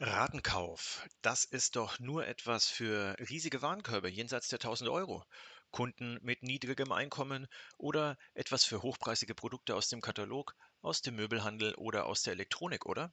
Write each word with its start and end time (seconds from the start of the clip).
Ratenkauf, 0.00 1.06
das 1.22 1.44
ist 1.44 1.76
doch 1.76 2.00
nur 2.00 2.26
etwas 2.26 2.68
für 2.68 3.14
riesige 3.20 3.62
Warenkörbe 3.62 4.08
jenseits 4.08 4.48
der 4.48 4.56
1000 4.56 4.90
Euro. 4.90 5.22
Kunden 5.70 6.18
mit 6.22 6.42
niedrigem 6.42 6.90
Einkommen 6.90 7.46
oder 7.78 8.18
etwas 8.34 8.64
für 8.64 8.82
hochpreisige 8.82 9.36
Produkte 9.36 9.76
aus 9.76 9.88
dem 9.90 10.00
Katalog, 10.00 10.56
aus 10.82 11.02
dem 11.02 11.14
Möbelhandel 11.14 11.76
oder 11.76 12.06
aus 12.06 12.22
der 12.22 12.32
Elektronik, 12.32 12.84
oder? 12.86 13.12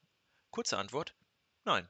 Kurze 0.49 0.79
Antwort: 0.79 1.15
Nein. 1.65 1.87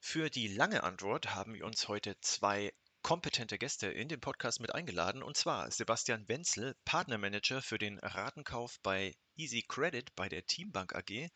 Für 0.00 0.28
die 0.28 0.48
lange 0.48 0.82
Antwort 0.82 1.34
haben 1.34 1.54
wir 1.54 1.64
uns 1.64 1.86
heute 1.86 2.18
zwei 2.20 2.72
kompetente 3.02 3.56
Gäste 3.56 3.86
in 3.86 4.08
den 4.08 4.20
Podcast 4.20 4.60
mit 4.60 4.74
eingeladen, 4.74 5.22
und 5.22 5.36
zwar 5.36 5.70
Sebastian 5.70 6.28
Wenzel, 6.28 6.74
Partnermanager 6.84 7.62
für 7.62 7.78
den 7.78 7.98
Ratenkauf 8.00 8.80
bei 8.82 9.16
Easy 9.36 9.62
Credit 9.62 10.14
bei 10.16 10.28
der 10.28 10.44
Teambank 10.46 10.94
AG 10.96 11.30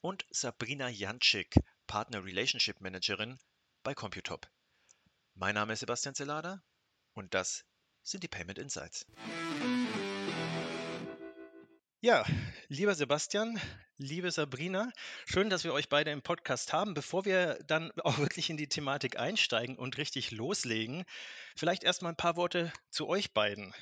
und 0.00 0.24
Sabrina 0.30 0.88
Janczyk, 0.88 1.56
Partner 1.88 2.24
Relationship 2.24 2.80
Managerin 2.80 3.38
bei 3.82 3.92
Computop. 3.92 4.48
Mein 5.34 5.56
Name 5.56 5.72
ist 5.72 5.80
Sebastian 5.80 6.14
Zelada 6.14 6.62
und 7.14 7.34
das 7.34 7.64
sind 8.02 8.22
die 8.22 8.28
Payment 8.28 8.58
Insights. 8.58 9.04
Ja, 12.02 12.24
lieber 12.68 12.94
Sebastian, 12.94 13.60
liebe 13.98 14.30
Sabrina, 14.30 14.90
schön, 15.26 15.50
dass 15.50 15.64
wir 15.64 15.74
euch 15.74 15.90
beide 15.90 16.10
im 16.10 16.22
Podcast 16.22 16.72
haben. 16.72 16.94
Bevor 16.94 17.26
wir 17.26 17.58
dann 17.66 17.92
auch 18.04 18.16
wirklich 18.16 18.48
in 18.48 18.56
die 18.56 18.68
Thematik 18.68 19.20
einsteigen 19.20 19.76
und 19.76 19.98
richtig 19.98 20.30
loslegen, 20.30 21.04
vielleicht 21.56 21.84
erstmal 21.84 22.12
ein 22.12 22.16
paar 22.16 22.36
Worte 22.36 22.72
zu 22.88 23.06
euch 23.06 23.34
beiden. 23.34 23.74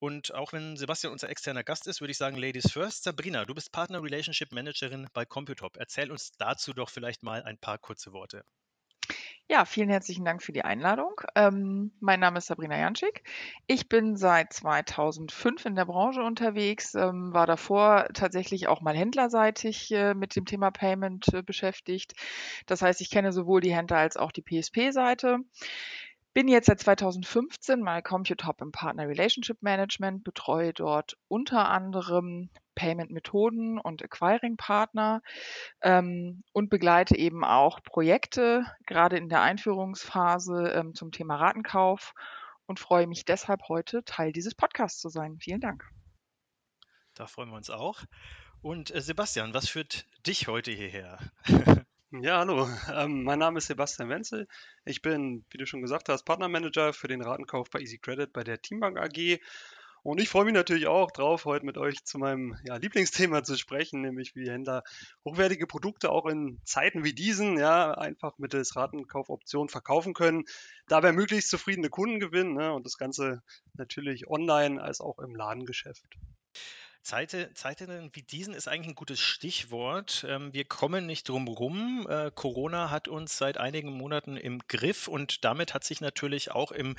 Und 0.00 0.34
auch 0.34 0.52
wenn 0.52 0.76
Sebastian 0.76 1.12
unser 1.12 1.28
externer 1.28 1.62
Gast 1.62 1.86
ist, 1.86 2.00
würde 2.00 2.10
ich 2.10 2.18
sagen, 2.18 2.36
Ladies 2.36 2.72
first. 2.72 3.04
Sabrina, 3.04 3.44
du 3.44 3.54
bist 3.54 3.70
Partner 3.70 4.02
Relationship 4.02 4.50
Managerin 4.50 5.06
bei 5.12 5.24
Computop. 5.24 5.76
Erzähl 5.76 6.10
uns 6.10 6.32
dazu 6.32 6.72
doch 6.72 6.90
vielleicht 6.90 7.22
mal 7.22 7.44
ein 7.44 7.58
paar 7.58 7.78
kurze 7.78 8.12
Worte. 8.12 8.42
Ja, 9.52 9.64
vielen 9.64 9.88
herzlichen 9.88 10.24
Dank 10.24 10.44
für 10.44 10.52
die 10.52 10.62
Einladung. 10.62 11.20
Ähm, 11.34 11.90
mein 11.98 12.20
Name 12.20 12.38
ist 12.38 12.46
Sabrina 12.46 12.78
Janschik. 12.78 13.24
Ich 13.66 13.88
bin 13.88 14.16
seit 14.16 14.52
2005 14.52 15.64
in 15.64 15.74
der 15.74 15.86
Branche 15.86 16.22
unterwegs, 16.22 16.94
ähm, 16.94 17.34
war 17.34 17.48
davor 17.48 18.06
tatsächlich 18.14 18.68
auch 18.68 18.80
mal 18.80 18.96
händlerseitig 18.96 19.90
äh, 19.90 20.14
mit 20.14 20.36
dem 20.36 20.44
Thema 20.44 20.70
Payment 20.70 21.34
äh, 21.34 21.42
beschäftigt. 21.42 22.12
Das 22.66 22.80
heißt, 22.80 23.00
ich 23.00 23.10
kenne 23.10 23.32
sowohl 23.32 23.60
die 23.60 23.74
Händler 23.74 23.96
als 23.96 24.16
auch 24.16 24.30
die 24.30 24.42
PSP-Seite. 24.42 25.38
Bin 26.32 26.46
jetzt 26.46 26.66
seit 26.66 26.78
2015 26.78 27.80
mal 27.80 28.02
Computop 28.02 28.60
im 28.60 28.70
Partner 28.70 29.08
Relationship 29.08 29.60
Management, 29.62 30.22
betreue 30.22 30.72
dort 30.72 31.16
unter 31.26 31.68
anderem 31.68 32.50
Payment-Methoden 32.74 33.78
und 33.78 34.02
Acquiring-Partner 34.02 35.22
ähm, 35.82 36.42
und 36.52 36.70
begleite 36.70 37.16
eben 37.16 37.44
auch 37.44 37.82
Projekte, 37.82 38.64
gerade 38.86 39.16
in 39.16 39.28
der 39.28 39.42
Einführungsphase 39.42 40.72
ähm, 40.74 40.94
zum 40.94 41.12
Thema 41.12 41.36
Ratenkauf 41.36 42.14
und 42.66 42.80
freue 42.80 43.06
mich 43.06 43.24
deshalb 43.24 43.68
heute 43.68 44.04
Teil 44.04 44.32
dieses 44.32 44.54
Podcasts 44.54 45.00
zu 45.00 45.08
sein. 45.08 45.38
Vielen 45.40 45.60
Dank. 45.60 45.88
Da 47.14 47.26
freuen 47.26 47.50
wir 47.50 47.56
uns 47.56 47.70
auch. 47.70 48.04
Und 48.62 48.94
äh, 48.94 49.00
Sebastian, 49.00 49.54
was 49.54 49.68
führt 49.68 50.06
dich 50.26 50.48
heute 50.48 50.70
hierher? 50.70 51.18
Ja, 52.12 52.38
hallo. 52.38 52.68
Ähm, 52.92 53.22
mein 53.22 53.38
Name 53.38 53.58
ist 53.58 53.68
Sebastian 53.68 54.08
Wenzel. 54.08 54.48
Ich 54.84 55.00
bin, 55.00 55.44
wie 55.50 55.58
du 55.58 55.66
schon 55.66 55.80
gesagt 55.80 56.08
hast, 56.08 56.24
Partnermanager 56.24 56.92
für 56.92 57.06
den 57.06 57.22
Ratenkauf 57.22 57.70
bei 57.70 57.78
Easy 57.78 57.98
Credit 57.98 58.32
bei 58.32 58.42
der 58.42 58.60
Teambank 58.60 58.98
AG. 58.98 59.38
Und 60.02 60.20
ich 60.20 60.28
freue 60.28 60.46
mich 60.46 60.54
natürlich 60.54 60.86
auch 60.86 61.10
drauf, 61.10 61.44
heute 61.44 61.66
mit 61.66 61.76
euch 61.76 62.04
zu 62.04 62.18
meinem 62.18 62.56
ja, 62.64 62.76
Lieblingsthema 62.76 63.42
zu 63.42 63.56
sprechen, 63.56 64.00
nämlich 64.00 64.34
wie 64.34 64.50
Händler 64.50 64.82
hochwertige 65.24 65.66
Produkte 65.66 66.10
auch 66.10 66.26
in 66.26 66.60
Zeiten 66.64 67.04
wie 67.04 67.12
diesen 67.12 67.58
ja 67.58 67.92
einfach 67.92 68.38
mittels 68.38 68.76
Ratenkaufoption 68.76 69.68
verkaufen 69.68 70.14
können, 70.14 70.44
dabei 70.88 71.12
möglichst 71.12 71.50
zufriedene 71.50 71.90
Kunden 71.90 72.18
gewinnen 72.18 72.54
ne, 72.54 72.72
und 72.72 72.86
das 72.86 72.96
Ganze 72.96 73.42
natürlich 73.74 74.28
online 74.28 74.80
als 74.80 75.00
auch 75.00 75.18
im 75.18 75.34
Ladengeschäft. 75.34 76.04
Zeite, 77.02 77.52
Zeiten 77.54 78.10
wie 78.12 78.22
diesen 78.22 78.52
ist 78.52 78.68
eigentlich 78.68 78.88
ein 78.88 78.94
gutes 78.94 79.20
Stichwort. 79.20 80.24
Ähm, 80.28 80.52
wir 80.52 80.64
kommen 80.64 81.06
nicht 81.06 81.28
drum 81.28 81.48
rum. 81.48 82.06
Äh, 82.08 82.30
Corona 82.34 82.90
hat 82.90 83.08
uns 83.08 83.38
seit 83.38 83.56
einigen 83.56 83.90
Monaten 83.90 84.36
im 84.36 84.60
Griff 84.68 85.08
und 85.08 85.44
damit 85.44 85.72
hat 85.72 85.82
sich 85.82 86.00
natürlich 86.00 86.50
auch 86.50 86.72
im 86.72 86.96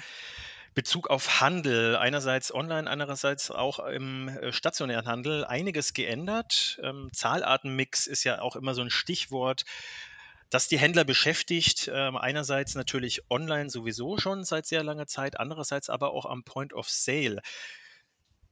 Bezug 0.73 1.09
auf 1.09 1.41
Handel, 1.41 1.97
einerseits 1.97 2.53
online, 2.53 2.89
andererseits 2.89 3.51
auch 3.51 3.79
im 3.79 4.29
äh, 4.29 4.53
stationären 4.53 5.05
Handel, 5.05 5.45
einiges 5.45 5.93
geändert. 5.93 6.79
Ähm, 6.81 7.09
Zahlartenmix 7.13 8.07
ist 8.07 8.23
ja 8.23 8.41
auch 8.41 8.55
immer 8.55 8.73
so 8.73 8.81
ein 8.81 8.89
Stichwort 8.89 9.65
das 10.51 10.67
die 10.67 10.77
Händler 10.77 11.05
beschäftigt. 11.05 11.89
Ähm, 11.91 12.17
einerseits 12.17 12.75
natürlich 12.75 13.23
online 13.31 13.69
sowieso 13.69 14.17
schon 14.17 14.43
seit 14.43 14.67
sehr 14.67 14.83
langer 14.83 15.07
Zeit, 15.07 15.39
andererseits 15.39 15.89
aber 15.89 16.11
auch 16.11 16.25
am 16.25 16.43
Point 16.43 16.73
of 16.73 16.89
Sale. 16.89 17.41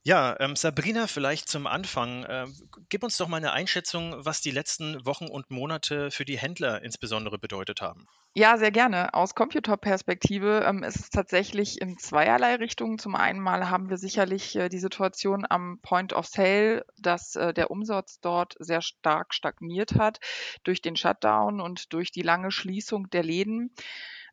Ja, 0.09 0.36
ähm, 0.40 0.56
Sabrina, 0.56 1.06
vielleicht 1.06 1.50
zum 1.50 1.68
Anfang. 1.68 2.24
Äh, 2.24 2.47
gib 2.90 3.03
uns 3.03 3.18
doch 3.18 3.28
mal 3.28 3.38
eine 3.38 3.52
Einschätzung, 3.52 4.16
was 4.18 4.42
die 4.42 4.50
letzten 4.50 5.06
Wochen 5.06 5.28
und 5.28 5.52
Monate 5.52 6.09
für 6.09 6.25
die 6.25 6.40
Händler 6.40 6.81
insbesondere 6.81 7.38
bedeutet 7.38 7.80
haben. 7.80 8.08
Ja, 8.34 8.58
sehr 8.58 8.72
gerne. 8.72 9.14
Aus 9.14 9.36
Computer-Perspektive 9.36 10.66
ähm, 10.68 10.81
ist 10.81 10.96
es 10.96 11.09
tatsächlich 11.12 11.80
in 11.80 12.00
zweierlei 12.00 12.56
Richtungen. 12.56 12.98
Zum 12.98 13.14
einen 13.14 13.40
mal 13.40 13.69
haben 13.69 13.92
wir 13.92 13.98
sicherlich 13.98 14.56
äh, 14.56 14.68
die 14.68 14.80
Situation 14.80 15.46
am 15.48 15.78
Point 15.84 16.14
of 16.14 16.25
Sale, 16.25 16.88
dass 16.98 17.36
äh, 17.36 17.53
der 17.53 17.69
Umsatz 17.69 18.19
dort 18.19 18.56
sehr 18.58 18.81
stark 18.81 19.36
stagniert 19.36 19.94
hat 19.94 20.19
durch 20.64 20.81
den 20.81 20.96
Shutdown 20.96 21.62
und 21.62 21.94
durch 21.94 22.09
die 22.09 22.24
lange 22.24 22.50
Schließung 22.50 23.12
der 23.12 23.22
Läden. 23.22 23.75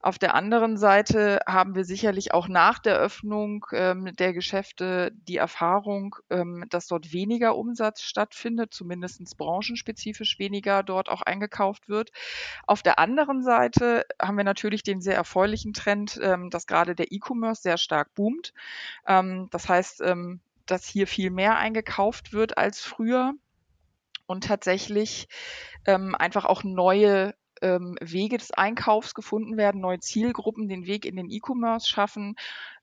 Auf 0.00 0.18
der 0.18 0.34
anderen 0.34 0.76
Seite 0.76 1.40
haben 1.46 1.74
wir 1.74 1.84
sicherlich 1.84 2.32
auch 2.34 2.48
nach 2.48 2.78
der 2.78 2.96
Öffnung 2.98 3.66
ähm, 3.72 4.14
der 4.16 4.32
Geschäfte 4.32 5.12
die 5.12 5.36
Erfahrung, 5.36 6.16
ähm, 6.30 6.64
dass 6.68 6.86
dort 6.86 7.12
weniger 7.12 7.56
Umsatz 7.56 8.02
stattfindet, 8.02 8.72
zumindest 8.74 9.36
branchenspezifisch 9.36 10.38
weniger 10.38 10.82
dort 10.82 11.08
auch 11.08 11.22
eingekauft 11.22 11.88
wird. 11.88 12.10
Auf 12.66 12.82
der 12.82 12.98
anderen 12.98 13.42
Seite 13.42 14.04
haben 14.20 14.36
wir 14.36 14.44
natürlich 14.44 14.82
den 14.82 15.00
sehr 15.00 15.16
erfreulichen 15.16 15.72
Trend, 15.72 16.18
ähm, 16.22 16.50
dass 16.50 16.66
gerade 16.66 16.94
der 16.94 17.12
E-Commerce 17.12 17.62
sehr 17.62 17.78
stark 17.78 18.14
boomt. 18.14 18.52
Ähm, 19.06 19.48
das 19.50 19.68
heißt, 19.68 20.00
ähm, 20.02 20.40
dass 20.66 20.86
hier 20.86 21.06
viel 21.06 21.30
mehr 21.30 21.56
eingekauft 21.56 22.32
wird 22.32 22.58
als 22.58 22.80
früher 22.80 23.34
und 24.26 24.44
tatsächlich 24.44 25.28
ähm, 25.86 26.14
einfach 26.14 26.44
auch 26.44 26.64
neue 26.64 27.34
ähm, 27.62 27.96
Wege 28.00 28.38
des 28.38 28.50
Einkaufs 28.52 29.14
gefunden 29.14 29.56
werden, 29.56 29.80
neue 29.80 30.00
Zielgruppen 30.00 30.68
den 30.68 30.86
Weg 30.86 31.04
in 31.04 31.16
den 31.16 31.30
E-Commerce 31.30 31.88
schaffen, 31.88 32.36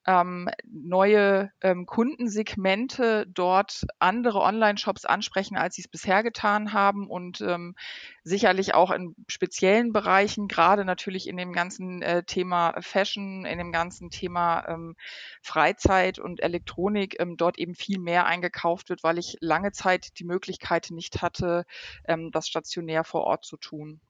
ähm, 0.05 0.49
neue 0.65 1.51
ähm, 1.61 1.85
Kundensegmente 1.85 3.25
dort 3.27 3.83
andere 3.99 4.41
Online-Shops 4.41 5.05
ansprechen, 5.05 5.55
als 5.55 5.75
sie 5.75 5.81
es 5.81 5.87
bisher 5.87 6.23
getan 6.23 6.73
haben 6.73 7.07
und 7.07 7.41
ähm, 7.41 7.75
sicherlich 8.23 8.73
auch 8.73 8.91
in 8.91 9.15
speziellen 9.27 9.93
Bereichen, 9.93 10.47
gerade 10.47 10.83
natürlich 10.83 11.27
in 11.27 11.37
dem 11.37 11.53
ganzen 11.53 12.01
äh, 12.01 12.23
Thema 12.23 12.75
Fashion, 12.81 13.45
in 13.45 13.57
dem 13.57 13.71
ganzen 13.71 14.09
Thema 14.09 14.67
ähm, 14.67 14.95
Freizeit 15.41 16.19
und 16.19 16.41
Elektronik 16.41 17.19
ähm, 17.19 17.37
dort 17.37 17.57
eben 17.57 17.75
viel 17.75 17.99
mehr 17.99 18.25
eingekauft 18.25 18.89
wird, 18.89 19.03
weil 19.03 19.17
ich 19.17 19.37
lange 19.39 19.71
Zeit 19.71 20.19
die 20.19 20.25
Möglichkeit 20.25 20.87
nicht 20.91 21.21
hatte, 21.21 21.65
ähm, 22.05 22.31
das 22.31 22.47
stationär 22.47 23.03
vor 23.05 23.21
Ort 23.21 23.45
zu 23.45 23.57
tun. 23.57 24.01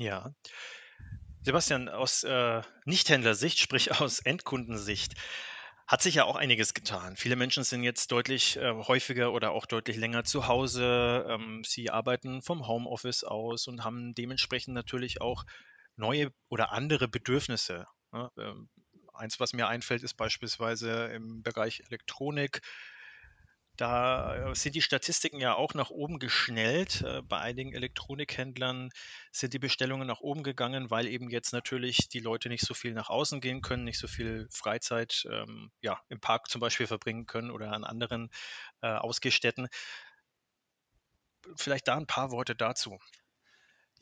Ja. 0.00 0.32
Sebastian, 1.42 1.90
aus 1.90 2.24
äh, 2.24 2.62
Nichthändlersicht, 2.86 3.58
sprich 3.58 3.90
aus 4.00 4.20
Endkundensicht, 4.20 5.14
hat 5.86 6.00
sich 6.00 6.14
ja 6.14 6.24
auch 6.24 6.36
einiges 6.36 6.72
getan. 6.72 7.16
Viele 7.16 7.36
Menschen 7.36 7.64
sind 7.64 7.82
jetzt 7.82 8.10
deutlich 8.10 8.56
äh, 8.56 8.72
häufiger 8.72 9.30
oder 9.32 9.50
auch 9.50 9.66
deutlich 9.66 9.98
länger 9.98 10.24
zu 10.24 10.46
Hause. 10.46 11.26
Ähm, 11.28 11.64
sie 11.66 11.90
arbeiten 11.90 12.40
vom 12.40 12.66
Homeoffice 12.66 13.24
aus 13.24 13.66
und 13.68 13.84
haben 13.84 14.14
dementsprechend 14.14 14.74
natürlich 14.74 15.20
auch 15.20 15.44
neue 15.96 16.30
oder 16.48 16.72
andere 16.72 17.06
Bedürfnisse. 17.06 17.86
Ne? 18.10 18.30
Ähm, 18.38 18.70
eins, 19.12 19.38
was 19.38 19.52
mir 19.52 19.68
einfällt, 19.68 20.02
ist 20.02 20.14
beispielsweise 20.14 21.08
im 21.08 21.42
Bereich 21.42 21.82
Elektronik 21.88 22.62
da 23.80 24.50
äh, 24.50 24.54
sind 24.54 24.74
die 24.74 24.82
Statistiken 24.82 25.40
ja 25.40 25.54
auch 25.54 25.72
nach 25.74 25.90
oben 25.90 26.18
geschnellt. 26.18 27.00
Äh, 27.02 27.22
bei 27.22 27.38
einigen 27.38 27.72
Elektronikhändlern 27.72 28.90
sind 29.32 29.54
die 29.54 29.58
Bestellungen 29.58 30.06
nach 30.06 30.20
oben 30.20 30.42
gegangen, 30.42 30.90
weil 30.90 31.06
eben 31.06 31.30
jetzt 31.30 31.52
natürlich 31.52 32.08
die 32.08 32.20
Leute 32.20 32.50
nicht 32.50 32.66
so 32.66 32.74
viel 32.74 32.92
nach 32.92 33.08
außen 33.08 33.40
gehen 33.40 33.62
können, 33.62 33.84
nicht 33.84 33.98
so 33.98 34.06
viel 34.06 34.48
Freizeit 34.52 35.26
ähm, 35.30 35.70
ja, 35.80 36.00
im 36.08 36.20
Park 36.20 36.50
zum 36.50 36.60
Beispiel 36.60 36.86
verbringen 36.86 37.26
können 37.26 37.50
oder 37.50 37.72
an 37.72 37.84
anderen 37.84 38.30
äh, 38.82 38.88
Ausgehstätten. 38.88 39.68
vielleicht 41.56 41.88
da 41.88 41.96
ein 41.96 42.06
paar 42.06 42.30
Worte 42.30 42.54
dazu. 42.54 42.98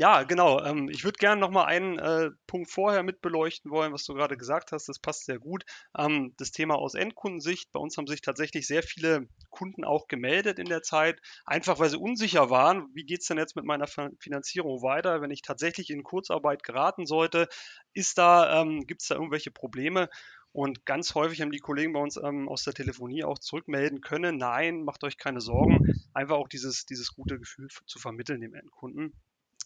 Ja, 0.01 0.23
genau. 0.23 0.63
Ähm, 0.65 0.89
ich 0.89 1.03
würde 1.05 1.19
gerne 1.19 1.41
noch 1.41 1.51
mal 1.51 1.65
einen 1.65 1.99
äh, 1.99 2.31
Punkt 2.47 2.71
vorher 2.71 3.03
mit 3.03 3.21
beleuchten 3.21 3.71
wollen, 3.73 3.93
was 3.93 4.05
du 4.05 4.15
gerade 4.15 4.37
gesagt 4.37 4.71
hast. 4.71 4.89
Das 4.89 5.01
passt 5.01 5.25
sehr 5.25 5.41
gut. 5.41 5.65
Ähm, 5.97 6.35
das 6.39 6.53
Thema 6.53 6.77
aus 6.77 6.95
Endkundensicht. 6.95 7.73
Bei 7.73 7.81
uns 7.81 7.97
haben 7.97 8.07
sich 8.07 8.21
tatsächlich 8.21 8.67
sehr 8.69 8.85
viele 8.85 9.27
Kunden 9.51 9.85
auch 9.85 10.07
gemeldet 10.07 10.61
in 10.61 10.69
der 10.69 10.83
Zeit, 10.83 11.21
einfach 11.45 11.81
weil 11.81 11.91
sie 11.91 11.99
unsicher 11.99 12.49
waren. 12.49 12.87
Wie 12.95 13.05
geht 13.05 13.23
es 13.23 13.27
denn 13.27 13.39
jetzt 13.39 13.57
mit 13.57 13.65
meiner 13.65 13.89
Finanzierung 14.21 14.83
weiter, 14.83 15.21
wenn 15.21 15.33
ich 15.33 15.43
tatsächlich 15.43 15.91
in 15.91 16.05
Kurzarbeit 16.05 16.63
geraten 16.63 17.05
sollte? 17.05 17.49
Ist 17.93 18.19
da, 18.19 18.61
ähm, 18.63 18.87
gibt 18.87 19.03
es 19.03 19.09
da 19.09 19.17
irgendwelche 19.17 19.51
Probleme? 19.51 20.09
Und 20.53 20.87
ganz 20.87 21.15
häufig 21.17 21.41
haben 21.41 21.51
die 21.51 21.59
Kollegen 21.59 21.93
bei 21.93 22.01
uns 22.01 22.17
ähm, 22.17 22.49
aus 22.49 22.63
der 22.63 22.73
Telefonie 22.73 23.25
auch 23.25 23.39
zurückmelden 23.41 24.01
können, 24.01 24.39
nein, 24.39 24.83
macht 24.85 25.03
euch 25.05 25.19
keine 25.19 25.41
Sorgen, 25.41 25.81
einfach 26.15 26.37
auch 26.37 26.49
dieses, 26.49 26.87
dieses 26.87 27.13
gute 27.13 27.39
Gefühl 27.39 27.69
zu 27.87 27.99
vermitteln 27.99 28.41
dem 28.41 28.55
Endkunden. 28.55 29.13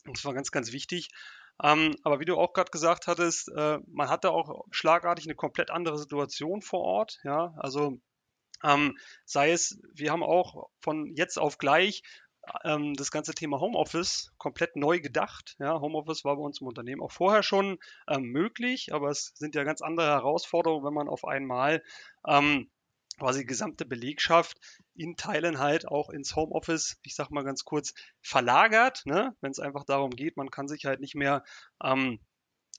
Das 0.04 0.24
war 0.24 0.34
ganz, 0.34 0.50
ganz 0.50 0.72
wichtig. 0.72 1.08
Ähm, 1.62 1.96
aber 2.02 2.18
wie 2.20 2.24
du 2.24 2.36
auch 2.36 2.52
gerade 2.52 2.70
gesagt 2.70 3.06
hattest, 3.06 3.48
äh, 3.56 3.78
man 3.86 4.08
hatte 4.08 4.30
auch 4.30 4.64
schlagartig 4.70 5.26
eine 5.26 5.34
komplett 5.34 5.70
andere 5.70 5.98
Situation 5.98 6.62
vor 6.62 6.80
Ort. 6.80 7.18
Ja, 7.24 7.54
also 7.56 7.98
ähm, 8.64 8.98
sei 9.24 9.52
es, 9.52 9.80
wir 9.94 10.10
haben 10.10 10.22
auch 10.22 10.68
von 10.80 11.14
jetzt 11.14 11.38
auf 11.38 11.58
gleich 11.58 12.02
ähm, 12.64 12.94
das 12.94 13.10
ganze 13.10 13.34
Thema 13.34 13.60
Homeoffice 13.60 14.32
komplett 14.38 14.76
neu 14.76 15.00
gedacht. 15.00 15.54
Ja, 15.60 15.80
Homeoffice 15.80 16.24
war 16.24 16.36
bei 16.36 16.42
uns 16.42 16.60
im 16.60 16.66
Unternehmen 16.66 17.02
auch 17.02 17.12
vorher 17.12 17.42
schon 17.42 17.78
ähm, 18.08 18.24
möglich, 18.24 18.92
aber 18.92 19.10
es 19.10 19.32
sind 19.36 19.54
ja 19.54 19.62
ganz 19.62 19.82
andere 19.82 20.06
Herausforderungen, 20.08 20.84
wenn 20.84 20.94
man 20.94 21.08
auf 21.08 21.24
einmal 21.24 21.82
ähm, 22.26 22.70
quasi 23.18 23.40
die 23.40 23.46
gesamte 23.46 23.84
Belegschaft 23.84 24.58
in 24.94 25.16
Teilen 25.16 25.58
halt 25.58 25.86
auch 25.88 26.10
ins 26.10 26.36
Homeoffice, 26.36 26.98
ich 27.02 27.14
sag 27.14 27.30
mal 27.30 27.44
ganz 27.44 27.64
kurz, 27.64 27.94
verlagert, 28.20 29.02
ne? 29.06 29.34
wenn 29.40 29.50
es 29.50 29.58
einfach 29.60 29.84
darum 29.84 30.10
geht, 30.10 30.36
man 30.36 30.50
kann 30.50 30.68
sich 30.68 30.84
halt 30.84 31.00
nicht 31.00 31.14
mehr 31.14 31.44
ähm, 31.82 32.20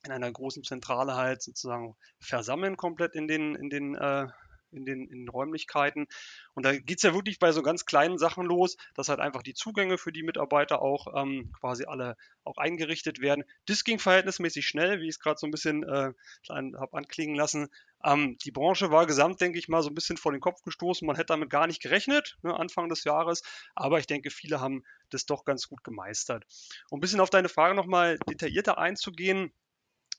in 0.06 0.12
einer 0.12 0.32
großen 0.32 0.64
Zentrale 0.64 1.16
halt 1.16 1.42
sozusagen 1.42 1.96
versammeln 2.20 2.78
komplett 2.78 3.16
in 3.16 3.28
den, 3.28 3.56
in 3.56 3.70
den 3.70 3.96
äh, 3.96 4.28
in 4.74 4.86
den, 4.86 5.08
in 5.08 5.20
den 5.20 5.30
Räumlichkeiten. 5.30 6.08
Und 6.54 6.66
da 6.66 6.76
geht 6.76 6.98
es 6.98 7.04
ja 7.04 7.14
wirklich 7.14 7.40
bei 7.40 7.52
so 7.52 7.62
ganz 7.62 7.86
kleinen 7.86 8.18
Sachen 8.18 8.46
los, 8.46 8.78
dass 8.96 9.10
halt 9.10 9.20
einfach 9.20 9.44
die 9.44 9.54
Zugänge 9.54 9.98
für 9.98 10.12
die 10.12 10.24
Mitarbeiter 10.24 10.82
auch 10.82 11.08
ähm, 11.16 11.52
quasi 11.60 11.86
alle 11.86 12.18
auch 12.44 12.58
eingerichtet 12.58 13.22
werden. 13.22 13.44
Das 13.66 13.84
ging 13.84 14.00
verhältnismäßig 14.00 14.68
schnell, 14.68 15.00
wie 15.00 15.08
ich 15.08 15.16
es 15.16 15.20
gerade 15.20 15.38
so 15.38 15.48
ein 15.48 15.52
bisschen 15.52 15.84
äh, 15.84 16.14
habe 16.50 16.94
anklingen 16.94 17.36
lassen. 17.36 17.70
Ähm, 18.04 18.38
die 18.44 18.52
Branche 18.52 18.92
war 18.92 19.06
gesamt, 19.06 19.42
denke 19.42 19.60
ich 19.60 19.68
mal, 19.68 19.82
so 19.82 19.90
ein 19.90 19.96
bisschen 19.96 20.18
vor 20.18 20.32
den 20.32 20.42
Kopf 20.42 20.62
gestoßen. 20.64 21.06
Man 21.06 21.16
hätte 21.16 21.28
damit 21.28 21.50
gar 21.50 21.68
nicht 21.68 21.82
gerechnet, 21.82 22.38
ne, 22.42 22.58
Anfang 22.58 22.90
des 22.90 23.04
Jahres. 23.04 23.44
Aber 23.76 24.00
ich 24.00 24.08
denke, 24.08 24.30
viele 24.30 24.60
haben 24.60 24.84
das 25.10 25.26
doch 25.26 25.46
ganz 25.46 25.68
gut 25.68 25.84
gemeistert. 25.84 26.46
Um 26.90 26.98
ein 26.98 27.02
bisschen 27.02 27.20
auf 27.20 27.30
deine 27.30 27.50
Frage 27.50 27.76
nochmal 27.76 28.18
detaillierter 28.30 28.78
einzugehen, 28.78 29.54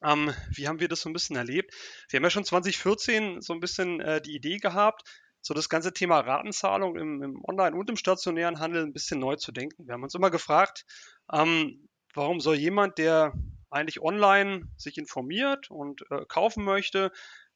ähm, 0.02 0.32
wie 0.50 0.68
haben 0.68 0.80
wir 0.80 0.88
das 0.88 1.00
so 1.00 1.08
ein 1.08 1.12
bisschen 1.12 1.36
erlebt? 1.36 1.74
Wir 2.08 2.18
haben 2.18 2.24
ja 2.24 2.30
schon 2.30 2.44
2014 2.44 3.40
so 3.40 3.52
ein 3.52 3.60
bisschen 3.60 4.00
äh, 4.00 4.20
die 4.20 4.34
Idee 4.34 4.58
gehabt, 4.58 5.02
so 5.40 5.54
das 5.54 5.68
ganze 5.68 5.92
Thema 5.92 6.20
Ratenzahlung 6.20 6.96
im, 6.96 7.22
im, 7.22 7.44
Online- 7.44 7.76
und 7.76 7.90
im 7.90 7.96
stationären 7.96 8.60
Handel 8.60 8.82
ein 8.82 8.92
bisschen 8.92 9.20
neu 9.20 9.36
zu 9.36 9.52
denken. 9.52 9.86
Wir 9.86 9.94
haben 9.94 10.02
uns 10.02 10.14
immer 10.14 10.30
gefragt, 10.30 10.84
ähm, 11.32 11.88
warum 12.14 12.40
soll 12.40 12.56
jemand, 12.56 12.98
der 12.98 13.34
eigentlich 13.70 14.00
online 14.00 14.68
sich 14.76 14.98
informiert 14.98 15.70
und 15.70 16.02
äh, 16.10 16.24
kaufen 16.28 16.64
möchte, 16.64 17.10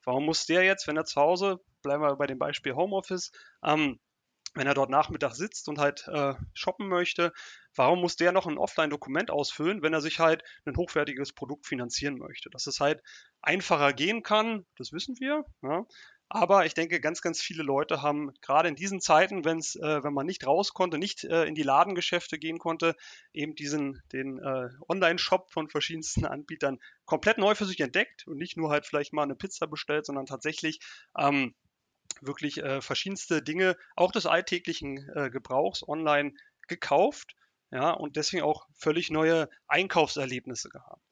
warum 0.05 0.25
muss 0.25 0.47
der 0.47 0.63
jetzt, 0.65 0.87
wenn 0.87 0.97
er 0.97 1.05
zu 1.05 1.21
Hause, 1.21 1.61
bleiben 1.83 2.03
wir 2.03 2.17
bei 2.17 2.27
dem 2.27 2.39
Beispiel 2.39 2.75
Homeoffice, 2.75 3.33
ähm, 3.65 3.99
wenn 4.55 4.67
er 4.67 4.75
dort 4.75 4.91
Nachmittag 4.91 5.35
sitzt 5.35 5.69
und 5.69 5.79
halt 5.79 6.09
äh, 6.09 6.35
shoppen 6.55 6.89
möchte, 6.89 7.33
warum 7.75 8.01
muss 8.01 8.17
der 8.17 8.33
noch 8.33 8.47
ein 8.47 8.59
Offline-Dokument 8.59 9.31
ausfüllen, 9.31 9.83
wenn 9.83 9.93
er 9.93 10.01
sich 10.01 10.19
halt 10.21 10.43
ein 10.65 10.77
hochwertiges 10.77 11.33
Produkt 11.33 11.67
finanzieren 11.67 12.19
möchte? 12.19 12.51
Dass 12.51 12.67
es 12.67 12.81
halt 12.81 13.03
einfacher 13.41 13.93
gehen 13.93 14.23
kann, 14.23 14.67
das 14.77 14.93
wissen 14.93 15.17
wir. 15.21 15.45
Ja. 15.63 15.85
Aber 16.31 16.67
ich 16.67 16.75
denke, 16.75 17.01
ganz, 17.01 17.23
ganz 17.23 17.41
viele 17.41 17.63
Leute 17.63 18.03
haben 18.03 18.35
gerade 18.43 18.69
in 18.69 18.77
diesen 18.77 19.01
Zeiten, 19.01 19.47
wenn's, 19.47 19.77
äh, 19.77 20.03
wenn 20.05 20.13
man 20.13 20.27
nicht 20.27 20.47
raus 20.47 20.75
konnte, 20.75 20.99
nicht 20.99 21.25
äh, 21.25 21.45
in 21.45 21.55
die 21.55 21.63
Ladengeschäfte 21.63 22.39
gehen 22.39 22.59
konnte, 22.59 22.97
eben 23.33 23.55
diesen 23.55 24.03
den 24.13 24.39
äh, 24.39 24.69
Online-Shop 24.89 25.51
von 25.51 25.71
verschiedensten 25.71 26.25
Anbietern 26.27 26.79
komplett 27.07 27.39
neu 27.39 27.55
für 27.55 27.65
sich 27.65 27.81
entdeckt 27.81 28.27
und 28.27 28.37
nicht 28.37 28.59
nur 28.59 28.71
halt 28.71 28.85
vielleicht 28.85 29.15
mal 29.15 29.23
eine 29.23 29.37
Pizza 29.37 29.67
bestellt, 29.67 30.05
sondern 30.05 30.27
tatsächlich 30.27 30.81
ähm, 31.17 31.55
wirklich 32.21 32.59
äh, 32.59 32.83
verschiedenste 32.83 33.43
Dinge, 33.43 33.77
auch 33.97 34.13
des 34.13 34.27
alltäglichen 34.27 35.09
äh, 35.15 35.31
Gebrauchs 35.31 35.87
online 35.87 36.35
gekauft. 36.67 37.37
Ja, 37.71 37.91
und 37.91 38.17
deswegen 38.17 38.43
auch 38.43 38.67
völlig 38.75 39.11
neue 39.11 39.49
Einkaufserlebnisse 39.67 40.71
gehabt. 40.71 41.03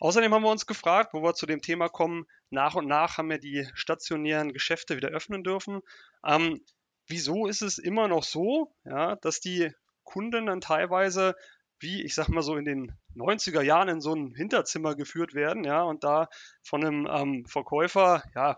Außerdem 0.00 0.34
haben 0.34 0.42
wir 0.42 0.50
uns 0.50 0.66
gefragt, 0.66 1.14
wo 1.14 1.22
wir 1.22 1.34
zu 1.34 1.46
dem 1.46 1.62
Thema 1.62 1.88
kommen, 1.88 2.26
nach 2.50 2.74
und 2.74 2.86
nach 2.86 3.18
haben 3.18 3.30
wir 3.30 3.38
die 3.38 3.68
stationären 3.74 4.52
Geschäfte 4.52 4.96
wieder 4.96 5.08
öffnen 5.08 5.44
dürfen. 5.44 5.80
Ähm, 6.26 6.60
wieso 7.06 7.46
ist 7.46 7.62
es 7.62 7.78
immer 7.78 8.08
noch 8.08 8.24
so, 8.24 8.74
ja, 8.84 9.16
dass 9.16 9.40
die 9.40 9.72
Kunden 10.02 10.46
dann 10.46 10.60
teilweise 10.60 11.34
wie, 11.80 12.02
ich 12.02 12.14
sag 12.14 12.28
mal 12.28 12.42
so, 12.42 12.56
in 12.56 12.64
den 12.64 12.92
90er 13.14 13.62
Jahren 13.62 13.88
in 13.88 14.00
so 14.00 14.14
ein 14.14 14.34
Hinterzimmer 14.34 14.94
geführt 14.94 15.34
werden, 15.34 15.64
ja, 15.64 15.82
und 15.82 16.04
da 16.04 16.28
von 16.62 16.84
einem 16.84 17.06
ähm, 17.10 17.46
Verkäufer, 17.46 18.22
ja, 18.34 18.56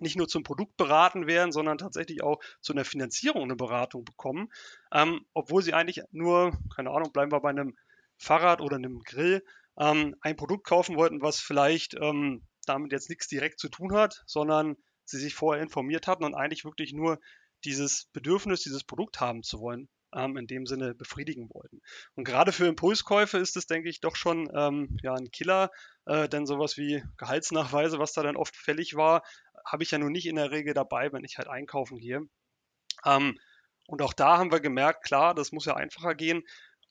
nicht 0.00 0.16
nur 0.16 0.28
zum 0.28 0.42
Produkt 0.42 0.76
beraten 0.76 1.26
werden, 1.26 1.52
sondern 1.52 1.78
tatsächlich 1.78 2.22
auch 2.22 2.40
zu 2.60 2.72
einer 2.72 2.84
Finanzierung 2.84 3.42
eine 3.44 3.56
Beratung 3.56 4.04
bekommen, 4.04 4.50
ähm, 4.92 5.24
obwohl 5.34 5.62
sie 5.62 5.74
eigentlich 5.74 6.02
nur, 6.10 6.52
keine 6.74 6.90
Ahnung, 6.90 7.12
bleiben 7.12 7.32
wir 7.32 7.40
bei 7.40 7.50
einem 7.50 7.76
Fahrrad 8.16 8.60
oder 8.60 8.76
einem 8.76 9.00
Grill, 9.00 9.44
ähm, 9.80 10.14
ein 10.20 10.36
Produkt 10.36 10.66
kaufen 10.66 10.96
wollten, 10.96 11.22
was 11.22 11.40
vielleicht 11.40 11.94
ähm, 12.00 12.46
damit 12.66 12.92
jetzt 12.92 13.08
nichts 13.08 13.26
direkt 13.26 13.58
zu 13.58 13.68
tun 13.68 13.94
hat, 13.94 14.22
sondern 14.26 14.76
sie 15.04 15.18
sich 15.18 15.34
vorher 15.34 15.62
informiert 15.62 16.06
hatten 16.06 16.24
und 16.24 16.34
eigentlich 16.34 16.64
wirklich 16.64 16.92
nur 16.92 17.18
dieses 17.64 18.06
Bedürfnis, 18.12 18.62
dieses 18.62 18.84
Produkt 18.84 19.20
haben 19.20 19.42
zu 19.42 19.60
wollen, 19.60 19.88
ähm, 20.14 20.36
in 20.36 20.46
dem 20.46 20.66
Sinne 20.66 20.94
befriedigen 20.94 21.48
wollten. 21.50 21.80
Und 22.14 22.24
gerade 22.24 22.52
für 22.52 22.66
Impulskäufe 22.66 23.38
ist 23.38 23.56
es, 23.56 23.66
denke 23.66 23.88
ich, 23.88 24.00
doch 24.00 24.16
schon 24.16 24.50
ähm, 24.54 24.96
ja, 25.02 25.14
ein 25.14 25.30
Killer, 25.30 25.70
äh, 26.06 26.28
denn 26.28 26.46
sowas 26.46 26.76
wie 26.76 27.02
Gehaltsnachweise, 27.16 27.98
was 27.98 28.12
da 28.12 28.22
dann 28.22 28.36
oft 28.36 28.54
fällig 28.54 28.94
war, 28.94 29.22
habe 29.64 29.82
ich 29.82 29.90
ja 29.90 29.98
nun 29.98 30.12
nicht 30.12 30.26
in 30.26 30.36
der 30.36 30.50
Regel 30.50 30.74
dabei, 30.74 31.12
wenn 31.12 31.24
ich 31.24 31.38
halt 31.38 31.48
einkaufen 31.48 31.98
gehe. 31.98 32.22
Ähm, 33.04 33.38
und 33.86 34.02
auch 34.02 34.12
da 34.12 34.38
haben 34.38 34.52
wir 34.52 34.60
gemerkt, 34.60 35.04
klar, 35.04 35.34
das 35.34 35.52
muss 35.52 35.64
ja 35.64 35.74
einfacher 35.74 36.14
gehen. 36.14 36.44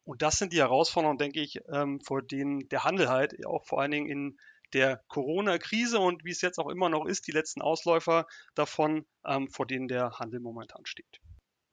Und 0.09 0.23
das 0.23 0.39
sind 0.39 0.53
die 0.53 0.57
Herausforderungen, 0.57 1.19
denke 1.19 1.39
ich, 1.39 1.59
ähm, 1.71 2.01
vor 2.01 2.23
denen 2.23 2.67
der 2.69 2.83
Handel 2.83 3.09
halt 3.09 3.45
auch 3.45 3.63
vor 3.67 3.79
allen 3.79 3.91
Dingen 3.91 4.09
in 4.09 4.39
der 4.73 5.03
Corona-Krise 5.07 5.99
und 5.99 6.25
wie 6.25 6.31
es 6.31 6.41
jetzt 6.41 6.57
auch 6.57 6.69
immer 6.69 6.89
noch 6.89 7.05
ist, 7.05 7.27
die 7.27 7.31
letzten 7.31 7.61
Ausläufer 7.61 8.25
davon, 8.55 9.05
ähm, 9.23 9.49
vor 9.49 9.67
denen 9.67 9.87
der 9.87 10.17
Handel 10.17 10.39
momentan 10.39 10.83
steht. 10.87 11.21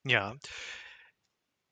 Ja, 0.04 0.36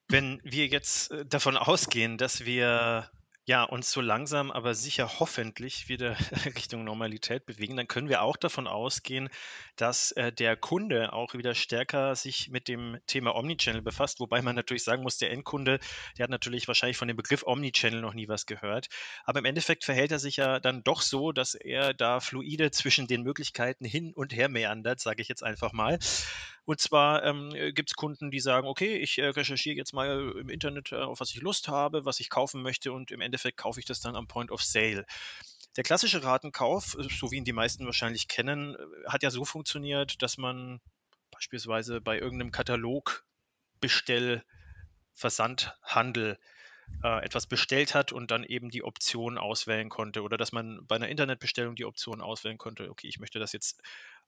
wenn 0.09 0.41
wir 0.43 0.67
jetzt 0.69 1.11
äh, 1.11 1.27
davon 1.27 1.59
ausgehen, 1.59 2.17
dass 2.17 2.47
wir 2.47 3.11
ja, 3.47 3.63
uns 3.63 3.91
so 3.91 4.01
langsam, 4.01 4.51
aber 4.51 4.75
sicher 4.75 5.19
hoffentlich 5.21 5.89
wieder 5.89 6.17
Richtung 6.57 6.85
Normalität 6.85 7.45
bewegen, 7.45 7.77
dann 7.77 7.89
können 7.89 8.09
wir 8.09 8.23
auch 8.23 8.39
davon 8.39 8.67
ausgehen, 8.67 9.29
dass 9.77 10.13
äh, 10.13 10.33
der 10.33 10.57
Kunde 10.57 11.13
auch 11.13 11.35
wieder 11.35 11.55
stärker 11.55 12.17
sich 12.17 12.49
mit 12.49 12.69
dem 12.69 12.99
Thema 13.07 13.35
Omnichannel 13.35 13.83
befasst, 13.83 14.19
wobei 14.21 14.41
man 14.41 14.57
natürlich 14.57 14.83
sagen 14.83 15.03
muss, 15.03 15.19
der 15.19 15.31
Endkunde, 15.31 15.79
der 16.17 16.25
hat 16.25 16.31
natürlich 16.31 16.69
wahrscheinlich 16.69 16.97
von 16.97 17.09
dem 17.09 17.19
Begriff 17.19 17.43
Omnichannel 17.47 18.01
noch 18.01 18.15
nie 18.15 18.29
was 18.29 18.47
gehört. 18.47 18.89
Aber 19.25 19.41
im 19.41 19.45
Endeffekt 19.45 19.85
verhält 19.85 20.13
er 20.13 20.19
sich 20.19 20.37
ja 20.37 20.59
dann 20.59 20.83
doch 20.83 21.03
so, 21.03 21.33
dass 21.33 21.55
er 21.55 21.93
da 21.93 22.21
fluide 22.21 22.71
zwischen 22.71 23.07
den 23.07 23.23
Möglichkeiten 23.23 23.85
hin 23.85 24.15
und 24.15 24.33
her 24.35 24.49
meandert, 24.49 25.01
sage 25.01 25.21
ich 25.21 25.29
jetzt 25.29 25.43
einfach 25.43 25.73
mal. 25.73 25.99
Und 26.67 26.81
zwar 26.81 27.25
ähm, 27.25 27.51
gibt 27.75 27.91
es 27.91 27.95
Kunden, 27.95 28.31
die 28.31 28.41
sagen, 28.41 28.67
okay, 28.67 28.97
ich 28.97 29.19
äh, 29.19 29.27
recherchiere 29.27 29.77
jetzt 29.77 29.93
mal 29.93 30.35
im 30.39 30.49
Internet, 30.49 30.93
äh, 30.93 30.97
auf 30.97 31.21
was 31.21 31.31
ich 31.31 31.43
Lust 31.43 31.69
habe, 31.69 32.05
was 32.05 32.21
ich 32.21 32.31
kaufen 32.31 32.63
möchte 32.63 32.93
und 32.93 33.11
im 33.11 33.21
Endeffekt 33.21 33.59
kaufe 33.59 33.81
ich 33.81 33.87
das 33.87 34.01
dann 34.01 34.17
am 34.17 34.27
Point 34.27 34.51
of 34.51 34.63
Sale. 34.63 35.05
Der 35.77 35.85
klassische 35.85 36.23
Ratenkauf, 36.23 36.97
äh, 36.99 37.03
so 37.11 37.31
wie 37.31 37.37
ihn 37.37 37.45
die 37.45 37.53
meisten 37.53 37.85
wahrscheinlich 37.85 38.29
kennen, 38.29 38.75
äh, 38.75 39.09
hat 39.09 39.23
ja 39.23 39.31
so 39.31 39.45
funktioniert, 39.45 40.23
dass 40.23 40.39
man 40.39 40.81
beispielsweise 41.31 42.01
bei 42.01 42.19
irgendeinem 42.19 42.53
Katalog 42.53 43.27
Bestell, 43.81 44.43
Versandhandel 45.15 46.39
äh, 47.03 47.25
etwas 47.25 47.47
bestellt 47.47 47.95
hat 47.95 48.13
und 48.13 48.31
dann 48.31 48.45
eben 48.45 48.71
die 48.71 48.83
Option 48.83 49.37
auswählen 49.37 49.89
konnte 49.89 50.23
oder 50.23 50.37
dass 50.37 50.53
man 50.53 50.87
bei 50.87 50.97
einer 50.97 51.09
Internetbestellung 51.09 51.75
die 51.75 51.85
Option 51.85 52.21
auswählen 52.21 52.59
konnte, 52.59 52.91
okay, 52.91 53.09
ich 53.09 53.19
möchte 53.19 53.39
das 53.39 53.53
jetzt 53.53 53.83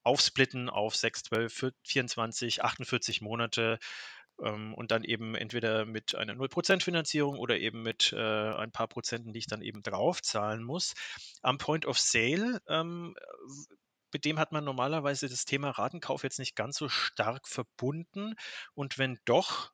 aufsplitten 0.07 0.71
auf 0.71 0.95
6, 0.97 1.25
12, 1.25 1.73
24, 1.83 2.63
48 2.63 3.21
Monate 3.21 3.79
ähm, 4.41 4.75
und 4.75 4.91
dann 4.91 5.05
eben 5.05 5.35
entweder 5.35 5.85
mit 5.85 6.15
einer 6.15 6.35
0% 6.35 6.83
Finanzierung 6.83 7.39
oder 7.39 7.59
eben 7.59 7.83
mit 7.83 8.13
äh, 8.13 8.55
ein 8.55 8.73
paar 8.73 8.89
Prozenten, 8.89 9.33
die 9.33 9.41
ich 9.41 9.47
dann 9.47 9.63
eben 9.63 9.83
drauf 9.83 10.23
zahlen 10.23 10.63
muss. 10.63 10.95
Am 11.43 11.59
Point 11.59 11.87
of 11.87 11.99
Sale 11.99 12.61
ähm, 12.69 13.15
mit 14.13 14.25
dem 14.25 14.39
hat 14.39 14.53
man 14.53 14.65
normalerweise 14.65 15.29
das 15.29 15.45
Thema 15.45 15.71
Ratenkauf 15.71 16.23
jetzt 16.23 16.39
nicht 16.39 16.57
ganz 16.57 16.79
so 16.79 16.89
stark 16.89 17.49
verbunden. 17.49 18.35
Und 18.75 18.99
wenn 18.99 19.19
doch, 19.25 19.73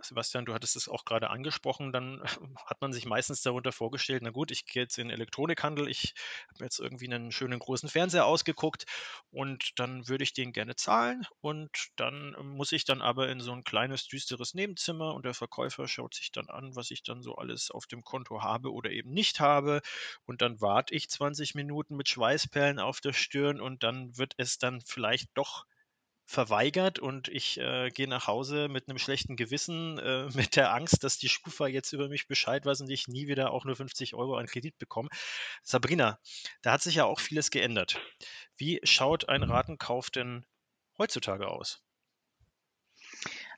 Sebastian, 0.00 0.44
du 0.44 0.54
hattest 0.54 0.76
es 0.76 0.88
auch 0.88 1.04
gerade 1.04 1.30
angesprochen, 1.30 1.92
dann 1.92 2.22
hat 2.66 2.80
man 2.80 2.92
sich 2.92 3.06
meistens 3.06 3.42
darunter 3.42 3.72
vorgestellt, 3.72 4.22
na 4.22 4.30
gut, 4.30 4.50
ich 4.50 4.66
gehe 4.66 4.82
jetzt 4.82 4.98
in 4.98 5.08
den 5.08 5.14
Elektronikhandel, 5.14 5.88
ich 5.88 6.14
habe 6.52 6.64
jetzt 6.64 6.80
irgendwie 6.80 7.06
einen 7.06 7.30
schönen 7.30 7.58
großen 7.58 7.88
Fernseher 7.88 8.26
ausgeguckt 8.26 8.84
und 9.30 9.78
dann 9.78 10.08
würde 10.08 10.24
ich 10.24 10.32
den 10.32 10.52
gerne 10.52 10.74
zahlen 10.74 11.26
und 11.40 11.70
dann 11.96 12.34
muss 12.40 12.72
ich 12.72 12.84
dann 12.84 13.02
aber 13.02 13.28
in 13.28 13.40
so 13.40 13.52
ein 13.52 13.64
kleines, 13.64 14.06
düsteres 14.06 14.54
Nebenzimmer 14.54 15.14
und 15.14 15.24
der 15.24 15.34
Verkäufer 15.34 15.86
schaut 15.86 16.14
sich 16.14 16.32
dann 16.32 16.48
an, 16.48 16.74
was 16.74 16.90
ich 16.90 17.02
dann 17.02 17.22
so 17.22 17.36
alles 17.36 17.70
auf 17.70 17.86
dem 17.86 18.02
Konto 18.02 18.42
habe 18.42 18.72
oder 18.72 18.90
eben 18.90 19.12
nicht 19.12 19.40
habe 19.40 19.80
und 20.24 20.42
dann 20.42 20.60
warte 20.60 20.94
ich 20.94 21.08
20 21.08 21.54
Minuten 21.54 21.96
mit 21.96 22.08
Schweißperlen 22.08 22.80
auf 22.80 23.00
der 23.00 23.12
Stirn 23.12 23.60
und 23.60 23.82
dann 23.82 24.16
wird 24.18 24.34
es 24.38 24.58
dann 24.58 24.80
vielleicht 24.80 25.28
doch 25.34 25.64
verweigert 26.24 26.98
und 26.98 27.28
ich 27.28 27.58
äh, 27.58 27.90
gehe 27.90 28.08
nach 28.08 28.26
Hause 28.26 28.68
mit 28.68 28.88
einem 28.88 28.98
schlechten 28.98 29.36
Gewissen, 29.36 29.98
äh, 29.98 30.28
mit 30.34 30.56
der 30.56 30.72
Angst, 30.72 31.04
dass 31.04 31.18
die 31.18 31.28
Schufa 31.28 31.66
jetzt 31.66 31.92
über 31.92 32.08
mich 32.08 32.28
Bescheid 32.28 32.64
weiß 32.64 32.80
und 32.80 32.90
ich 32.90 33.08
nie 33.08 33.26
wieder 33.26 33.52
auch 33.52 33.64
nur 33.64 33.76
50 33.76 34.14
Euro 34.14 34.36
an 34.36 34.46
Kredit 34.46 34.78
bekomme. 34.78 35.08
Sabrina, 35.62 36.18
da 36.62 36.72
hat 36.72 36.82
sich 36.82 36.96
ja 36.96 37.04
auch 37.04 37.20
vieles 37.20 37.50
geändert. 37.50 38.00
Wie 38.56 38.80
schaut 38.84 39.28
ein 39.28 39.42
Ratenkauf 39.42 40.10
denn 40.10 40.46
heutzutage 40.98 41.48
aus? 41.48 41.82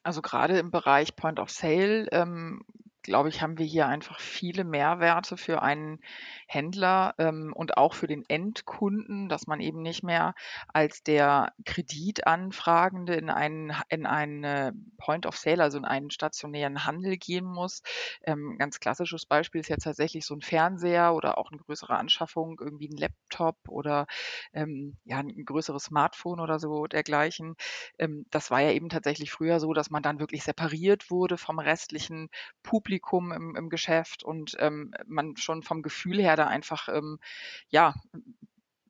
Also 0.03 0.21
gerade 0.21 0.59
im 0.59 0.71
Bereich 0.71 1.17
Point 1.17 1.41
of 1.41 1.51
Sale 1.51 2.09
ähm, 2.13 2.63
glaube 3.05 3.29
ich, 3.29 3.43
haben 3.43 3.59
wir 3.59 3.67
hier 3.67 3.87
einfach 3.87 4.19
viele 4.19 4.65
Mehrwerte 4.65 5.37
für 5.37 5.63
einen 5.63 6.01
Händler 6.49 7.15
ähm, 7.19 7.53
und 7.55 7.77
auch 7.77 7.95
für 7.95 8.07
den 8.07 8.25
Endkunden, 8.29 9.29
dass 9.29 9.47
man 9.47 9.61
eben 9.61 9.83
nicht 9.83 10.03
mehr 10.03 10.35
als 10.73 11.03
der 11.03 11.53
Kreditanfragende 11.65 13.15
in 13.15 13.31
einen, 13.31 13.73
in 13.89 14.07
einen 14.07 14.95
Point 14.99 15.27
of 15.27 15.37
Sale, 15.37 15.63
also 15.63 15.79
in 15.79 15.85
einen 15.85 16.11
stationären 16.11 16.87
Handel 16.87 17.17
gehen 17.17 17.45
muss. 17.45 17.83
Ähm, 18.23 18.57
ganz 18.59 18.81
klassisches 18.81 19.27
Beispiel 19.27 19.61
ist 19.61 19.69
jetzt 19.69 19.85
tatsächlich 19.85 20.25
so 20.27 20.35
ein 20.35 20.43
Fernseher 20.43 21.15
oder 21.15 21.39
auch 21.39 21.53
eine 21.53 21.61
größere 21.61 21.97
Anschaffung, 21.97 22.59
irgendwie 22.61 22.89
ein 22.89 22.97
Laptop 22.97 23.57
oder 23.69 24.07
ähm, 24.53 24.97
ja, 25.05 25.19
ein 25.19 25.45
größeres 25.45 25.85
Smartphone 25.85 26.41
oder 26.41 26.59
so 26.59 26.87
dergleichen. 26.87 27.55
Ähm, 27.99 28.25
das 28.31 28.51
war 28.51 28.61
ja 28.61 28.71
eben 28.73 28.89
tatsächlich 28.89 29.31
früher 29.31 29.61
so, 29.61 29.73
dass 29.73 29.91
man 29.91 30.03
dann 30.03 30.21
wirklich 30.21 30.43
separiert 30.45 31.11
wurde 31.11 31.37
vom 31.37 31.59
restlichen 31.59 32.29
Publikum 32.63 32.94
Publikum 32.95 33.33
im, 33.33 33.57
im 33.57 33.71
Geschäft 33.71 34.23
und 34.23 34.57
ähm, 34.61 34.95
man 35.07 35.37
schon 35.37 35.63
vom 35.63 35.83
Gefühl 35.83 36.21
her 36.21 36.37
da 36.37 36.47
einfach 36.47 36.89
ähm, 36.89 37.19
ja 37.69 37.95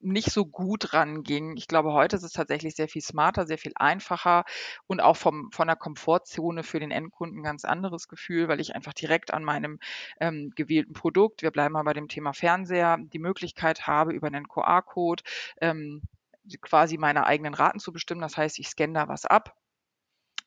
nicht 0.01 0.31
so 0.31 0.45
gut 0.45 0.93
ranging. 0.93 1.57
Ich 1.57 1.67
glaube, 1.67 1.95
heute 1.95 2.17
ist 2.17 2.25
es 2.25 2.33
tatsächlich 2.33 2.75
sehr 2.75 2.89
viel 2.89 3.01
smarter, 3.01 3.47
sehr 3.47 3.57
viel 3.57 3.73
einfacher 3.77 4.45
und 4.87 5.01
auch 5.01 5.17
vom, 5.17 5.51
von 5.53 5.67
der 5.67 5.77
Komfortzone 5.77 6.63
für 6.63 6.79
den 6.79 6.91
Endkunden 6.91 7.43
ganz 7.43 7.65
anderes 7.65 8.09
Gefühl, 8.09 8.49
weil 8.49 8.61
ich 8.61 8.75
einfach 8.75 8.93
direkt 8.93 9.33
an 9.33 9.45
meinem 9.45 9.79
ähm, 10.21 10.53
gewählten 10.55 10.93
Produkt, 10.93 11.41
wir 11.41 11.51
bleiben 11.51 11.73
mal 11.73 11.85
bei 11.85 11.95
dem 11.95 12.09
Thema 12.09 12.35
Fernseher, 12.35 12.99
die 13.01 13.19
Möglichkeit 13.19 13.87
habe, 13.87 14.13
über 14.13 14.27
einen 14.27 14.47
QR-Code 14.47 15.23
ähm, 15.63 16.03
quasi 16.61 16.99
meine 16.99 17.25
eigenen 17.25 17.55
Raten 17.55 17.79
zu 17.79 17.91
bestimmen. 17.91 18.21
Das 18.21 18.37
heißt, 18.37 18.59
ich 18.59 18.69
scanne 18.69 18.93
da 18.93 19.09
was 19.09 19.25
ab, 19.25 19.57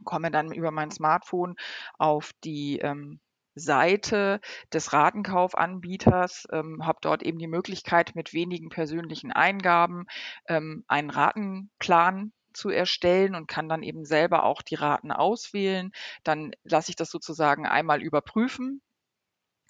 komme 0.04 0.30
dann 0.30 0.52
über 0.52 0.70
mein 0.70 0.92
Smartphone 0.92 1.56
auf 1.98 2.32
die 2.44 2.78
ähm, 2.78 3.20
Seite 3.58 4.40
des 4.74 4.94
Ratenkaufanbieters, 4.94 6.48
ähm, 6.52 6.86
habe 6.86 7.00
dort 7.02 7.24
eben 7.24 7.40
die 7.40 7.48
Möglichkeit, 7.48 8.16
mit 8.16 8.34
wenigen 8.34 8.70
persönlichen 8.70 9.32
Eingaben 9.32 10.06
ähm, 10.48 10.84
einen 10.88 11.10
Ratenplan 11.10 12.32
zu 12.54 12.70
erstellen 12.70 13.36
und 13.36 13.48
kann 13.48 13.70
dann 13.70 13.84
eben 13.84 14.04
selber 14.04 14.44
auch 14.44 14.62
die 14.62 14.76
Raten 14.76 15.12
auswählen. 15.12 15.92
Dann 16.24 16.52
lasse 16.64 16.90
ich 16.90 16.96
das 16.96 17.10
sozusagen 17.12 17.66
einmal 17.66 18.02
überprüfen 18.02 18.82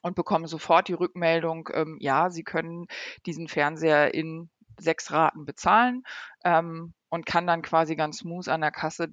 und 0.01 0.15
bekomme 0.15 0.47
sofort 0.47 0.87
die 0.87 0.93
Rückmeldung, 0.93 1.69
ähm, 1.73 1.97
ja, 1.99 2.29
Sie 2.29 2.43
können 2.43 2.87
diesen 3.25 3.47
Fernseher 3.47 4.13
in 4.13 4.49
sechs 4.79 5.11
Raten 5.11 5.45
bezahlen 5.45 6.03
ähm, 6.43 6.93
und 7.09 7.25
kann 7.25 7.47
dann 7.47 7.61
quasi 7.61 7.95
ganz 7.95 8.19
smooth 8.19 8.47
an 8.47 8.61
der 8.61 8.71
Kasse 8.71 9.09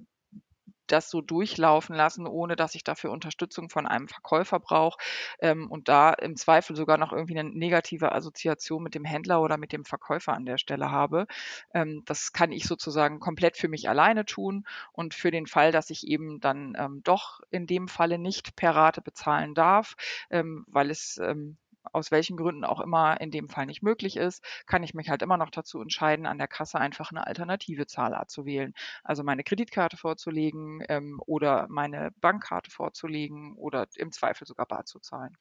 das 0.87 1.09
so 1.09 1.21
durchlaufen 1.21 1.95
lassen, 1.95 2.27
ohne 2.27 2.55
dass 2.55 2.75
ich 2.75 2.83
dafür 2.83 3.11
Unterstützung 3.11 3.69
von 3.69 3.85
einem 3.87 4.07
Verkäufer 4.07 4.59
brauche 4.59 4.97
ähm, 5.39 5.69
und 5.69 5.89
da 5.89 6.13
im 6.13 6.35
Zweifel 6.35 6.75
sogar 6.75 6.97
noch 6.97 7.11
irgendwie 7.11 7.37
eine 7.37 7.49
negative 7.49 8.11
Assoziation 8.11 8.83
mit 8.83 8.95
dem 8.95 9.05
Händler 9.05 9.41
oder 9.41 9.57
mit 9.57 9.71
dem 9.71 9.85
Verkäufer 9.85 10.33
an 10.33 10.45
der 10.45 10.57
Stelle 10.57 10.91
habe. 10.91 11.27
Ähm, 11.73 12.03
das 12.05 12.33
kann 12.33 12.51
ich 12.51 12.65
sozusagen 12.65 13.19
komplett 13.19 13.57
für 13.57 13.67
mich 13.67 13.89
alleine 13.89 14.25
tun 14.25 14.65
und 14.91 15.13
für 15.13 15.31
den 15.31 15.47
Fall, 15.47 15.71
dass 15.71 15.89
ich 15.89 16.07
eben 16.07 16.39
dann 16.39 16.75
ähm, 16.77 17.01
doch 17.03 17.41
in 17.51 17.67
dem 17.67 17.87
Falle 17.87 18.17
nicht 18.17 18.55
per 18.55 18.75
Rate 18.75 19.01
bezahlen 19.01 19.53
darf, 19.53 19.95
ähm, 20.29 20.65
weil 20.67 20.89
es 20.91 21.17
ähm, 21.17 21.57
aus 21.93 22.11
welchen 22.11 22.37
Gründen 22.37 22.63
auch 22.63 22.79
immer 22.79 23.19
in 23.21 23.31
dem 23.31 23.49
Fall 23.49 23.65
nicht 23.65 23.83
möglich 23.83 24.17
ist, 24.17 24.43
kann 24.65 24.83
ich 24.83 24.93
mich 24.93 25.09
halt 25.09 25.21
immer 25.21 25.37
noch 25.37 25.49
dazu 25.49 25.81
entscheiden, 25.81 26.25
an 26.25 26.37
der 26.37 26.47
Kasse 26.47 26.79
einfach 26.79 27.11
eine 27.11 27.25
alternative 27.25 27.87
Zahlart 27.87 28.29
zu 28.29 28.45
wählen. 28.45 28.73
Also 29.03 29.23
meine 29.23 29.43
Kreditkarte 29.43 29.97
vorzulegen 29.97 30.83
ähm, 30.89 31.21
oder 31.25 31.67
meine 31.69 32.11
Bankkarte 32.21 32.71
vorzulegen 32.71 33.55
oder 33.55 33.87
im 33.95 34.11
Zweifel 34.11 34.45
sogar 34.47 34.65
bar 34.65 34.85
zu 34.85 34.99
zahlen. 34.99 35.37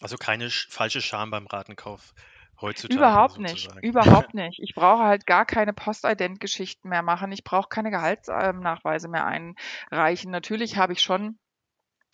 Also 0.00 0.16
keine 0.16 0.48
falsche 0.50 1.00
Scham 1.00 1.30
beim 1.30 1.46
Ratenkauf 1.46 2.14
heutzutage. 2.60 2.98
Überhaupt 2.98 3.34
sozusagen. 3.34 3.80
nicht, 3.80 3.84
überhaupt 3.84 4.34
nicht. 4.34 4.60
Ich 4.60 4.74
brauche 4.74 5.02
halt 5.02 5.26
gar 5.26 5.44
keine 5.44 5.72
Postident-Geschichten 5.72 6.88
mehr 6.88 7.02
machen. 7.02 7.32
Ich 7.32 7.44
brauche 7.44 7.68
keine 7.68 7.90
Gehaltsnachweise 7.90 9.08
mehr 9.08 9.26
einreichen. 9.26 10.30
Natürlich 10.30 10.76
habe 10.76 10.92
ich 10.92 11.00
schon 11.00 11.38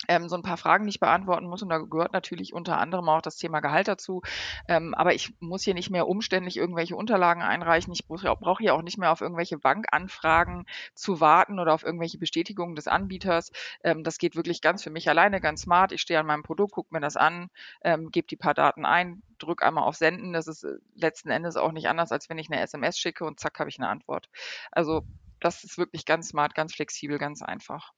ähm, 0.07 0.29
so 0.29 0.35
ein 0.35 0.41
paar 0.41 0.57
Fragen, 0.57 0.87
ich 0.87 0.99
beantworten 0.99 1.47
muss. 1.47 1.61
Und 1.61 1.69
da 1.69 1.79
gehört 1.79 2.13
natürlich 2.13 2.53
unter 2.53 2.77
anderem 2.77 3.09
auch 3.09 3.21
das 3.21 3.37
Thema 3.37 3.59
Gehalt 3.59 3.87
dazu. 3.87 4.21
Ähm, 4.67 4.93
aber 4.93 5.13
ich 5.13 5.33
muss 5.39 5.63
hier 5.63 5.73
nicht 5.73 5.89
mehr 5.89 6.07
umständlich 6.07 6.57
irgendwelche 6.57 6.95
Unterlagen 6.95 7.41
einreichen. 7.41 7.93
Ich 7.93 8.07
brauche 8.07 8.57
hier 8.59 8.73
auch 8.73 8.81
nicht 8.81 8.97
mehr 8.97 9.11
auf 9.11 9.21
irgendwelche 9.21 9.57
Bankanfragen 9.57 10.65
zu 10.93 11.19
warten 11.19 11.59
oder 11.59 11.73
auf 11.73 11.83
irgendwelche 11.83 12.17
Bestätigungen 12.17 12.75
des 12.75 12.87
Anbieters. 12.87 13.51
Ähm, 13.83 14.03
das 14.03 14.17
geht 14.17 14.35
wirklich 14.35 14.61
ganz 14.61 14.83
für 14.83 14.89
mich 14.89 15.09
alleine, 15.09 15.41
ganz 15.41 15.61
smart. 15.61 15.91
Ich 15.91 16.01
stehe 16.01 16.19
an 16.19 16.25
meinem 16.25 16.43
Produkt, 16.43 16.73
gucke 16.73 16.93
mir 16.93 17.01
das 17.01 17.17
an, 17.17 17.49
ähm, 17.83 18.11
gebe 18.11 18.27
die 18.27 18.35
paar 18.35 18.53
Daten 18.53 18.85
ein, 18.85 19.21
drücke 19.39 19.65
einmal 19.65 19.83
auf 19.83 19.95
Senden. 19.95 20.33
Das 20.33 20.47
ist 20.47 20.63
äh, 20.63 20.77
letzten 20.95 21.29
Endes 21.29 21.55
auch 21.57 21.71
nicht 21.71 21.87
anders, 21.87 22.11
als 22.11 22.29
wenn 22.29 22.37
ich 22.37 22.51
eine 22.51 22.61
SMS 22.61 22.97
schicke 22.97 23.25
und 23.25 23.39
zack, 23.39 23.59
habe 23.59 23.69
ich 23.69 23.79
eine 23.79 23.89
Antwort. 23.89 24.29
Also 24.71 25.03
das 25.39 25.63
ist 25.63 25.77
wirklich 25.77 26.05
ganz 26.05 26.29
smart, 26.29 26.55
ganz 26.55 26.73
flexibel, 26.73 27.17
ganz 27.17 27.41
einfach. 27.41 27.93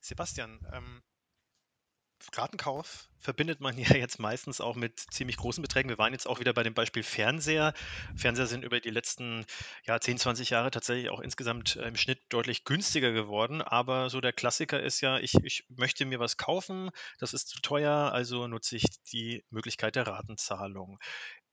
Sebastian, 0.00 0.60
ähm, 0.72 1.02
Ratenkauf 2.34 3.08
verbindet 3.20 3.60
man 3.60 3.76
ja 3.78 3.96
jetzt 3.96 4.18
meistens 4.18 4.60
auch 4.60 4.76
mit 4.76 4.98
ziemlich 5.10 5.36
großen 5.36 5.62
Beträgen. 5.62 5.88
Wir 5.88 5.98
waren 5.98 6.12
jetzt 6.12 6.26
auch 6.26 6.40
wieder 6.40 6.52
bei 6.52 6.62
dem 6.62 6.74
Beispiel 6.74 7.02
Fernseher. 7.02 7.74
Fernseher 8.16 8.46
sind 8.46 8.64
über 8.64 8.80
die 8.80 8.90
letzten 8.90 9.44
ja, 9.84 10.00
10, 10.00 10.18
20 10.18 10.50
Jahre 10.50 10.70
tatsächlich 10.70 11.10
auch 11.10 11.20
insgesamt 11.20 11.76
äh, 11.76 11.88
im 11.88 11.96
Schnitt 11.96 12.20
deutlich 12.28 12.64
günstiger 12.64 13.12
geworden. 13.12 13.62
Aber 13.62 14.10
so 14.10 14.20
der 14.20 14.32
Klassiker 14.32 14.80
ist 14.80 15.00
ja, 15.00 15.18
ich, 15.18 15.34
ich 15.42 15.64
möchte 15.68 16.04
mir 16.04 16.20
was 16.20 16.36
kaufen, 16.36 16.90
das 17.18 17.34
ist 17.34 17.48
zu 17.48 17.60
teuer, 17.60 18.12
also 18.12 18.46
nutze 18.46 18.76
ich 18.76 18.84
die 19.12 19.44
Möglichkeit 19.50 19.96
der 19.96 20.06
Ratenzahlung. 20.06 20.98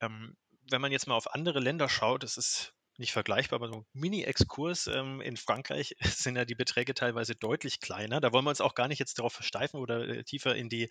Ähm, 0.02 0.36
wenn 0.70 0.82
man 0.82 0.92
jetzt 0.92 1.08
mal 1.08 1.16
auf 1.16 1.34
andere 1.34 1.60
Länder 1.60 1.90
schaut, 1.90 2.24
das 2.24 2.38
ist 2.38 2.74
nicht 3.00 3.14
vergleichbar, 3.14 3.58
aber 3.58 3.68
so 3.70 3.75
ein 3.80 3.86
Mini-Exkurs. 3.94 4.88
Ähm, 4.88 5.22
in 5.22 5.38
Frankreich 5.38 5.96
sind 6.02 6.36
ja 6.36 6.46
die 6.46 6.56
Beträge 6.56 6.94
teilweise 6.94 7.36
deutlich 7.36 7.80
kleiner. 7.80 8.22
Da 8.22 8.32
wollen 8.34 8.46
wir 8.46 8.50
uns 8.50 8.62
auch 8.62 8.75
gar 8.75 8.88
nicht 8.88 9.00
jetzt 9.00 9.20
darauf 9.20 9.34
versteifen 9.34 9.80
oder 9.80 10.08
äh, 10.08 10.24
tiefer 10.24 10.56
in 10.56 10.70
die 10.70 10.90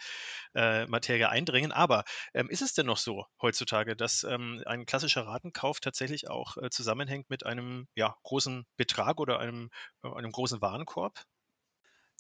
äh, 0.55 0.87
Materie 0.87 1.29
eindringen. 1.29 1.73
Aber 1.73 2.05
ähm, 2.35 2.51
ist 2.51 2.63
es 2.63 2.75
denn 2.75 2.87
noch 2.87 2.99
so 2.99 3.27
heutzutage, 3.43 3.97
dass 3.97 4.25
ähm, 4.25 4.63
ein 4.67 4.87
klassischer 4.87 5.27
Ratenkauf 5.27 5.81
tatsächlich 5.81 6.29
auch 6.31 6.57
äh, 6.59 6.71
zusammenhängt 6.71 7.31
mit 7.31 7.47
einem 7.47 7.89
ja, 7.95 8.17
großen 8.25 8.67
Betrag 8.77 9.21
oder 9.21 9.39
einem, 9.41 9.71
äh, 10.05 10.09
einem 10.09 10.33
großen 10.33 10.61
Warenkorb? 10.61 11.25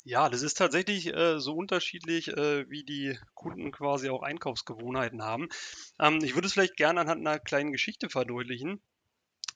Ja, 0.06 0.28
das 0.30 0.42
ist 0.42 0.56
tatsächlich 0.58 1.06
äh, 1.14 1.38
so 1.40 1.54
unterschiedlich, 1.54 2.28
äh, 2.28 2.68
wie 2.70 2.84
die 2.84 3.18
Kunden 3.34 3.70
quasi 3.72 4.08
auch 4.10 4.22
Einkaufsgewohnheiten 4.22 5.22
haben. 5.22 5.48
Ähm, 5.98 6.18
ich 6.22 6.34
würde 6.34 6.46
es 6.46 6.52
vielleicht 6.54 6.76
gerne 6.76 7.00
anhand 7.00 7.26
einer 7.26 7.38
kleinen 7.38 7.72
Geschichte 7.72 8.10
verdeutlichen. 8.10 8.82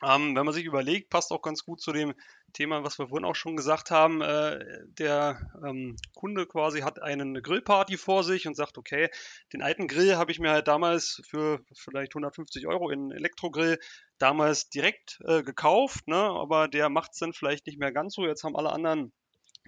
Ähm, 0.02 0.36
wenn 0.36 0.44
man 0.44 0.54
sich 0.54 0.64
überlegt, 0.64 1.10
passt 1.10 1.32
auch 1.32 1.42
ganz 1.42 1.64
gut 1.64 1.80
zu 1.80 1.92
dem 1.92 2.14
Thema, 2.52 2.84
was 2.84 2.98
wir 2.98 3.08
vorhin 3.08 3.24
auch 3.24 3.34
schon 3.34 3.56
gesagt 3.56 3.90
haben. 3.90 4.22
Äh, 4.22 4.84
der 4.86 5.50
ähm, 5.64 5.96
Kunde 6.14 6.46
quasi 6.46 6.80
hat 6.80 7.02
eine 7.02 7.42
Grillparty 7.42 7.96
vor 7.96 8.22
sich 8.22 8.46
und 8.46 8.54
sagt, 8.54 8.78
okay, 8.78 9.10
den 9.52 9.62
alten 9.62 9.88
Grill 9.88 10.16
habe 10.16 10.30
ich 10.30 10.38
mir 10.38 10.50
halt 10.50 10.68
damals 10.68 11.20
für 11.28 11.60
vielleicht 11.74 12.12
150 12.12 12.66
Euro 12.66 12.90
in 12.90 13.10
Elektrogrill 13.10 13.78
damals 14.18 14.68
direkt 14.68 15.20
äh, 15.24 15.42
gekauft, 15.42 16.06
ne? 16.06 16.16
aber 16.16 16.68
der 16.68 16.88
macht 16.88 17.12
es 17.12 17.18
dann 17.18 17.32
vielleicht 17.32 17.66
nicht 17.66 17.78
mehr 17.78 17.92
ganz 17.92 18.14
so. 18.14 18.26
Jetzt 18.26 18.44
haben 18.44 18.56
alle 18.56 18.70
anderen 18.70 19.12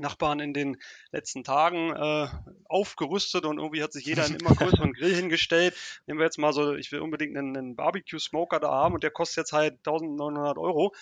Nachbarn 0.01 0.41
in 0.41 0.53
den 0.53 0.77
letzten 1.13 1.45
Tagen 1.45 1.95
äh, 1.95 2.29
aufgerüstet 2.65 3.45
und 3.45 3.59
irgendwie 3.59 3.83
hat 3.83 3.93
sich 3.93 4.05
jeder 4.05 4.25
einen 4.25 4.37
immer 4.37 4.55
größeren 4.55 4.93
Grill 4.93 5.15
hingestellt. 5.15 5.75
Nehmen 6.07 6.19
wir 6.19 6.25
jetzt 6.25 6.39
mal 6.39 6.53
so, 6.53 6.75
ich 6.75 6.93
will 6.93 7.01
unbedingt 7.01 7.37
einen, 7.37 7.57
einen 7.57 7.77
Barbecue-Smoker 7.77 8.61
da 8.61 8.71
haben 8.71 8.95
und 8.95 9.03
der 9.03 9.11
kostet 9.11 9.39
jetzt 9.39 9.53
halt 9.53 9.79
1900 9.87 10.59
Euro. 10.59 10.95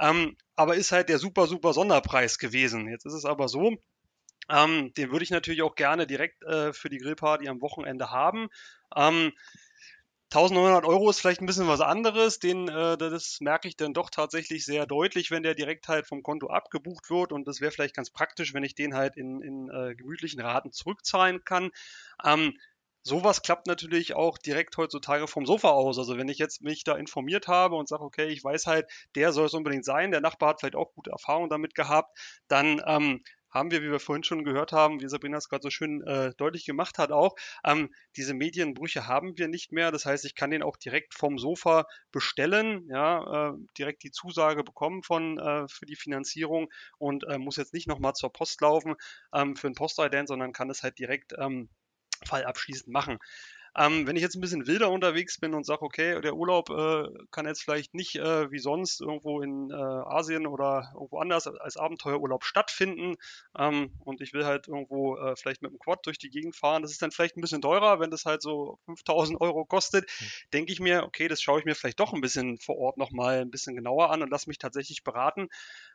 ähm, 0.00 0.36
aber 0.54 0.76
ist 0.76 0.92
halt 0.92 1.08
der 1.08 1.18
super, 1.18 1.46
super 1.46 1.72
Sonderpreis 1.72 2.38
gewesen. 2.38 2.88
Jetzt 2.88 3.06
ist 3.06 3.14
es 3.14 3.24
aber 3.24 3.48
so, 3.48 3.76
ähm, 4.48 4.92
den 4.94 5.10
würde 5.10 5.24
ich 5.24 5.30
natürlich 5.30 5.62
auch 5.62 5.74
gerne 5.74 6.06
direkt 6.06 6.42
äh, 6.44 6.72
für 6.72 6.88
die 6.88 6.98
Grillparty 6.98 7.48
am 7.48 7.60
Wochenende 7.60 8.10
haben. 8.10 8.48
Ähm, 8.94 9.32
1900 10.36 10.84
Euro 10.84 11.08
ist 11.08 11.18
vielleicht 11.18 11.40
ein 11.40 11.46
bisschen 11.46 11.66
was 11.66 11.80
anderes. 11.80 12.38
Den, 12.38 12.68
äh, 12.68 12.98
das 12.98 13.40
merke 13.40 13.68
ich 13.68 13.76
dann 13.76 13.94
doch 13.94 14.10
tatsächlich 14.10 14.66
sehr 14.66 14.86
deutlich, 14.86 15.30
wenn 15.30 15.42
der 15.42 15.54
direkt 15.54 15.88
halt 15.88 16.06
vom 16.06 16.22
Konto 16.22 16.48
abgebucht 16.48 17.08
wird. 17.08 17.32
Und 17.32 17.48
das 17.48 17.62
wäre 17.62 17.72
vielleicht 17.72 17.96
ganz 17.96 18.10
praktisch, 18.10 18.52
wenn 18.52 18.62
ich 18.62 18.74
den 18.74 18.94
halt 18.94 19.16
in, 19.16 19.40
in 19.40 19.70
äh, 19.70 19.94
gemütlichen 19.94 20.40
Raten 20.42 20.72
zurückzahlen 20.72 21.42
kann. 21.44 21.70
Ähm, 22.22 22.52
sowas 23.02 23.40
klappt 23.40 23.66
natürlich 23.66 24.14
auch 24.14 24.36
direkt 24.36 24.76
heutzutage 24.76 25.26
vom 25.26 25.46
Sofa 25.46 25.70
aus. 25.70 25.96
Also 25.96 26.18
wenn 26.18 26.28
ich 26.28 26.38
jetzt 26.38 26.60
mich 26.60 26.84
da 26.84 26.96
informiert 26.96 27.48
habe 27.48 27.76
und 27.76 27.88
sage, 27.88 28.02
okay, 28.02 28.26
ich 28.26 28.44
weiß 28.44 28.66
halt, 28.66 28.90
der 29.14 29.32
soll 29.32 29.46
es 29.46 29.54
unbedingt 29.54 29.86
sein, 29.86 30.10
der 30.10 30.20
Nachbar 30.20 30.50
hat 30.50 30.60
vielleicht 30.60 30.76
auch 30.76 30.92
gute 30.92 31.12
Erfahrungen 31.12 31.48
damit 31.48 31.74
gehabt, 31.74 32.18
dann 32.48 32.82
ähm, 32.84 33.22
haben 33.50 33.70
wir, 33.70 33.82
wie 33.82 33.90
wir 33.90 34.00
vorhin 34.00 34.24
schon 34.24 34.44
gehört 34.44 34.72
haben, 34.72 35.00
wie 35.00 35.08
Sabrina 35.08 35.38
es 35.38 35.48
gerade 35.48 35.62
so 35.62 35.70
schön 35.70 36.02
äh, 36.02 36.32
deutlich 36.36 36.64
gemacht 36.64 36.98
hat, 36.98 37.12
auch, 37.12 37.34
ähm, 37.64 37.90
diese 38.16 38.34
Medienbrüche 38.34 39.06
haben 39.06 39.38
wir 39.38 39.48
nicht 39.48 39.72
mehr. 39.72 39.92
Das 39.92 40.04
heißt, 40.06 40.24
ich 40.24 40.34
kann 40.34 40.50
den 40.50 40.62
auch 40.62 40.76
direkt 40.76 41.14
vom 41.14 41.38
Sofa 41.38 41.86
bestellen, 42.12 42.86
ja, 42.90 43.50
äh, 43.50 43.52
direkt 43.78 44.02
die 44.02 44.10
Zusage 44.10 44.64
bekommen 44.64 45.02
von, 45.02 45.38
äh, 45.38 45.66
für 45.68 45.86
die 45.86 45.96
Finanzierung 45.96 46.68
und 46.98 47.24
äh, 47.24 47.38
muss 47.38 47.56
jetzt 47.56 47.74
nicht 47.74 47.88
nochmal 47.88 48.14
zur 48.14 48.32
Post 48.32 48.60
laufen 48.60 48.94
ähm, 49.34 49.56
für 49.56 49.68
ein 49.68 49.74
Postident, 49.74 50.28
sondern 50.28 50.52
kann 50.52 50.70
es 50.70 50.82
halt 50.82 50.98
direkt 50.98 51.34
ähm, 51.38 51.68
fallabschließend 52.24 52.88
machen. 52.88 53.18
Ähm, 53.76 54.06
wenn 54.06 54.16
ich 54.16 54.22
jetzt 54.22 54.36
ein 54.36 54.40
bisschen 54.40 54.66
wilder 54.66 54.90
unterwegs 54.90 55.38
bin 55.38 55.52
und 55.52 55.64
sage, 55.64 55.82
okay, 55.82 56.20
der 56.22 56.34
Urlaub 56.34 56.70
äh, 56.70 57.08
kann 57.30 57.46
jetzt 57.46 57.62
vielleicht 57.62 57.94
nicht 57.94 58.16
äh, 58.16 58.50
wie 58.50 58.58
sonst 58.58 59.02
irgendwo 59.02 59.42
in 59.42 59.70
äh, 59.70 59.74
Asien 59.74 60.46
oder 60.46 60.92
irgendwo 60.94 61.18
anders 61.18 61.46
als 61.46 61.76
Abenteuerurlaub 61.76 62.44
stattfinden 62.44 63.16
ähm, 63.58 63.92
und 64.00 64.22
ich 64.22 64.32
will 64.32 64.46
halt 64.46 64.68
irgendwo 64.68 65.16
äh, 65.18 65.36
vielleicht 65.36 65.60
mit 65.60 65.72
dem 65.72 65.78
Quad 65.78 66.06
durch 66.06 66.18
die 66.18 66.30
Gegend 66.30 66.56
fahren, 66.56 66.82
das 66.82 66.90
ist 66.90 67.02
dann 67.02 67.10
vielleicht 67.10 67.36
ein 67.36 67.42
bisschen 67.42 67.60
teurer, 67.60 68.00
wenn 68.00 68.10
das 68.10 68.24
halt 68.24 68.40
so 68.40 68.78
5000 68.86 69.40
Euro 69.42 69.66
kostet, 69.66 70.06
mhm. 70.20 70.26
denke 70.54 70.72
ich 70.72 70.80
mir, 70.80 71.02
okay, 71.02 71.28
das 71.28 71.42
schaue 71.42 71.58
ich 71.58 71.66
mir 71.66 71.74
vielleicht 71.74 72.00
doch 72.00 72.14
ein 72.14 72.22
bisschen 72.22 72.58
vor 72.58 72.78
Ort 72.78 72.96
nochmal 72.96 73.40
ein 73.40 73.50
bisschen 73.50 73.76
genauer 73.76 74.10
an 74.10 74.22
und 74.22 74.30
lasse 74.30 74.48
mich 74.48 74.58
tatsächlich 74.58 75.04
beraten. 75.04 75.48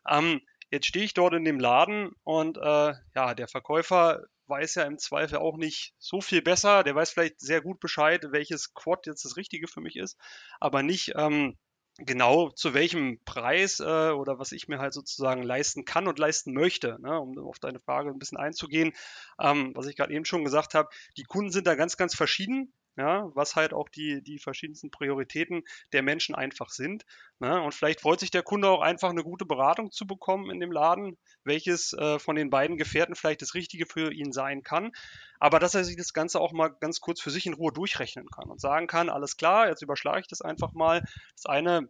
Ähm, 0.08 0.42
Jetzt 0.72 0.86
stehe 0.86 1.04
ich 1.04 1.14
dort 1.14 1.34
in 1.34 1.44
dem 1.44 1.60
Laden 1.60 2.12
und 2.24 2.58
äh, 2.58 2.94
ja, 3.14 3.34
der 3.36 3.50
Verkäufer 3.50 4.24
weiß 4.52 4.76
ja 4.76 4.84
im 4.84 5.00
Zweifel 5.00 5.40
auch 5.40 5.58
nicht 5.58 5.96
so 5.98 6.22
viel 6.22 6.44
besser. 6.44 6.84
Der 6.84 6.94
weiß 6.94 7.10
vielleicht 7.10 7.40
sehr 7.40 7.62
gut 7.62 7.80
Bescheid, 7.80 8.24
welches 8.30 8.76
Quad 8.76 9.08
jetzt 9.08 9.26
das 9.26 9.38
Richtige 9.38 9.68
für 9.68 9.82
mich 9.82 9.96
ist, 9.96 10.18
aber 10.60 10.84
nicht 10.84 11.14
ähm, 11.16 11.58
genau 11.98 12.50
zu 12.50 12.74
welchem 12.74 13.20
Preis 13.26 13.80
äh, 13.80 14.12
oder 14.12 14.38
was 14.38 14.52
ich 14.52 14.68
mir 14.68 14.80
halt 14.80 14.94
sozusagen 14.94 15.42
leisten 15.42 15.86
kann 15.86 16.08
und 16.08 16.20
leisten 16.20 16.54
möchte. 16.54 16.98
Ne? 17.02 17.20
Um 17.20 17.38
auf 17.40 17.60
deine 17.60 17.80
Frage 17.80 18.10
ein 18.10 18.20
bisschen 18.20 18.38
einzugehen, 18.38 18.94
ähm, 19.40 19.72
was 19.76 19.88
ich 19.88 19.96
gerade 19.96 20.14
eben 20.14 20.26
schon 20.26 20.44
gesagt 20.44 20.74
habe, 20.74 20.90
die 21.18 21.24
Kunden 21.24 21.52
sind 21.52 21.66
da 21.66 21.76
ganz, 21.76 21.98
ganz 21.98 22.16
verschieden 22.16 22.74
ja, 22.98 23.30
was 23.36 23.56
halt 23.56 23.74
auch 23.74 23.90
die, 23.90 24.22
die 24.22 24.38
verschiedensten 24.38 24.92
Prioritäten 24.92 25.64
der 25.94 26.04
Menschen 26.04 26.36
einfach 26.36 26.70
sind. 26.70 27.06
Ne? 27.40 27.62
Und 27.62 27.74
vielleicht 27.74 28.02
freut 28.02 28.20
sich 28.20 28.32
der 28.32 28.44
Kunde 28.44 28.70
auch 28.70 28.82
einfach 28.82 29.10
eine 29.10 29.24
gute 29.24 29.46
Beratung 29.46 29.92
zu 29.92 30.06
bekommen 30.06 30.52
in 30.52 30.60
dem 30.60 30.72
Laden, 30.72 31.18
welches 31.44 31.94
äh, 31.94 32.20
von 32.20 32.36
den 32.36 32.50
beiden 32.50 32.78
Gefährten 32.78 33.16
vielleicht 33.16 33.42
das 33.42 33.54
Richtige 33.54 33.86
für 33.86 34.12
ihn 34.12 34.32
sein 34.32 34.64
kann. 34.64 34.92
Aber 35.40 35.60
dass 35.60 35.74
er 35.74 35.84
sich 35.84 35.96
das 35.96 36.14
Ganze 36.14 36.40
auch 36.40 36.52
mal 36.52 36.68
ganz 36.68 37.00
kurz 37.00 37.22
für 37.22 37.32
sich 37.32 37.46
in 37.46 37.54
Ruhe 37.54 37.72
durchrechnen 37.72 38.28
kann 38.30 38.50
und 38.50 38.60
sagen 38.60 38.88
kann, 38.88 39.10
alles 39.10 39.38
klar, 39.38 39.70
jetzt 39.70 39.82
überschlage 39.82 40.22
ich 40.22 40.28
das 40.28 40.42
einfach 40.42 40.74
mal. 40.74 41.04
Das 41.36 41.46
eine 41.46 41.90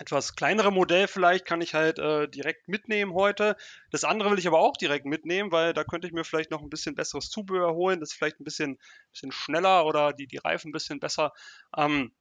etwas 0.00 0.34
kleinere 0.34 0.72
Modell 0.72 1.06
vielleicht 1.06 1.44
kann 1.44 1.60
ich 1.60 1.74
halt 1.74 1.98
äh, 1.98 2.26
direkt 2.26 2.68
mitnehmen 2.68 3.12
heute. 3.12 3.56
Das 3.90 4.04
andere 4.04 4.30
will 4.30 4.38
ich 4.38 4.46
aber 4.46 4.58
auch 4.58 4.76
direkt 4.76 5.04
mitnehmen, 5.04 5.52
weil 5.52 5.74
da 5.74 5.84
könnte 5.84 6.06
ich 6.06 6.14
mir 6.14 6.24
vielleicht 6.24 6.50
noch 6.50 6.62
ein 6.62 6.70
bisschen 6.70 6.94
besseres 6.94 7.28
Zubehör 7.28 7.74
holen, 7.74 8.00
das 8.00 8.12
ist 8.12 8.16
vielleicht 8.16 8.40
ein 8.40 8.44
bisschen, 8.44 8.78
bisschen 9.12 9.30
schneller 9.30 9.84
oder 9.84 10.14
die, 10.14 10.26
die 10.26 10.38
Reifen 10.38 10.70
ein 10.70 10.72
bisschen 10.72 11.00
besser. 11.00 11.32
Ähm, 11.76 12.12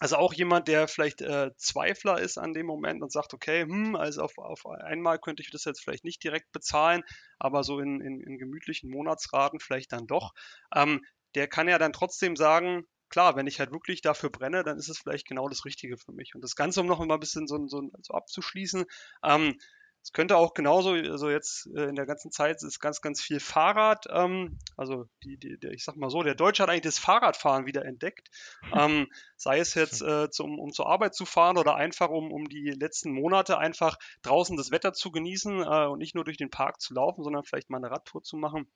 also 0.00 0.16
auch 0.16 0.32
jemand, 0.32 0.68
der 0.68 0.88
vielleicht 0.88 1.20
äh, 1.20 1.50
Zweifler 1.56 2.18
ist 2.18 2.38
an 2.38 2.54
dem 2.54 2.66
Moment 2.66 3.02
und 3.02 3.12
sagt, 3.12 3.34
okay, 3.34 3.62
hm, 3.62 3.94
also 3.94 4.22
auf, 4.22 4.38
auf 4.38 4.64
einmal 4.66 5.18
könnte 5.18 5.42
ich 5.42 5.50
das 5.50 5.64
jetzt 5.64 5.82
vielleicht 5.82 6.04
nicht 6.04 6.22
direkt 6.22 6.50
bezahlen, 6.52 7.02
aber 7.38 7.62
so 7.62 7.78
in, 7.80 8.00
in, 8.00 8.20
in 8.20 8.38
gemütlichen 8.38 8.90
Monatsraten 8.90 9.60
vielleicht 9.60 9.92
dann 9.92 10.06
doch. 10.06 10.32
Ähm, 10.74 11.04
der 11.34 11.46
kann 11.46 11.68
ja 11.68 11.78
dann 11.78 11.92
trotzdem 11.92 12.36
sagen, 12.36 12.86
klar, 13.08 13.36
wenn 13.36 13.46
ich 13.46 13.60
halt 13.60 13.72
wirklich 13.72 14.02
dafür 14.02 14.30
brenne, 14.30 14.62
dann 14.64 14.78
ist 14.78 14.88
es 14.88 14.98
vielleicht 14.98 15.26
genau 15.26 15.48
das 15.48 15.64
Richtige 15.64 15.96
für 15.96 16.12
mich. 16.12 16.34
Und 16.34 16.42
das 16.42 16.56
Ganze, 16.56 16.80
um 16.80 16.86
noch 16.86 16.98
mal 16.98 17.14
ein 17.14 17.20
bisschen 17.20 17.46
so, 17.46 17.66
so, 17.66 17.90
so 18.02 18.14
abzuschließen, 18.14 18.84
ähm, 19.24 19.58
es 20.02 20.12
könnte 20.12 20.36
auch 20.36 20.54
genauso, 20.54 20.92
also 20.92 21.28
jetzt 21.28 21.68
äh, 21.76 21.84
in 21.84 21.94
der 21.94 22.06
ganzen 22.06 22.30
Zeit 22.30 22.62
ist 22.62 22.80
ganz, 22.80 23.02
ganz 23.02 23.20
viel 23.20 23.40
Fahrrad. 23.40 24.06
Ähm, 24.10 24.58
also 24.76 25.06
die, 25.22 25.36
die, 25.36 25.58
der, 25.58 25.72
ich 25.72 25.84
sag 25.84 25.96
mal 25.96 26.08
so, 26.08 26.22
der 26.22 26.34
Deutsche 26.34 26.62
hat 26.62 26.70
eigentlich 26.70 26.82
das 26.82 26.98
Fahrradfahren 26.98 27.66
wieder 27.66 27.84
entdeckt. 27.84 28.30
Ähm, 28.72 29.08
sei 29.36 29.58
es 29.58 29.74
jetzt 29.74 30.00
äh, 30.00 30.30
zum, 30.30 30.58
um 30.58 30.72
zur 30.72 30.88
Arbeit 30.88 31.14
zu 31.14 31.26
fahren 31.26 31.58
oder 31.58 31.74
einfach 31.74 32.08
um, 32.08 32.32
um 32.32 32.48
die 32.48 32.70
letzten 32.70 33.12
Monate 33.12 33.58
einfach 33.58 33.98
draußen 34.22 34.56
das 34.56 34.70
Wetter 34.70 34.92
zu 34.92 35.10
genießen 35.10 35.62
äh, 35.62 35.86
und 35.86 35.98
nicht 35.98 36.14
nur 36.14 36.24
durch 36.24 36.38
den 36.38 36.50
Park 36.50 36.80
zu 36.80 36.94
laufen, 36.94 37.22
sondern 37.22 37.44
vielleicht 37.44 37.68
mal 37.68 37.78
eine 37.78 37.90
Radtour 37.90 38.22
zu 38.22 38.36
machen. 38.36 38.66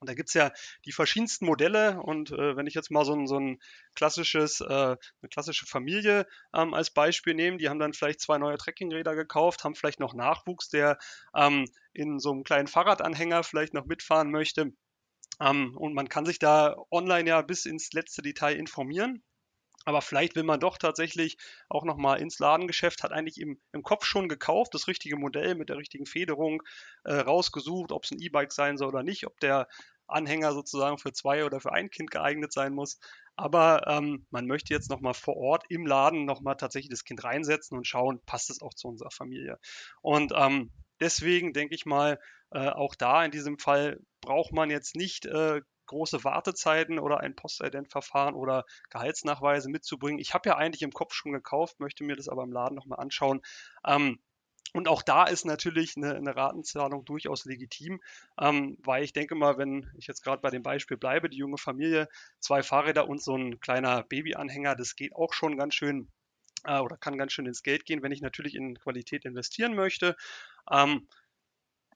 Und 0.00 0.08
da 0.08 0.14
gibt's 0.14 0.34
ja 0.34 0.52
die 0.84 0.92
verschiedensten 0.92 1.46
Modelle. 1.46 2.00
Und 2.00 2.30
äh, 2.30 2.56
wenn 2.56 2.66
ich 2.66 2.74
jetzt 2.74 2.90
mal 2.90 3.04
so 3.04 3.14
ein, 3.14 3.26
so 3.26 3.38
ein 3.38 3.58
klassisches, 3.94 4.60
äh, 4.60 4.66
eine 4.66 5.28
klassische 5.30 5.66
Familie 5.66 6.26
ähm, 6.54 6.74
als 6.74 6.90
Beispiel 6.90 7.34
nehme, 7.34 7.58
die 7.58 7.68
haben 7.68 7.80
dann 7.80 7.92
vielleicht 7.92 8.20
zwei 8.20 8.38
neue 8.38 8.58
Trekkingräder 8.58 9.14
gekauft, 9.16 9.64
haben 9.64 9.74
vielleicht 9.74 10.00
noch 10.00 10.14
Nachwuchs, 10.14 10.68
der 10.68 10.98
ähm, 11.34 11.64
in 11.92 12.18
so 12.20 12.30
einem 12.32 12.44
kleinen 12.44 12.68
Fahrradanhänger 12.68 13.42
vielleicht 13.42 13.74
noch 13.74 13.86
mitfahren 13.86 14.30
möchte. 14.30 14.72
Ähm, 15.40 15.76
und 15.76 15.94
man 15.94 16.08
kann 16.08 16.26
sich 16.26 16.38
da 16.38 16.76
online 16.90 17.28
ja 17.28 17.42
bis 17.42 17.66
ins 17.66 17.92
letzte 17.92 18.22
Detail 18.22 18.56
informieren. 18.56 19.22
Aber 19.88 20.02
vielleicht 20.02 20.36
will 20.36 20.42
man 20.42 20.60
doch 20.60 20.76
tatsächlich 20.76 21.38
auch 21.70 21.82
nochmal 21.82 22.20
ins 22.20 22.38
Ladengeschäft, 22.38 23.02
hat 23.02 23.10
eigentlich 23.10 23.40
im, 23.40 23.58
im 23.72 23.82
Kopf 23.82 24.04
schon 24.04 24.28
gekauft, 24.28 24.74
das 24.74 24.86
richtige 24.86 25.16
Modell 25.16 25.54
mit 25.54 25.70
der 25.70 25.78
richtigen 25.78 26.04
Federung 26.04 26.62
äh, 27.04 27.14
rausgesucht, 27.14 27.90
ob 27.90 28.04
es 28.04 28.10
ein 28.10 28.20
E-Bike 28.20 28.52
sein 28.52 28.76
soll 28.76 28.88
oder 28.88 29.02
nicht, 29.02 29.26
ob 29.26 29.40
der 29.40 29.66
Anhänger 30.06 30.52
sozusagen 30.52 30.98
für 30.98 31.14
zwei 31.14 31.42
oder 31.46 31.58
für 31.58 31.72
ein 31.72 31.88
Kind 31.88 32.10
geeignet 32.10 32.52
sein 32.52 32.74
muss. 32.74 33.00
Aber 33.34 33.86
ähm, 33.86 34.26
man 34.28 34.46
möchte 34.46 34.74
jetzt 34.74 34.90
nochmal 34.90 35.14
vor 35.14 35.38
Ort 35.38 35.64
im 35.70 35.86
Laden 35.86 36.26
nochmal 36.26 36.56
tatsächlich 36.56 36.90
das 36.90 37.04
Kind 37.04 37.24
reinsetzen 37.24 37.74
und 37.78 37.86
schauen, 37.86 38.20
passt 38.26 38.50
es 38.50 38.60
auch 38.60 38.74
zu 38.74 38.88
unserer 38.88 39.10
Familie. 39.10 39.58
Und 40.02 40.34
ähm, 40.36 40.70
deswegen 41.00 41.54
denke 41.54 41.74
ich 41.74 41.86
mal, 41.86 42.20
äh, 42.50 42.68
auch 42.68 42.94
da 42.94 43.24
in 43.24 43.30
diesem 43.30 43.58
Fall 43.58 44.00
braucht 44.20 44.52
man 44.52 44.68
jetzt 44.68 44.96
nicht 44.96 45.24
äh, 45.24 45.62
große 45.88 46.22
Wartezeiten 46.22 46.98
oder 46.98 47.20
ein 47.20 47.34
Postident-Verfahren 47.34 48.34
oder 48.34 48.64
Gehaltsnachweise 48.90 49.68
mitzubringen. 49.68 50.20
Ich 50.20 50.34
habe 50.34 50.48
ja 50.48 50.56
eigentlich 50.56 50.82
im 50.82 50.92
Kopf 50.92 51.14
schon 51.14 51.32
gekauft, 51.32 51.80
möchte 51.80 52.04
mir 52.04 52.16
das 52.16 52.28
aber 52.28 52.44
im 52.44 52.52
Laden 52.52 52.76
nochmal 52.76 53.00
anschauen. 53.00 53.40
Ähm, 53.84 54.20
und 54.74 54.86
auch 54.86 55.02
da 55.02 55.24
ist 55.24 55.46
natürlich 55.46 55.96
eine, 55.96 56.14
eine 56.14 56.36
Ratenzahlung 56.36 57.04
durchaus 57.04 57.46
legitim, 57.46 58.00
ähm, 58.38 58.76
weil 58.84 59.02
ich 59.02 59.14
denke 59.14 59.34
mal, 59.34 59.56
wenn 59.56 59.90
ich 59.96 60.06
jetzt 60.06 60.22
gerade 60.22 60.42
bei 60.42 60.50
dem 60.50 60.62
Beispiel 60.62 60.98
bleibe, 60.98 61.30
die 61.30 61.38
junge 61.38 61.56
Familie, 61.56 62.08
zwei 62.38 62.62
Fahrräder 62.62 63.08
und 63.08 63.22
so 63.22 63.34
ein 63.34 63.60
kleiner 63.60 64.02
Babyanhänger, 64.04 64.76
das 64.76 64.94
geht 64.94 65.14
auch 65.16 65.32
schon 65.32 65.56
ganz 65.56 65.74
schön 65.74 66.08
äh, 66.64 66.80
oder 66.80 66.98
kann 66.98 67.16
ganz 67.16 67.32
schön 67.32 67.46
ins 67.46 67.62
Geld 67.62 67.86
gehen, 67.86 68.02
wenn 68.02 68.12
ich 68.12 68.20
natürlich 68.20 68.54
in 68.54 68.78
Qualität 68.78 69.24
investieren 69.24 69.74
möchte. 69.74 70.16
Ähm, 70.70 71.08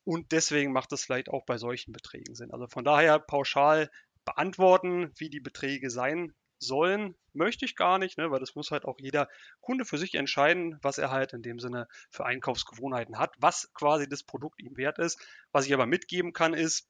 und 0.05 0.33
deswegen 0.33 0.73
macht 0.73 0.93
es 0.93 1.05
vielleicht 1.05 1.29
auch 1.29 1.45
bei 1.45 1.59
solchen 1.59 1.93
Beträgen 1.93 2.35
Sinn. 2.35 2.53
Also 2.53 2.67
von 2.67 2.85
daher 2.85 3.19
pauschal 3.19 3.91
beantworten, 4.25 5.13
wie 5.17 5.31
die 5.31 5.41
Beträge 5.41 5.91
sein 5.91 6.35
sollen, 6.59 7.17
möchte 7.33 7.65
ich 7.65 7.77
gar 7.77 7.99
nicht, 7.99 8.19
ne, 8.19 8.31
weil 8.31 8.41
das 8.41 8.55
muss 8.55 8.71
halt 8.71 8.85
auch 8.85 8.99
jeder 8.99 9.29
Kunde 9.61 9.85
für 9.85 9.99
sich 9.99 10.15
entscheiden, 10.15 10.79
was 10.83 10.99
er 10.99 11.11
halt 11.11 11.33
in 11.33 11.43
dem 11.43 11.59
Sinne 11.59 11.89
für 12.11 12.25
Einkaufsgewohnheiten 12.25 13.19
hat, 13.19 13.35
was 13.39 13.73
quasi 13.75 14.09
das 14.09 14.23
Produkt 14.23 14.61
ihm 14.61 14.77
wert 14.77 14.99
ist. 14.99 15.19
Was 15.51 15.67
ich 15.67 15.75
aber 15.75 15.87
mitgeben 15.87 16.33
kann, 16.33 16.55
ist 16.55 16.89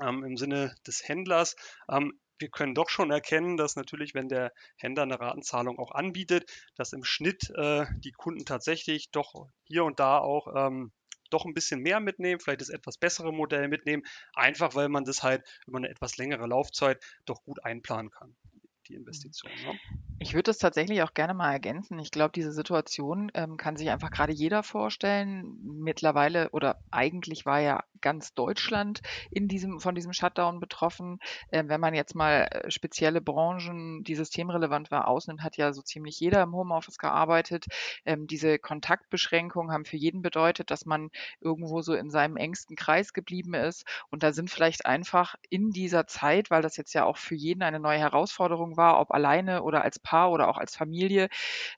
ähm, 0.00 0.24
im 0.24 0.36
Sinne 0.36 0.74
des 0.86 1.06
Händlers, 1.06 1.54
ähm, 1.88 2.18
wir 2.38 2.48
können 2.48 2.74
doch 2.74 2.88
schon 2.88 3.10
erkennen, 3.10 3.56
dass 3.56 3.76
natürlich, 3.76 4.14
wenn 4.14 4.28
der 4.28 4.52
Händler 4.76 5.04
eine 5.04 5.20
Ratenzahlung 5.20 5.78
auch 5.78 5.92
anbietet, 5.92 6.50
dass 6.74 6.92
im 6.92 7.04
Schnitt 7.04 7.50
äh, 7.56 7.86
die 7.98 8.12
Kunden 8.12 8.44
tatsächlich 8.44 9.10
doch 9.10 9.48
hier 9.62 9.84
und 9.84 10.00
da 10.00 10.18
auch 10.18 10.48
ähm, 10.54 10.92
doch 11.30 11.44
ein 11.44 11.54
bisschen 11.54 11.80
mehr 11.80 12.00
mitnehmen, 12.00 12.40
vielleicht 12.40 12.60
das 12.60 12.68
etwas 12.68 12.98
bessere 12.98 13.32
Modell 13.32 13.68
mitnehmen, 13.68 14.02
einfach 14.34 14.74
weil 14.74 14.88
man 14.88 15.04
das 15.04 15.22
halt 15.22 15.42
über 15.66 15.78
eine 15.78 15.88
etwas 15.88 16.16
längere 16.16 16.46
Laufzeit 16.46 17.02
doch 17.24 17.42
gut 17.42 17.64
einplanen 17.64 18.10
kann, 18.10 18.36
die 18.84 18.94
Investition. 18.94 19.52
Ne? 19.64 19.78
Ich 20.18 20.34
würde 20.34 20.44
das 20.44 20.58
tatsächlich 20.58 21.02
auch 21.02 21.12
gerne 21.12 21.34
mal 21.34 21.52
ergänzen. 21.52 21.98
Ich 21.98 22.10
glaube, 22.10 22.32
diese 22.32 22.52
Situation 22.52 23.30
ähm, 23.34 23.56
kann 23.56 23.76
sich 23.76 23.90
einfach 23.90 24.10
gerade 24.10 24.32
jeder 24.32 24.62
vorstellen. 24.62 25.58
Mittlerweile 25.62 26.50
oder 26.50 26.78
eigentlich 26.90 27.44
war 27.46 27.60
ja 27.60 27.84
ganz 28.00 28.34
Deutschland 28.34 29.00
in 29.30 29.48
diesem, 29.48 29.80
von 29.80 29.94
diesem 29.94 30.12
Shutdown 30.12 30.60
betroffen. 30.60 31.18
Ähm, 31.50 31.68
wenn 31.68 31.80
man 31.80 31.94
jetzt 31.94 32.14
mal 32.14 32.48
äh, 32.50 32.70
spezielle 32.70 33.20
Branchen, 33.20 34.04
die 34.04 34.14
systemrelevant 34.14 34.90
war, 34.90 35.08
ausnimmt, 35.08 35.42
hat 35.42 35.56
ja 35.56 35.72
so 35.72 35.82
ziemlich 35.82 36.20
jeder 36.20 36.42
im 36.42 36.54
Homeoffice 36.54 36.98
gearbeitet. 36.98 37.66
Ähm, 38.04 38.26
diese 38.26 38.58
Kontaktbeschränkungen 38.58 39.72
haben 39.72 39.84
für 39.86 39.96
jeden 39.96 40.22
bedeutet, 40.22 40.70
dass 40.70 40.84
man 40.84 41.10
irgendwo 41.40 41.82
so 41.82 41.94
in 41.94 42.10
seinem 42.10 42.36
engsten 42.36 42.76
Kreis 42.76 43.14
geblieben 43.14 43.54
ist. 43.54 43.84
Und 44.10 44.22
da 44.22 44.32
sind 44.32 44.50
vielleicht 44.50 44.86
einfach 44.86 45.34
in 45.48 45.70
dieser 45.70 46.06
Zeit, 46.06 46.50
weil 46.50 46.62
das 46.62 46.76
jetzt 46.76 46.92
ja 46.92 47.04
auch 47.04 47.16
für 47.16 47.34
jeden 47.34 47.62
eine 47.62 47.80
neue 47.80 47.98
Herausforderung 47.98 48.73
war, 48.76 49.00
ob 49.00 49.10
alleine 49.12 49.62
oder 49.62 49.82
als 49.82 49.98
Paar 49.98 50.30
oder 50.30 50.48
auch 50.48 50.58
als 50.58 50.76
Familie, 50.76 51.28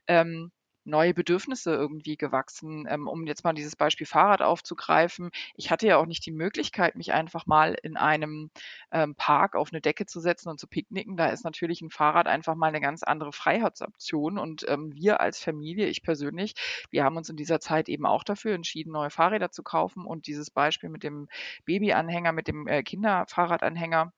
ähm, 0.09 0.51
neue 0.87 1.15
Bedürfnisse 1.15 1.75
irgendwie 1.75 2.17
gewachsen. 2.17 2.87
Ähm, 2.89 3.09
um 3.09 3.27
jetzt 3.27 3.45
mal 3.45 3.53
dieses 3.53 3.77
Beispiel 3.77 4.07
Fahrrad 4.07 4.43
aufzugreifen. 4.43 5.31
Ich 5.57 5.71
hatte 5.71 5.87
ja 5.87 5.99
auch 5.99 6.07
nicht 6.07 6.25
die 6.27 6.33
Möglichkeit, 6.33 6.97
mich 6.97 7.13
einfach 7.13 7.47
mal 7.47 7.77
in 7.83 7.97
einem 7.97 8.51
ähm, 8.93 9.15
Park 9.17 9.57
auf 9.57 9.71
eine 9.73 9.81
Decke 9.81 10.07
zu 10.07 10.21
setzen 10.21 10.49
und 10.49 10.61
zu 10.61 10.67
picknicken. 10.69 11.17
Da 11.17 11.29
ist 11.29 11.45
natürlich 11.45 11.83
ein 11.83 11.91
Fahrrad 11.91 12.27
einfach 12.29 12.55
mal 12.55 12.69
eine 12.69 12.81
ganz 12.81 13.03
andere 13.03 13.33
Freiheitsoption. 13.33 14.39
Und 14.39 14.65
ähm, 14.69 14.93
wir 14.95 15.21
als 15.21 15.43
Familie, 15.43 15.87
ich 15.87 16.03
persönlich, 16.03 16.55
wir 16.91 17.05
haben 17.05 17.17
uns 17.17 17.29
in 17.29 17.37
dieser 17.37 17.61
Zeit 17.61 17.89
eben 17.89 18.07
auch 18.07 18.25
dafür 18.25 18.55
entschieden, 18.55 18.93
neue 18.93 19.11
Fahrräder 19.11 19.51
zu 19.51 19.63
kaufen. 19.63 20.07
Und 20.07 20.27
dieses 20.27 20.51
Beispiel 20.51 20.89
mit 20.89 21.03
dem 21.03 21.29
Babyanhänger, 21.65 22.33
mit 22.33 22.49
dem 22.49 22.67
äh, 22.69 22.83
Kinderfahrradanhänger, 22.83 24.13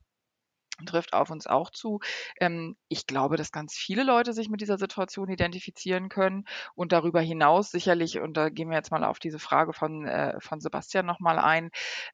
trifft 0.86 1.12
auf 1.12 1.30
uns 1.30 1.46
auch 1.46 1.70
zu. 1.70 2.00
Ähm, 2.40 2.76
ich 2.88 3.06
glaube, 3.06 3.36
dass 3.36 3.52
ganz 3.52 3.74
viele 3.74 4.02
Leute 4.04 4.32
sich 4.32 4.48
mit 4.48 4.60
dieser 4.60 4.78
Situation 4.78 5.28
identifizieren 5.28 6.08
können 6.08 6.44
und 6.74 6.92
darüber 6.92 7.20
hinaus 7.20 7.70
sicherlich, 7.70 8.20
und 8.20 8.36
da 8.36 8.48
gehen 8.48 8.70
wir 8.70 8.76
jetzt 8.76 8.90
mal 8.90 9.04
auf 9.04 9.18
diese 9.18 9.38
Frage 9.38 9.72
von, 9.72 10.06
äh, 10.06 10.40
von 10.40 10.60
Sebastian 10.60 11.06
nochmal 11.06 11.38
ein, 11.38 11.70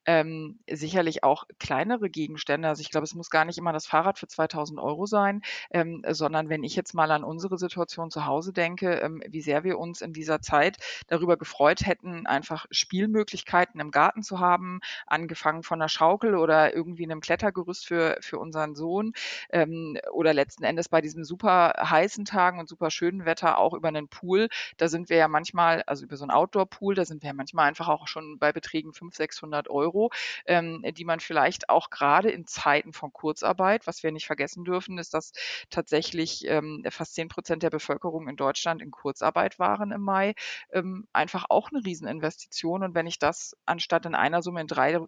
ähm, 0.07 0.59
sicherlich 0.71 1.23
auch 1.25 1.45
kleinere 1.59 2.11
Gegenstände. 2.11 2.69
Also 2.69 2.81
ich 2.81 2.91
glaube, 2.91 3.05
es 3.05 3.15
muss 3.15 3.31
gar 3.31 3.45
nicht 3.45 3.59
immer 3.59 3.73
das 3.73 3.87
Fahrrad 3.87 4.19
für 4.19 4.27
2000 4.27 4.79
Euro 4.81 5.07
sein, 5.07 5.43
ähm, 5.71 6.03
sondern 6.09 6.49
wenn 6.49 6.65
ich 6.65 6.77
jetzt 6.77 6.95
mal 6.95 7.11
an 7.11 7.25
unsere 7.25 7.59
Situation 7.59 8.11
zu 8.11 8.27
Hause 8.27 8.53
denke, 8.53 9.11
wie 9.29 9.41
sehr 9.43 9.65
wir 9.65 9.79
uns 9.79 10.01
in 10.01 10.13
dieser 10.13 10.41
Zeit 10.41 10.79
darüber 11.09 11.37
gefreut 11.37 11.87
hätten, 11.87 12.27
einfach 12.27 12.67
Spielmöglichkeiten 12.71 13.81
im 13.81 13.91
Garten 13.91 14.23
zu 14.23 14.41
haben, 14.41 14.81
angefangen 15.07 15.63
von 15.63 15.81
einer 15.81 15.89
Schaukel 15.89 16.37
oder 16.37 16.75
irgendwie 16.75 17.05
einem 17.05 17.21
Klettergerüst 17.21 17.87
für, 17.87 18.17
für 18.21 18.39
uns 18.39 18.54
unseren 18.55 18.75
Sohn 18.75 19.13
ähm, 19.51 19.99
oder 20.13 20.33
letzten 20.33 20.65
Endes 20.65 20.89
bei 20.89 21.01
diesen 21.01 21.25
super 21.25 21.75
heißen 21.79 22.25
Tagen 22.25 22.61
und 22.61 22.69
super 22.69 22.91
schönen 22.91 23.25
Wetter 23.25 23.59
auch 23.59 23.75
über 23.75 23.89
einen 23.89 24.09
Pool. 24.09 24.49
Da 24.77 24.89
sind 24.89 25.09
wir 25.09 25.17
ja 25.17 25.29
manchmal, 25.29 25.83
also 25.87 26.05
über 26.05 26.17
so 26.17 26.25
einen 26.25 26.31
Outdoor-Pool, 26.31 26.95
da 26.95 27.05
sind 27.05 27.23
wir 27.23 27.29
ja 27.29 27.35
manchmal 27.35 27.67
einfach 27.67 27.89
auch 27.89 28.07
schon 28.07 28.39
bei 28.39 28.53
Beträgen 28.53 28.93
500, 28.93 29.15
600 29.15 29.71
Euro, 29.71 30.11
ähm, 30.47 30.85
die 30.97 31.05
man 31.05 31.21
vielleicht 31.21 31.69
auch 31.69 31.91
gerade 31.91 32.31
in 32.31 32.47
Zeiten 32.47 32.93
von 32.93 33.13
Kurzarbeit, 33.13 33.87
was 33.87 34.03
wir 34.03 34.13
nicht 34.13 34.27
vergessen 34.27 34.65
dürfen, 34.65 34.99
ist, 34.99 35.15
dass 35.15 35.33
tatsächlich 35.71 36.47
ähm, 36.47 36.85
fast 36.91 37.15
10 37.15 37.29
Prozent 37.29 37.63
der 37.63 37.71
Bevölkerung 37.71 38.29
in 38.29 38.37
Deutschland 38.37 38.83
in 38.83 38.91
Kurzarbeit 38.91 39.59
waren 39.59 39.91
im 39.91 40.03
Mai, 40.03 40.35
ähm, 40.73 41.07
einfach 41.13 41.47
auch 41.49 41.71
eine 41.73 41.85
Rieseninvestition. 41.85 42.85
Und 42.85 42.95
wenn 42.95 43.07
ich 43.07 43.19
das 43.19 43.57
anstatt 43.67 44.07
in 44.07 44.15
einer 44.15 44.43
Summe 44.43 44.61
in 44.61 44.67
drei 44.67 45.01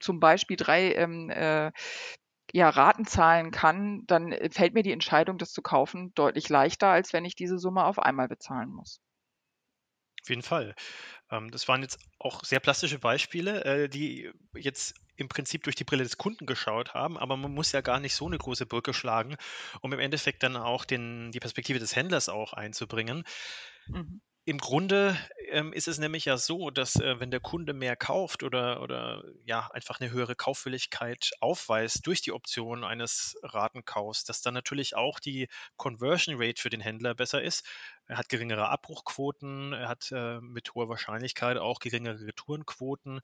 zum 0.00 0.20
Beispiel 0.20 0.56
drei 0.56 0.94
ähm, 0.94 1.30
äh, 1.30 1.72
ja, 2.52 2.68
Raten 2.70 3.06
zahlen 3.06 3.50
kann, 3.50 4.04
dann 4.06 4.32
äh, 4.32 4.50
fällt 4.50 4.74
mir 4.74 4.82
die 4.82 4.92
Entscheidung, 4.92 5.38
das 5.38 5.52
zu 5.52 5.62
kaufen, 5.62 6.12
deutlich 6.14 6.48
leichter, 6.48 6.88
als 6.88 7.12
wenn 7.12 7.24
ich 7.24 7.34
diese 7.34 7.58
Summe 7.58 7.84
auf 7.84 7.98
einmal 7.98 8.28
bezahlen 8.28 8.70
muss. 8.70 9.00
Auf 10.22 10.28
jeden 10.30 10.42
Fall. 10.42 10.74
Ähm, 11.30 11.50
das 11.50 11.68
waren 11.68 11.82
jetzt 11.82 11.98
auch 12.18 12.44
sehr 12.44 12.60
plastische 12.60 12.98
Beispiele, 12.98 13.64
äh, 13.64 13.88
die 13.88 14.30
jetzt 14.56 14.94
im 15.16 15.28
Prinzip 15.28 15.64
durch 15.64 15.76
die 15.76 15.84
Brille 15.84 16.04
des 16.04 16.18
Kunden 16.18 16.46
geschaut 16.46 16.94
haben, 16.94 17.18
aber 17.18 17.36
man 17.36 17.52
muss 17.52 17.72
ja 17.72 17.80
gar 17.82 18.00
nicht 18.00 18.14
so 18.14 18.26
eine 18.26 18.38
große 18.38 18.66
Brücke 18.66 18.94
schlagen, 18.94 19.36
um 19.82 19.92
im 19.92 20.00
Endeffekt 20.00 20.42
dann 20.42 20.56
auch 20.56 20.84
den, 20.84 21.32
die 21.32 21.40
Perspektive 21.40 21.78
des 21.78 21.96
Händlers 21.96 22.28
auch 22.28 22.52
einzubringen. 22.52 23.24
Mhm. 23.88 24.20
Im 24.48 24.56
Grunde 24.56 25.14
ähm, 25.50 25.74
ist 25.74 25.88
es 25.88 25.98
nämlich 25.98 26.24
ja 26.24 26.38
so, 26.38 26.70
dass 26.70 26.96
äh, 26.96 27.20
wenn 27.20 27.30
der 27.30 27.38
Kunde 27.38 27.74
mehr 27.74 27.96
kauft 27.96 28.42
oder, 28.42 28.80
oder 28.80 29.22
ja 29.44 29.68
einfach 29.74 30.00
eine 30.00 30.10
höhere 30.10 30.36
Kaufwilligkeit 30.36 31.32
aufweist 31.40 32.06
durch 32.06 32.22
die 32.22 32.32
Option 32.32 32.82
eines 32.82 33.36
Ratenkaufs, 33.42 34.24
dass 34.24 34.40
dann 34.40 34.54
natürlich 34.54 34.96
auch 34.96 35.20
die 35.20 35.48
Conversion 35.76 36.36
Rate 36.38 36.62
für 36.62 36.70
den 36.70 36.80
Händler 36.80 37.14
besser 37.14 37.42
ist. 37.42 37.66
Er 38.06 38.16
hat 38.16 38.30
geringere 38.30 38.70
Abbruchquoten, 38.70 39.74
er 39.74 39.90
hat 39.90 40.10
äh, 40.12 40.40
mit 40.40 40.74
hoher 40.74 40.88
Wahrscheinlichkeit 40.88 41.58
auch 41.58 41.78
geringere 41.78 42.26
Retourenquoten. 42.26 43.20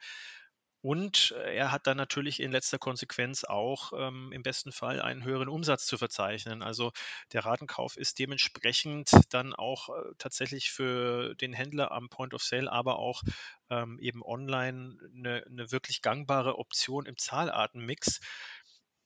Und 0.84 1.34
äh, 1.38 1.56
er 1.56 1.72
hat 1.72 1.86
dann 1.86 1.96
natürlich 1.96 2.40
in 2.40 2.52
letzter 2.52 2.78
Konsequenz 2.78 3.44
auch 3.44 3.94
ähm, 3.96 4.30
im 4.32 4.42
besten 4.42 4.70
Fall 4.70 5.00
einen 5.00 5.24
höheren 5.24 5.48
Umsatz 5.48 5.86
zu 5.86 5.96
verzeichnen. 5.96 6.62
Also 6.62 6.92
der 7.32 7.46
Ratenkauf 7.46 7.96
ist 7.96 8.18
dementsprechend 8.18 9.10
dann 9.30 9.54
auch 9.54 9.88
äh, 9.88 10.12
tatsächlich 10.18 10.70
für 10.70 11.34
den 11.36 11.54
Händler 11.54 11.90
am 11.90 12.10
Point 12.10 12.34
of 12.34 12.42
Sale, 12.42 12.70
aber 12.70 12.98
auch 12.98 13.22
ähm, 13.70 13.98
eben 13.98 14.22
online 14.22 14.98
eine, 15.16 15.42
eine 15.46 15.72
wirklich 15.72 16.02
gangbare 16.02 16.58
Option 16.58 17.06
im 17.06 17.16
Zahlartenmix. 17.16 18.20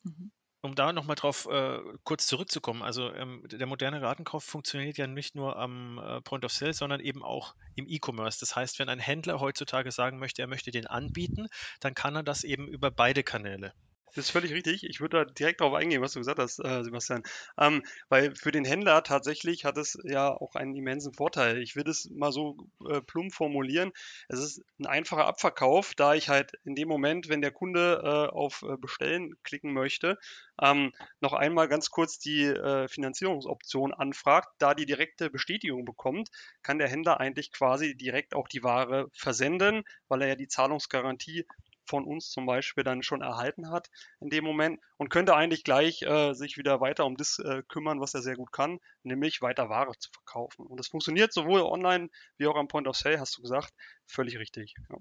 Mhm 0.02 0.32
um 0.60 0.74
da 0.74 0.92
nochmal 0.92 1.16
drauf 1.16 1.46
äh, 1.50 1.78
kurz 2.04 2.26
zurückzukommen, 2.26 2.82
also 2.82 3.12
ähm, 3.12 3.42
der 3.46 3.66
moderne 3.66 4.02
Ratenkauf 4.02 4.44
funktioniert 4.44 4.98
ja 4.98 5.06
nicht 5.06 5.34
nur 5.34 5.56
am 5.56 5.98
äh, 5.98 6.20
Point 6.22 6.44
of 6.44 6.52
Sale, 6.52 6.72
sondern 6.74 7.00
eben 7.00 7.22
auch 7.22 7.54
im 7.74 7.86
E-Commerce. 7.88 8.40
Das 8.40 8.56
heißt, 8.56 8.78
wenn 8.78 8.88
ein 8.88 8.98
Händler 8.98 9.40
heutzutage 9.40 9.92
sagen 9.92 10.18
möchte, 10.18 10.42
er 10.42 10.48
möchte 10.48 10.70
den 10.70 10.86
anbieten, 10.86 11.48
dann 11.80 11.94
kann 11.94 12.16
er 12.16 12.22
das 12.22 12.44
eben 12.44 12.66
über 12.68 12.90
beide 12.90 13.22
Kanäle. 13.22 13.72
Das 14.14 14.24
ist 14.24 14.30
völlig 14.30 14.52
richtig. 14.52 14.84
Ich 14.84 15.00
würde 15.00 15.18
da 15.18 15.24
direkt 15.30 15.60
darauf 15.60 15.74
eingehen, 15.74 16.00
was 16.02 16.12
du 16.12 16.20
gesagt 16.20 16.38
hast, 16.38 16.58
äh, 16.64 16.82
Sebastian. 16.82 17.22
Ähm, 17.58 17.82
weil 18.08 18.34
für 18.34 18.50
den 18.50 18.64
Händler 18.64 19.02
tatsächlich 19.02 19.64
hat 19.64 19.76
es 19.76 19.98
ja 20.02 20.30
auch 20.30 20.54
einen 20.54 20.74
immensen 20.74 21.12
Vorteil. 21.12 21.62
Ich 21.62 21.76
will 21.76 21.86
es 21.88 22.08
mal 22.10 22.32
so 22.32 22.56
äh, 22.88 23.00
plump 23.02 23.32
formulieren. 23.34 23.92
Es 24.28 24.40
ist 24.40 24.62
ein 24.80 24.86
einfacher 24.86 25.26
Abverkauf, 25.26 25.94
da 25.94 26.14
ich 26.14 26.28
halt 26.28 26.52
in 26.64 26.74
dem 26.74 26.88
Moment, 26.88 27.28
wenn 27.28 27.42
der 27.42 27.50
Kunde 27.52 28.00
äh, 28.02 28.34
auf 28.34 28.62
äh, 28.62 28.76
Bestellen 28.78 29.34
klicken 29.44 29.72
möchte, 29.72 30.18
ähm, 30.60 30.92
noch 31.20 31.34
einmal 31.34 31.68
ganz 31.68 31.90
kurz 31.90 32.18
die 32.18 32.44
äh, 32.44 32.88
Finanzierungsoption 32.88 33.92
anfragt. 33.92 34.48
Da 34.58 34.74
die 34.74 34.86
direkte 34.86 35.30
Bestätigung 35.30 35.84
bekommt, 35.84 36.30
kann 36.62 36.78
der 36.78 36.88
Händler 36.88 37.20
eigentlich 37.20 37.52
quasi 37.52 37.94
direkt 37.94 38.34
auch 38.34 38.48
die 38.48 38.64
Ware 38.64 39.08
versenden, 39.12 39.84
weil 40.08 40.22
er 40.22 40.28
ja 40.28 40.34
die 40.34 40.48
Zahlungsgarantie 40.48 41.46
von 41.88 42.04
uns 42.04 42.30
zum 42.30 42.46
Beispiel 42.46 42.84
dann 42.84 43.02
schon 43.02 43.22
erhalten 43.22 43.70
hat 43.70 43.88
in 44.20 44.30
dem 44.30 44.44
Moment 44.44 44.80
und 44.96 45.08
könnte 45.08 45.34
eigentlich 45.34 45.64
gleich 45.64 46.02
äh, 46.02 46.34
sich 46.34 46.56
wieder 46.56 46.80
weiter 46.80 47.06
um 47.06 47.16
das 47.16 47.38
äh, 47.38 47.62
kümmern, 47.68 48.00
was 48.00 48.14
er 48.14 48.22
sehr 48.22 48.36
gut 48.36 48.52
kann, 48.52 48.78
nämlich 49.02 49.42
weiter 49.42 49.68
Ware 49.68 49.92
zu 49.98 50.10
verkaufen. 50.10 50.66
Und 50.66 50.78
das 50.78 50.88
funktioniert 50.88 51.32
sowohl 51.32 51.62
online 51.62 52.10
wie 52.36 52.46
auch 52.46 52.56
am 52.56 52.68
Point 52.68 52.86
of 52.86 52.96
Sale, 52.96 53.20
hast 53.20 53.36
du 53.38 53.42
gesagt, 53.42 53.72
völlig 54.06 54.38
richtig. 54.38 54.74
Ja. 54.90 54.98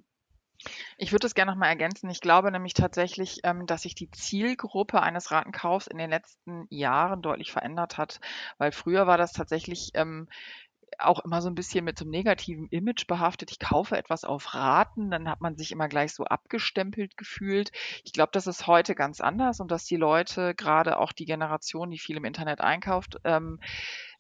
Ich 0.97 1.11
würde 1.11 1.25
das 1.25 1.35
gerne 1.35 1.51
nochmal 1.51 1.69
ergänzen. 1.69 2.09
Ich 2.09 2.21
glaube 2.21 2.51
nämlich 2.51 2.73
tatsächlich, 2.73 3.41
ähm, 3.43 3.67
dass 3.67 3.83
sich 3.83 3.95
die 3.95 4.09
Zielgruppe 4.09 5.01
eines 5.01 5.31
Ratenkaufs 5.31 5.87
in 5.87 5.97
den 5.97 6.09
letzten 6.09 6.65
Jahren 6.69 7.21
deutlich 7.21 7.51
verändert 7.51 7.97
hat, 7.97 8.19
weil 8.57 8.71
früher 8.71 9.05
war 9.07 9.17
das 9.17 9.33
tatsächlich 9.33 9.91
ähm, 9.93 10.27
auch 10.99 11.23
immer 11.23 11.41
so 11.41 11.49
ein 11.49 11.55
bisschen 11.55 11.85
mit 11.85 11.97
so 11.97 12.05
einem 12.05 12.11
negativen 12.11 12.67
Image 12.69 13.07
behaftet. 13.07 13.51
Ich 13.51 13.59
kaufe 13.59 13.97
etwas 13.97 14.23
auf 14.23 14.53
Raten, 14.53 15.11
dann 15.11 15.29
hat 15.29 15.41
man 15.41 15.57
sich 15.57 15.71
immer 15.71 15.87
gleich 15.87 16.13
so 16.13 16.25
abgestempelt 16.25 17.17
gefühlt. 17.17 17.71
Ich 18.03 18.13
glaube, 18.13 18.31
das 18.33 18.47
ist 18.47 18.67
heute 18.67 18.95
ganz 18.95 19.21
anders 19.21 19.59
und 19.59 19.71
dass 19.71 19.85
die 19.85 19.95
Leute, 19.95 20.55
gerade 20.55 20.97
auch 20.97 21.11
die 21.11 21.25
Generation, 21.25 21.91
die 21.91 21.99
viel 21.99 22.17
im 22.17 22.25
Internet 22.25 22.61
einkauft, 22.61 23.17
ähm, 23.23 23.59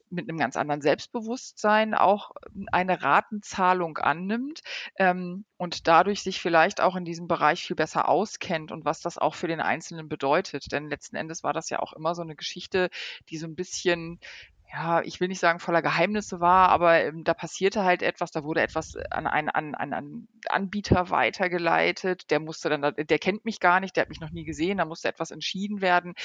mit 0.09 0.29
einem 0.29 0.37
ganz 0.37 0.55
anderen 0.55 0.81
Selbstbewusstsein 0.81 1.93
auch 1.93 2.31
eine 2.71 3.01
Ratenzahlung 3.01 3.97
annimmt 3.97 4.61
ähm, 4.97 5.45
und 5.57 5.87
dadurch 5.87 6.23
sich 6.23 6.39
vielleicht 6.39 6.81
auch 6.81 6.95
in 6.95 7.05
diesem 7.05 7.27
Bereich 7.27 7.63
viel 7.63 7.75
besser 7.75 8.07
auskennt 8.07 8.71
und 8.71 8.85
was 8.85 9.01
das 9.01 9.17
auch 9.17 9.35
für 9.35 9.47
den 9.47 9.59
Einzelnen 9.59 10.07
bedeutet. 10.07 10.71
Denn 10.71 10.89
letzten 10.89 11.15
Endes 11.15 11.43
war 11.43 11.53
das 11.53 11.69
ja 11.69 11.79
auch 11.79 11.93
immer 11.93 12.15
so 12.15 12.21
eine 12.21 12.35
Geschichte, 12.35 12.89
die 13.29 13.37
so 13.37 13.47
ein 13.47 13.55
bisschen 13.55 14.19
ja, 14.73 15.01
ich 15.01 15.19
will 15.21 15.29
nicht 15.29 15.39
sagen 15.39 15.59
voller 15.59 15.81
Geheimnisse 15.81 16.41
war, 16.41 16.69
aber 16.69 17.01
ähm, 17.01 17.23
da 17.23 17.33
passierte 17.33 17.83
halt 17.85 18.01
etwas, 18.01 18.31
da 18.31 18.43
wurde 18.43 18.61
etwas 18.61 18.97
an 19.11 19.25
einen 19.25 19.49
an, 19.49 19.75
an, 19.75 19.93
an 19.93 20.27
Anbieter 20.49 21.09
weitergeleitet, 21.09 22.29
der 22.31 22.41
musste 22.41 22.69
dann, 22.69 22.93
der 22.97 23.19
kennt 23.19 23.45
mich 23.45 23.61
gar 23.61 23.79
nicht, 23.79 23.95
der 23.95 24.01
hat 24.01 24.09
mich 24.09 24.19
noch 24.19 24.31
nie 24.31 24.43
gesehen, 24.43 24.79
da 24.79 24.85
musste 24.85 25.07
etwas 25.07 25.31
entschieden 25.31 25.79
werden. 25.81 26.15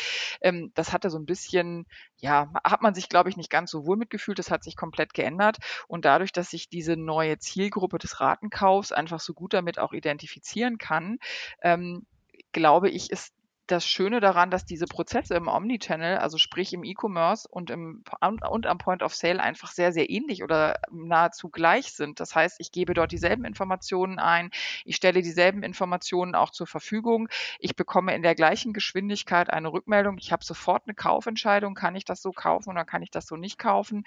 Ähm, 0.40 0.72
das 0.74 0.92
hatte 0.92 1.08
so 1.08 1.18
ein 1.18 1.26
bisschen, 1.26 1.86
ja, 2.16 2.52
hat 2.64 2.82
man 2.82 2.94
sich, 2.94 3.08
glaube 3.08 3.30
ich, 3.30 3.36
nicht 3.36 3.50
ganz 3.50 3.70
so 3.70 3.86
wohl 3.86 3.96
mitgefühlt, 3.96 4.38
das 4.38 4.50
hat 4.50 4.64
sich 4.64 4.76
komplett 4.76 5.14
geändert 5.14 5.58
und 5.86 6.04
dadurch, 6.04 6.32
dass 6.32 6.50
sich 6.50 6.68
diese 6.68 6.96
neue 6.96 7.38
Zielgruppe 7.38 7.98
des 7.98 8.20
Ratenkaufs 8.20 8.90
einfach 8.90 9.20
so 9.20 9.34
gut 9.34 9.54
damit 9.54 9.78
auch 9.78 9.92
identifizieren 9.92 10.78
kann, 10.78 11.18
ähm, 11.62 12.06
glaube 12.52 12.90
ich, 12.90 13.10
ist 13.10 13.32
das 13.72 13.86
Schöne 13.86 14.20
daran, 14.20 14.50
dass 14.50 14.66
diese 14.66 14.86
Prozesse 14.86 15.34
im 15.34 15.48
Omnichannel, 15.48 16.18
also 16.18 16.36
sprich 16.36 16.74
im 16.74 16.84
E-Commerce 16.84 17.48
und, 17.48 17.70
und 17.70 18.66
am 18.66 18.78
Point 18.78 19.02
of 19.02 19.14
Sale 19.14 19.42
einfach 19.42 19.72
sehr, 19.72 19.92
sehr 19.92 20.10
ähnlich 20.10 20.42
oder 20.42 20.78
nahezu 20.90 21.48
gleich 21.48 21.92
sind. 21.92 22.20
Das 22.20 22.34
heißt, 22.34 22.56
ich 22.60 22.70
gebe 22.70 22.92
dort 22.92 23.12
dieselben 23.12 23.44
Informationen 23.44 24.18
ein, 24.18 24.50
ich 24.84 24.96
stelle 24.96 25.22
dieselben 25.22 25.62
Informationen 25.62 26.34
auch 26.34 26.50
zur 26.50 26.66
Verfügung, 26.66 27.28
ich 27.58 27.74
bekomme 27.74 28.14
in 28.14 28.22
der 28.22 28.34
gleichen 28.34 28.74
Geschwindigkeit 28.74 29.48
eine 29.50 29.72
Rückmeldung, 29.72 30.18
ich 30.18 30.32
habe 30.32 30.44
sofort 30.44 30.82
eine 30.86 30.94
Kaufentscheidung, 30.94 31.74
kann 31.74 31.96
ich 31.96 32.04
das 32.04 32.20
so 32.20 32.32
kaufen 32.32 32.70
oder 32.70 32.84
kann 32.84 33.02
ich 33.02 33.10
das 33.10 33.26
so 33.26 33.36
nicht 33.36 33.58
kaufen. 33.58 34.04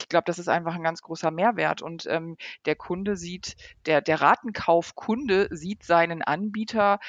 Ich 0.00 0.08
glaube, 0.08 0.24
das 0.26 0.38
ist 0.38 0.48
einfach 0.48 0.74
ein 0.74 0.82
ganz 0.84 1.02
großer 1.02 1.30
Mehrwert 1.30 1.82
und 1.82 2.06
ähm, 2.06 2.36
der 2.64 2.76
Kunde 2.76 3.16
sieht, 3.16 3.56
der, 3.86 4.00
der 4.00 4.20
Ratenkaufkunde 4.20 5.48
sieht 5.50 5.84
seinen 5.84 6.22
Anbieter 6.22 7.00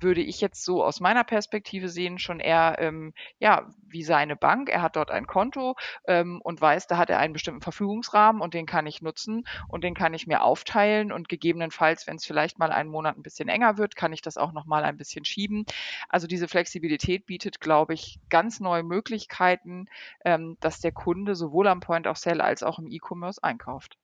würde 0.00 0.20
ich 0.20 0.40
jetzt 0.40 0.64
so 0.64 0.84
aus 0.84 1.00
meiner 1.00 1.24
Perspektive 1.24 1.88
sehen, 1.88 2.18
schon 2.18 2.40
eher 2.40 2.76
ähm, 2.78 3.14
ja, 3.38 3.68
wie 3.86 4.02
seine 4.02 4.36
Bank. 4.36 4.68
Er 4.68 4.82
hat 4.82 4.96
dort 4.96 5.10
ein 5.10 5.26
Konto 5.26 5.76
ähm, 6.06 6.40
und 6.42 6.60
weiß, 6.60 6.86
da 6.86 6.96
hat 6.96 7.10
er 7.10 7.18
einen 7.18 7.32
bestimmten 7.32 7.60
Verfügungsrahmen 7.60 8.42
und 8.42 8.54
den 8.54 8.66
kann 8.66 8.86
ich 8.86 9.02
nutzen 9.02 9.44
und 9.68 9.84
den 9.84 9.94
kann 9.94 10.14
ich 10.14 10.26
mir 10.26 10.42
aufteilen 10.42 11.12
und 11.12 11.28
gegebenenfalls, 11.28 12.06
wenn 12.06 12.16
es 12.16 12.26
vielleicht 12.26 12.58
mal 12.58 12.72
einen 12.72 12.90
Monat 12.90 13.16
ein 13.16 13.22
bisschen 13.22 13.48
enger 13.48 13.78
wird, 13.78 13.96
kann 13.96 14.12
ich 14.12 14.22
das 14.22 14.36
auch 14.36 14.52
noch 14.52 14.66
mal 14.66 14.84
ein 14.84 14.96
bisschen 14.96 15.24
schieben. 15.24 15.64
Also 16.08 16.26
diese 16.26 16.48
Flexibilität 16.48 17.26
bietet, 17.26 17.60
glaube 17.60 17.94
ich, 17.94 18.18
ganz 18.28 18.60
neue 18.60 18.82
Möglichkeiten, 18.82 19.86
ähm, 20.24 20.56
dass 20.60 20.80
der 20.80 20.92
Kunde 20.92 21.34
sowohl 21.34 21.68
am 21.68 21.80
Point 21.80 22.06
of 22.06 22.18
Sale 22.18 22.42
als 22.42 22.62
auch 22.62 22.78
im 22.78 22.90
E-Commerce 22.90 23.42
einkauft. 23.42 23.98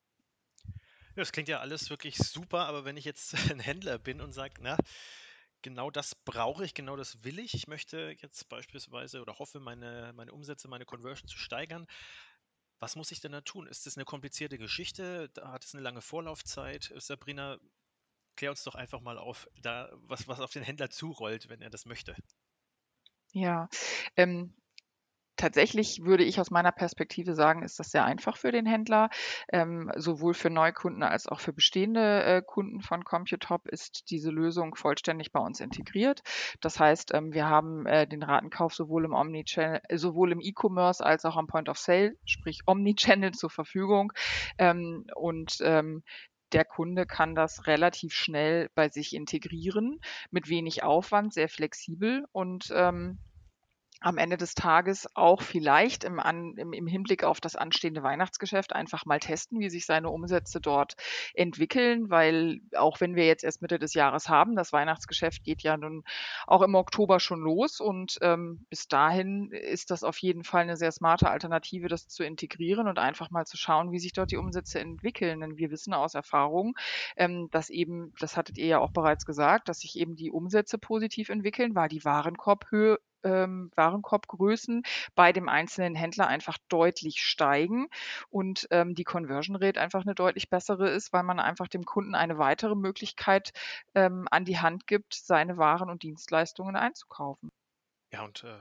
das 1.14 1.32
klingt 1.32 1.48
ja 1.48 1.58
alles 1.58 1.90
wirklich 1.90 2.16
super, 2.16 2.66
aber 2.66 2.84
wenn 2.84 2.96
ich 2.96 3.04
jetzt 3.04 3.34
ein 3.50 3.60
Händler 3.60 3.98
bin 3.98 4.20
und 4.20 4.32
sage, 4.32 4.54
na, 4.60 4.76
genau 5.62 5.90
das 5.90 6.14
brauche 6.14 6.64
ich, 6.64 6.74
genau 6.74 6.96
das 6.96 7.22
will 7.24 7.38
ich. 7.38 7.54
Ich 7.54 7.66
möchte 7.66 8.14
jetzt 8.20 8.48
beispielsweise 8.48 9.20
oder 9.20 9.38
hoffe, 9.38 9.60
meine, 9.60 10.12
meine 10.14 10.32
Umsätze, 10.32 10.68
meine 10.68 10.84
Conversion 10.84 11.28
zu 11.28 11.38
steigern. 11.38 11.86
Was 12.80 12.96
muss 12.96 13.10
ich 13.10 13.20
denn 13.20 13.32
da 13.32 13.40
tun? 13.40 13.66
Ist 13.66 13.86
das 13.86 13.96
eine 13.96 14.04
komplizierte 14.04 14.58
Geschichte? 14.58 15.30
Da 15.34 15.52
hat 15.52 15.64
es 15.64 15.74
eine 15.74 15.82
lange 15.82 16.00
Vorlaufzeit? 16.00 16.92
Sabrina, 16.96 17.58
klär 18.36 18.50
uns 18.50 18.62
doch 18.62 18.76
einfach 18.76 19.00
mal 19.00 19.18
auf, 19.18 19.48
da, 19.62 19.90
was, 19.94 20.28
was 20.28 20.40
auf 20.40 20.52
den 20.52 20.62
Händler 20.62 20.90
zurollt, 20.90 21.48
wenn 21.48 21.62
er 21.62 21.70
das 21.70 21.86
möchte. 21.86 22.16
Ja, 23.32 23.68
ähm, 24.16 24.54
tatsächlich 25.38 26.04
würde 26.04 26.24
ich 26.24 26.38
aus 26.40 26.50
meiner 26.50 26.72
Perspektive 26.72 27.34
sagen, 27.34 27.62
ist 27.62 27.78
das 27.78 27.90
sehr 27.90 28.04
einfach 28.04 28.36
für 28.36 28.52
den 28.52 28.66
Händler. 28.66 29.08
Ähm, 29.50 29.90
sowohl 29.96 30.34
für 30.34 30.50
Neukunden 30.50 31.02
als 31.02 31.26
auch 31.26 31.40
für 31.40 31.54
bestehende 31.54 32.22
äh, 32.24 32.42
Kunden 32.44 32.82
von 32.82 33.04
Computop 33.04 33.66
ist 33.66 34.10
diese 34.10 34.30
Lösung 34.30 34.74
vollständig 34.74 35.32
bei 35.32 35.40
uns 35.40 35.60
integriert. 35.60 36.22
Das 36.60 36.78
heißt, 36.78 37.14
ähm, 37.14 37.32
wir 37.32 37.48
haben 37.48 37.86
äh, 37.86 38.06
den 38.06 38.22
Ratenkauf 38.22 38.74
sowohl 38.74 39.06
im 39.06 39.14
Omnichannel, 39.14 39.80
sowohl 39.94 40.32
im 40.32 40.40
E-Commerce 40.40 41.04
als 41.04 41.24
auch 41.24 41.36
am 41.36 41.46
Point 41.46 41.68
of 41.68 41.78
Sale, 41.78 42.14
sprich 42.24 42.60
Omnichannel 42.66 43.32
zur 43.32 43.50
Verfügung. 43.50 44.12
Ähm, 44.58 45.06
und 45.14 45.58
ähm, 45.62 46.02
der 46.52 46.64
Kunde 46.64 47.06
kann 47.06 47.34
das 47.34 47.66
relativ 47.66 48.12
schnell 48.12 48.70
bei 48.74 48.88
sich 48.88 49.14
integrieren, 49.14 50.00
mit 50.30 50.48
wenig 50.48 50.82
Aufwand, 50.82 51.34
sehr 51.34 51.48
flexibel 51.48 52.24
und 52.32 52.72
ähm, 52.74 53.18
am 54.00 54.16
Ende 54.16 54.36
des 54.36 54.54
Tages 54.54 55.08
auch 55.14 55.42
vielleicht 55.42 56.04
im, 56.04 56.20
An, 56.20 56.54
im, 56.56 56.72
im, 56.72 56.86
Hinblick 56.86 57.24
auf 57.24 57.40
das 57.40 57.56
anstehende 57.56 58.02
Weihnachtsgeschäft 58.02 58.72
einfach 58.72 59.06
mal 59.06 59.18
testen, 59.18 59.58
wie 59.58 59.70
sich 59.70 59.86
seine 59.86 60.10
Umsätze 60.10 60.60
dort 60.60 60.94
entwickeln, 61.34 62.08
weil 62.08 62.60
auch 62.76 63.00
wenn 63.00 63.16
wir 63.16 63.26
jetzt 63.26 63.42
erst 63.42 63.60
Mitte 63.60 63.78
des 63.78 63.94
Jahres 63.94 64.28
haben, 64.28 64.54
das 64.54 64.72
Weihnachtsgeschäft 64.72 65.42
geht 65.42 65.62
ja 65.62 65.76
nun 65.76 66.04
auch 66.46 66.62
im 66.62 66.76
Oktober 66.76 67.18
schon 67.18 67.40
los 67.40 67.80
und 67.80 68.18
ähm, 68.22 68.64
bis 68.70 68.86
dahin 68.86 69.50
ist 69.50 69.90
das 69.90 70.04
auf 70.04 70.18
jeden 70.18 70.44
Fall 70.44 70.62
eine 70.62 70.76
sehr 70.76 70.92
smarte 70.92 71.28
Alternative, 71.28 71.88
das 71.88 72.06
zu 72.06 72.22
integrieren 72.22 72.86
und 72.86 72.98
einfach 72.98 73.30
mal 73.30 73.46
zu 73.46 73.56
schauen, 73.56 73.90
wie 73.90 73.98
sich 73.98 74.12
dort 74.12 74.30
die 74.30 74.36
Umsätze 74.36 74.78
entwickeln. 74.78 75.40
Denn 75.40 75.56
wir 75.56 75.70
wissen 75.70 75.92
aus 75.92 76.14
Erfahrung, 76.14 76.74
ähm, 77.16 77.48
dass 77.50 77.70
eben, 77.70 78.12
das 78.20 78.36
hattet 78.36 78.58
ihr 78.58 78.66
ja 78.66 78.78
auch 78.78 78.92
bereits 78.92 79.26
gesagt, 79.26 79.68
dass 79.68 79.80
sich 79.80 79.96
eben 79.98 80.14
die 80.14 80.30
Umsätze 80.30 80.78
positiv 80.78 81.28
entwickeln, 81.30 81.74
weil 81.74 81.88
die 81.88 82.04
Warenkorbhöhe 82.04 82.98
ähm, 83.24 83.70
Warenkorbgrößen 83.74 84.82
bei 85.14 85.32
dem 85.32 85.48
einzelnen 85.48 85.94
Händler 85.94 86.26
einfach 86.26 86.58
deutlich 86.68 87.22
steigen 87.22 87.88
und 88.30 88.66
ähm, 88.70 88.94
die 88.94 89.04
Conversion 89.04 89.56
Rate 89.56 89.80
einfach 89.80 90.02
eine 90.02 90.14
deutlich 90.14 90.50
bessere 90.50 90.88
ist, 90.90 91.12
weil 91.12 91.22
man 91.22 91.40
einfach 91.40 91.68
dem 91.68 91.84
Kunden 91.84 92.14
eine 92.14 92.38
weitere 92.38 92.74
Möglichkeit 92.74 93.52
ähm, 93.94 94.26
an 94.30 94.44
die 94.44 94.58
Hand 94.58 94.86
gibt, 94.86 95.14
seine 95.14 95.56
Waren 95.56 95.90
und 95.90 96.02
Dienstleistungen 96.02 96.76
einzukaufen. 96.76 97.50
Ja, 98.10 98.24
und 98.24 98.44
äh, 98.44 98.58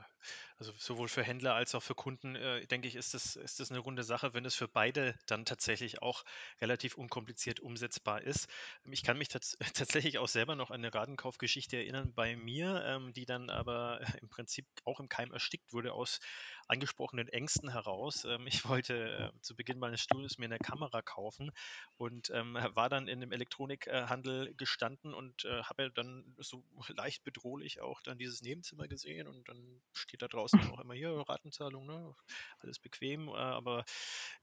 also 0.59 0.73
sowohl 0.77 1.07
für 1.07 1.23
Händler 1.23 1.53
als 1.53 1.75
auch 1.75 1.83
für 1.83 1.93
Kunden, 1.93 2.35
äh, 2.35 2.65
denke 2.65 2.87
ich, 2.87 2.95
ist 2.95 3.13
das, 3.13 3.35
ist 3.35 3.59
das 3.59 3.69
eine 3.69 3.79
runde 3.79 4.03
Sache, 4.03 4.33
wenn 4.33 4.45
es 4.45 4.55
für 4.55 4.67
beide 4.67 5.15
dann 5.27 5.45
tatsächlich 5.45 6.01
auch 6.01 6.25
relativ 6.61 6.97
unkompliziert 6.97 7.59
umsetzbar 7.59 8.21
ist. 8.21 8.47
Ähm, 8.85 8.93
ich 8.93 9.03
kann 9.03 9.17
mich 9.17 9.27
tats 9.27 9.57
tatsächlich 9.75 10.17
auch 10.17 10.27
selber 10.27 10.55
noch 10.55 10.71
an 10.71 10.83
eine 10.83 10.93
Radenkaufgeschichte 10.93 11.77
erinnern 11.77 12.13
bei 12.13 12.35
mir, 12.35 12.83
ähm, 12.85 13.13
die 13.13 13.25
dann 13.25 13.49
aber 13.49 14.01
im 14.21 14.29
Prinzip 14.29 14.65
auch 14.83 14.99
im 14.99 15.09
Keim 15.09 15.31
erstickt 15.31 15.73
wurde 15.73 15.93
aus 15.93 16.19
angesprochenen 16.67 17.27
Ängsten 17.29 17.69
heraus. 17.71 18.25
Ähm, 18.25 18.47
ich 18.47 18.67
wollte 18.67 19.31
äh, 19.35 19.41
zu 19.41 19.55
Beginn 19.55 19.79
meines 19.79 20.01
Studiums 20.01 20.37
mir 20.37 20.45
eine 20.45 20.59
Kamera 20.59 21.01
kaufen 21.01 21.51
und 21.97 22.31
ähm, 22.31 22.55
war 22.73 22.89
dann 22.89 23.07
in 23.07 23.21
einem 23.21 23.31
Elektronikhandel 23.31 24.53
gestanden 24.55 25.13
und 25.13 25.45
äh, 25.45 25.63
habe 25.63 25.91
dann 25.91 26.35
so 26.39 26.63
leicht 26.87 27.23
bedrohlich 27.23 27.81
auch 27.81 28.01
dann 28.01 28.17
dieses 28.17 28.41
Nebenzimmer 28.41 28.87
gesehen 28.87 29.27
und 29.27 29.47
dann 29.47 29.81
steht 30.07 30.21
da 30.21 30.27
draußen 30.27 30.59
auch 30.71 30.79
immer 30.79 30.93
hier 30.93 31.11
Ratenzahlung, 31.11 31.85
ne? 31.85 32.15
alles 32.59 32.79
bequem, 32.79 33.27
äh, 33.27 33.33
aber 33.33 33.85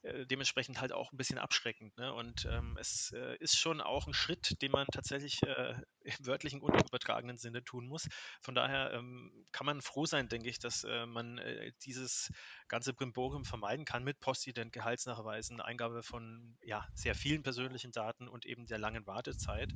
äh, 0.03 0.27
dementsprechend 0.27 0.81
halt 0.81 0.93
auch 0.93 1.13
ein 1.13 1.17
bisschen 1.17 1.39
abschreckend. 1.39 1.97
Ne? 1.99 2.13
Und 2.13 2.47
ähm, 2.51 2.77
es 2.81 3.13
äh, 3.13 3.37
ist 3.39 3.59
schon 3.59 3.81
auch 3.81 4.07
ein 4.07 4.15
Schritt, 4.15 4.63
den 4.63 4.71
man 4.71 4.87
tatsächlich 4.93 5.43
äh, 5.43 5.75
im 6.01 6.27
wörtlichen 6.27 6.61
und 6.61 6.81
übertragenen 6.81 7.39
Sinne 7.39 7.65
tun 7.65 7.87
muss. 7.87 8.09
Von 8.41 8.55
daher 8.55 8.93
ähm, 8.93 9.47
kann 9.53 9.67
man 9.67 9.83
froh 9.83 10.07
sein, 10.07 10.29
denke 10.29 10.49
ich, 10.49 10.59
dass 10.59 10.85
man 11.07 11.41
dieses 11.85 12.05
dieses 12.05 12.31
ganze 12.69 12.93
Brimborium 12.93 13.45
vermeiden 13.45 13.85
kann 13.85 14.05
mit 14.05 14.21
Postident, 14.21 14.73
Gehaltsnachweisen, 14.73 15.61
Eingabe 15.61 16.03
von 16.03 16.57
ja, 16.63 16.87
sehr 16.95 17.15
vielen 17.15 17.43
persönlichen 17.43 17.93
Daten 17.93 18.29
und 18.29 18.47
eben 18.47 18.67
der 18.67 18.79
langen 18.79 19.07
Wartezeit. 19.07 19.73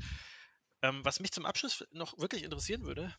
Ähm, 0.83 1.05
was 1.05 1.21
mich 1.21 1.33
zum 1.33 1.47
Abschluss 1.47 1.85
noch 1.91 2.19
wirklich 2.19 2.45
interessieren 2.45 2.85
würde, 2.85 3.15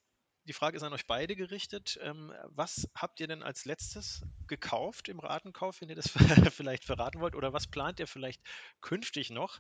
die 0.46 0.54
Frage 0.54 0.78
ist 0.78 0.84
an 0.84 0.94
euch 0.94 1.06
beide 1.06 1.36
gerichtet. 1.36 2.00
Ähm, 2.02 2.34
was 2.46 2.90
habt 2.96 3.20
ihr 3.20 3.28
denn 3.28 3.44
als 3.44 3.66
letztes 3.66 4.24
gekauft 4.48 5.10
im 5.10 5.20
Ratenkauf, 5.20 5.82
wenn 5.82 5.90
ihr 5.90 5.96
das 5.96 6.10
vielleicht 6.54 6.86
verraten 6.86 7.20
wollt? 7.20 7.36
Oder 7.36 7.54
was 7.54 7.68
plant 7.68 8.00
ihr 8.00 8.08
vielleicht 8.08 8.42
künftig 8.82 9.30
noch? 9.30 9.60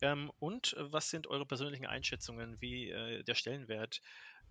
Ähm, 0.00 0.30
und 0.38 0.76
was 0.78 1.10
sind 1.10 1.26
eure 1.26 1.46
persönlichen 1.46 1.86
Einschätzungen, 1.86 2.60
wie 2.60 2.90
äh, 2.90 3.22
der 3.24 3.34
Stellenwert 3.34 4.00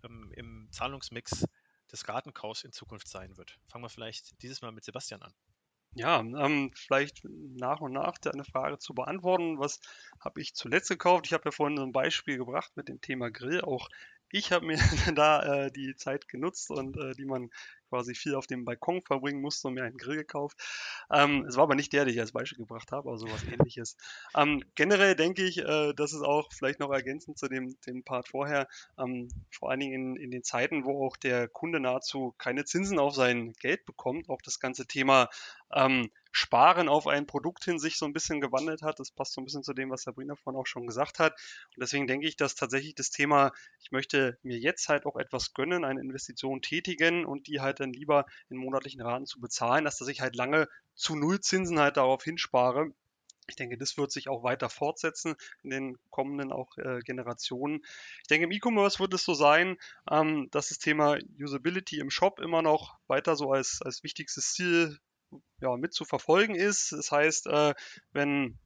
ähm, 0.03 0.31
im 0.35 0.67
Zahlungsmix 0.71 1.45
des 1.91 2.03
Gartenkaufs 2.03 2.63
in 2.63 2.71
Zukunft 2.71 3.07
sein 3.07 3.37
wird. 3.37 3.57
Fangen 3.67 3.83
wir 3.83 3.89
vielleicht 3.89 4.41
dieses 4.41 4.61
Mal 4.61 4.71
mit 4.71 4.83
Sebastian 4.83 5.21
an. 5.21 5.33
Ja, 5.95 6.19
ähm, 6.19 6.71
vielleicht 6.75 7.23
nach 7.23 7.81
und 7.81 7.93
nach 7.93 8.19
deine 8.19 8.45
Frage 8.45 8.77
zu 8.77 8.93
beantworten. 8.93 9.57
Was 9.57 9.79
habe 10.19 10.39
ich 10.39 10.53
zuletzt 10.53 10.89
gekauft? 10.89 11.25
Ich 11.25 11.33
habe 11.33 11.45
ja 11.45 11.51
vorhin 11.51 11.77
so 11.77 11.83
ein 11.83 11.91
Beispiel 11.91 12.37
gebracht 12.37 12.71
mit 12.75 12.89
dem 12.89 13.01
Thema 13.01 13.31
Grill. 13.31 13.61
Auch 13.61 13.89
ich 14.31 14.51
habe 14.51 14.65
mir 14.65 14.77
da 15.15 15.65
äh, 15.65 15.71
die 15.71 15.95
Zeit 15.95 16.27
genutzt 16.27 16.71
und 16.71 16.97
äh, 16.97 17.13
die 17.13 17.25
man 17.25 17.49
quasi 17.89 18.13
viel 18.13 18.35
auf 18.35 18.47
dem 18.47 18.65
Balkon 18.65 19.01
verbringen 19.01 19.41
musste 19.41 19.67
und 19.67 19.73
mir 19.73 19.83
einen 19.83 19.97
Grill 19.97 20.17
gekauft. 20.17 20.57
Ähm, 21.11 21.45
es 21.47 21.55
war 21.55 21.63
aber 21.63 21.75
nicht 21.75 21.91
der, 21.91 22.05
den 22.05 22.13
ich 22.13 22.19
als 22.19 22.31
Beispiel 22.31 22.59
gebracht 22.59 22.91
habe, 22.91 23.09
aber 23.09 23.17
sowas 23.17 23.43
ähnliches. 23.43 23.97
Ähm, 24.35 24.63
generell 24.75 25.15
denke 25.15 25.43
ich, 25.43 25.57
äh, 25.57 25.93
das 25.93 26.13
ist 26.13 26.21
auch 26.21 26.49
vielleicht 26.53 26.79
noch 26.79 26.91
ergänzend 26.91 27.37
zu 27.37 27.47
dem, 27.47 27.75
dem 27.87 28.03
Part 28.03 28.29
vorher, 28.29 28.67
ähm, 28.97 29.29
vor 29.51 29.71
allen 29.71 29.79
Dingen 29.79 30.15
in, 30.15 30.23
in 30.23 30.31
den 30.31 30.43
Zeiten, 30.43 30.85
wo 30.85 31.05
auch 31.05 31.17
der 31.17 31.47
Kunde 31.47 31.79
nahezu 31.79 32.35
keine 32.37 32.63
Zinsen 32.63 32.99
auf 32.99 33.15
sein 33.15 33.53
Geld 33.53 33.85
bekommt, 33.85 34.29
auch 34.29 34.41
das 34.43 34.59
ganze 34.59 34.85
Thema 34.85 35.29
ähm, 35.73 36.11
Sparen 36.31 36.89
auf 36.89 37.07
ein 37.07 37.27
Produkt 37.27 37.63
hin 37.65 37.79
sich 37.79 37.97
so 37.97 38.05
ein 38.05 38.13
bisschen 38.13 38.41
gewandelt 38.41 38.81
hat. 38.81 38.99
Das 38.99 39.11
passt 39.11 39.33
so 39.33 39.41
ein 39.41 39.45
bisschen 39.45 39.63
zu 39.63 39.73
dem, 39.73 39.89
was 39.89 40.03
Sabrina 40.03 40.35
vorhin 40.35 40.59
auch 40.59 40.67
schon 40.67 40.87
gesagt 40.87 41.19
hat. 41.19 41.33
Und 41.75 41.81
deswegen 41.81 42.07
denke 42.07 42.27
ich, 42.27 42.35
dass 42.35 42.55
tatsächlich 42.55 42.95
das 42.95 43.11
Thema, 43.11 43.51
ich 43.81 43.91
möchte 43.91 44.37
mir 44.41 44.57
jetzt 44.57 44.89
halt 44.89 45.05
auch 45.05 45.17
etwas 45.17 45.53
gönnen, 45.53 45.85
eine 45.85 46.01
Investition 46.01 46.61
tätigen 46.61 47.25
und 47.25 47.47
die 47.47 47.61
halt 47.61 47.79
dann 47.79 47.93
lieber 47.93 48.25
in 48.49 48.57
monatlichen 48.57 49.01
Raten 49.01 49.25
zu 49.25 49.39
bezahlen, 49.39 49.85
dass 49.85 49.99
dass 49.99 50.07
ich 50.07 50.21
halt 50.21 50.35
lange 50.35 50.67
zu 50.95 51.15
Nullzinsen 51.15 51.79
halt 51.79 51.97
darauf 51.97 52.23
hinspare. 52.23 52.91
Ich 53.47 53.55
denke, 53.55 53.77
das 53.77 53.97
wird 53.97 54.11
sich 54.11 54.29
auch 54.29 54.43
weiter 54.43 54.69
fortsetzen 54.69 55.35
in 55.63 55.71
den 55.71 55.97
kommenden 56.11 56.51
auch 56.51 56.77
äh, 56.77 56.99
Generationen. 56.99 57.81
Ich 58.21 58.27
denke, 58.27 58.45
im 58.45 58.51
E-Commerce 58.51 58.99
wird 58.99 59.13
es 59.13 59.23
so 59.23 59.33
sein, 59.33 59.77
ähm, 60.09 60.49
dass 60.51 60.69
das 60.69 60.77
Thema 60.77 61.17
Usability 61.39 61.99
im 61.99 62.11
Shop 62.11 62.39
immer 62.39 62.61
noch 62.61 62.99
weiter 63.07 63.35
so 63.35 63.51
als, 63.51 63.81
als 63.81 64.03
wichtigstes 64.03 64.53
Ziel 64.53 64.99
ja, 65.61 65.75
mit 65.77 65.93
zu 65.93 66.05
verfolgen 66.05 66.55
ist. 66.55 66.91
Das 66.91 67.11
heißt, 67.11 67.47
äh, 67.47 67.73
wenn 68.11 68.57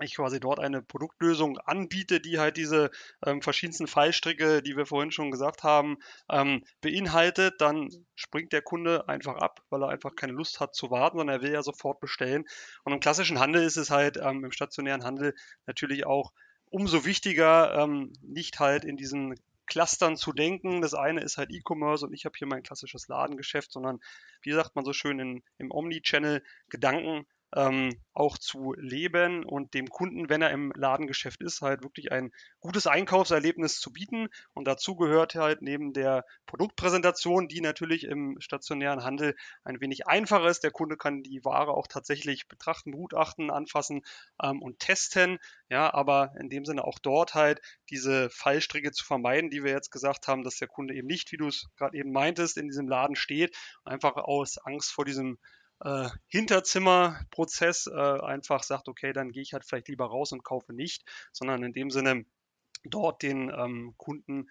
ich 0.00 0.16
quasi 0.16 0.40
dort 0.40 0.58
eine 0.58 0.82
Produktlösung 0.82 1.58
anbiete, 1.58 2.20
die 2.20 2.40
halt 2.40 2.56
diese 2.56 2.90
ähm, 3.24 3.42
verschiedensten 3.42 3.86
Fallstricke, 3.86 4.60
die 4.60 4.76
wir 4.76 4.86
vorhin 4.86 5.12
schon 5.12 5.30
gesagt 5.30 5.62
haben, 5.62 5.98
ähm, 6.28 6.64
beinhaltet, 6.80 7.60
dann 7.60 7.90
springt 8.16 8.52
der 8.52 8.62
Kunde 8.62 9.08
einfach 9.08 9.36
ab, 9.36 9.60
weil 9.70 9.82
er 9.82 9.90
einfach 9.90 10.16
keine 10.16 10.32
Lust 10.32 10.58
hat 10.58 10.74
zu 10.74 10.90
warten, 10.90 11.18
sondern 11.18 11.36
er 11.36 11.42
will 11.42 11.52
ja 11.52 11.62
sofort 11.62 12.00
bestellen. 12.00 12.44
Und 12.82 12.92
im 12.92 13.00
klassischen 13.00 13.38
Handel 13.38 13.62
ist 13.62 13.76
es 13.76 13.90
halt 13.90 14.16
ähm, 14.16 14.44
im 14.44 14.50
stationären 14.50 15.04
Handel 15.04 15.34
natürlich 15.66 16.06
auch 16.06 16.32
umso 16.70 17.04
wichtiger, 17.04 17.74
ähm, 17.78 18.12
nicht 18.20 18.58
halt 18.58 18.84
in 18.84 18.96
diesen 18.96 19.36
Clustern 19.66 20.16
zu 20.16 20.32
denken. 20.32 20.80
Das 20.80 20.94
eine 20.94 21.22
ist 21.22 21.36
halt 21.36 21.50
E-Commerce 21.50 22.06
und 22.06 22.12
ich 22.12 22.24
habe 22.24 22.36
hier 22.36 22.46
mein 22.46 22.62
klassisches 22.62 23.08
Ladengeschäft, 23.08 23.72
sondern 23.72 24.00
wie 24.42 24.52
sagt 24.52 24.76
man 24.76 24.84
so 24.84 24.92
schön 24.92 25.18
in, 25.18 25.42
im 25.58 25.70
Omni-Channel 25.70 26.42
Gedanken 26.68 27.26
ähm, 27.54 27.90
auch 28.12 28.38
zu 28.38 28.74
leben 28.76 29.44
und 29.44 29.74
dem 29.74 29.88
Kunden, 29.88 30.28
wenn 30.28 30.42
er 30.42 30.50
im 30.50 30.72
Ladengeschäft 30.76 31.42
ist, 31.42 31.62
halt 31.62 31.82
wirklich 31.82 32.12
ein 32.12 32.32
gutes 32.60 32.86
Einkaufserlebnis 32.86 33.80
zu 33.80 33.92
bieten. 33.92 34.28
Und 34.52 34.66
dazu 34.66 34.96
gehört 34.96 35.34
halt 35.34 35.62
neben 35.62 35.92
der 35.92 36.24
Produktpräsentation, 36.46 37.48
die 37.48 37.60
natürlich 37.60 38.04
im 38.04 38.36
stationären 38.40 39.04
Handel 39.04 39.34
ein 39.64 39.80
wenig 39.80 40.06
einfacher 40.06 40.48
ist. 40.48 40.64
Der 40.64 40.70
Kunde 40.70 40.96
kann 40.96 41.22
die 41.22 41.44
Ware 41.44 41.72
auch 41.72 41.86
tatsächlich 41.86 42.48
betrachten, 42.48 42.92
begutachten, 42.92 43.50
anfassen 43.50 44.02
ähm, 44.42 44.62
und 44.62 44.78
testen. 44.78 45.38
Ja, 45.68 45.92
aber 45.92 46.32
in 46.38 46.50
dem 46.50 46.64
Sinne 46.64 46.84
auch 46.84 46.98
dort 46.98 47.34
halt 47.34 47.60
diese 47.90 48.30
Fallstricke 48.30 48.92
zu 48.92 49.04
vermeiden, 49.04 49.50
die 49.50 49.64
wir 49.64 49.72
jetzt 49.72 49.90
gesagt 49.90 50.28
haben, 50.28 50.44
dass 50.44 50.58
der 50.58 50.68
Kunde 50.68 50.94
eben 50.94 51.06
nicht, 51.06 51.32
wie 51.32 51.36
du 51.36 51.48
es 51.48 51.66
gerade 51.76 51.96
eben 51.96 52.12
meintest, 52.12 52.56
in 52.56 52.68
diesem 52.68 52.88
Laden 52.88 53.16
steht, 53.16 53.56
einfach 53.84 54.16
aus 54.16 54.58
Angst 54.58 54.92
vor 54.92 55.04
diesem 55.04 55.38
äh, 55.80 56.08
Hinterzimmerprozess 56.28 57.86
äh, 57.86 58.20
einfach 58.20 58.62
sagt, 58.62 58.88
okay, 58.88 59.12
dann 59.12 59.32
gehe 59.32 59.42
ich 59.42 59.52
halt 59.52 59.64
vielleicht 59.64 59.88
lieber 59.88 60.06
raus 60.06 60.32
und 60.32 60.44
kaufe 60.44 60.72
nicht, 60.72 61.04
sondern 61.32 61.62
in 61.62 61.72
dem 61.72 61.90
Sinne 61.90 62.24
dort 62.84 63.22
den 63.22 63.50
ähm, 63.50 63.94
Kunden 63.96 64.48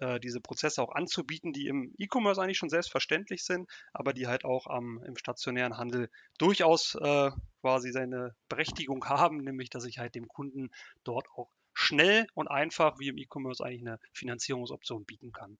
äh, 0.00 0.20
diese 0.20 0.40
Prozesse 0.40 0.82
auch 0.82 0.94
anzubieten, 0.94 1.52
die 1.52 1.66
im 1.66 1.94
E-Commerce 1.98 2.40
eigentlich 2.40 2.58
schon 2.58 2.68
selbstverständlich 2.68 3.44
sind, 3.44 3.70
aber 3.92 4.12
die 4.12 4.26
halt 4.26 4.44
auch 4.44 4.66
ähm, 4.76 5.02
im 5.06 5.16
stationären 5.16 5.78
Handel 5.78 6.10
durchaus 6.38 6.94
äh, 6.96 7.30
quasi 7.60 7.92
seine 7.92 8.34
Berechtigung 8.48 9.04
haben, 9.08 9.38
nämlich 9.38 9.70
dass 9.70 9.84
ich 9.84 9.98
halt 9.98 10.14
dem 10.14 10.28
Kunden 10.28 10.70
dort 11.04 11.28
auch 11.30 11.50
schnell 11.72 12.26
und 12.34 12.48
einfach 12.48 12.98
wie 12.98 13.08
im 13.08 13.18
E-Commerce 13.18 13.64
eigentlich 13.64 13.82
eine 13.82 13.98
Finanzierungsoption 14.12 15.04
bieten 15.04 15.32
kann. 15.32 15.58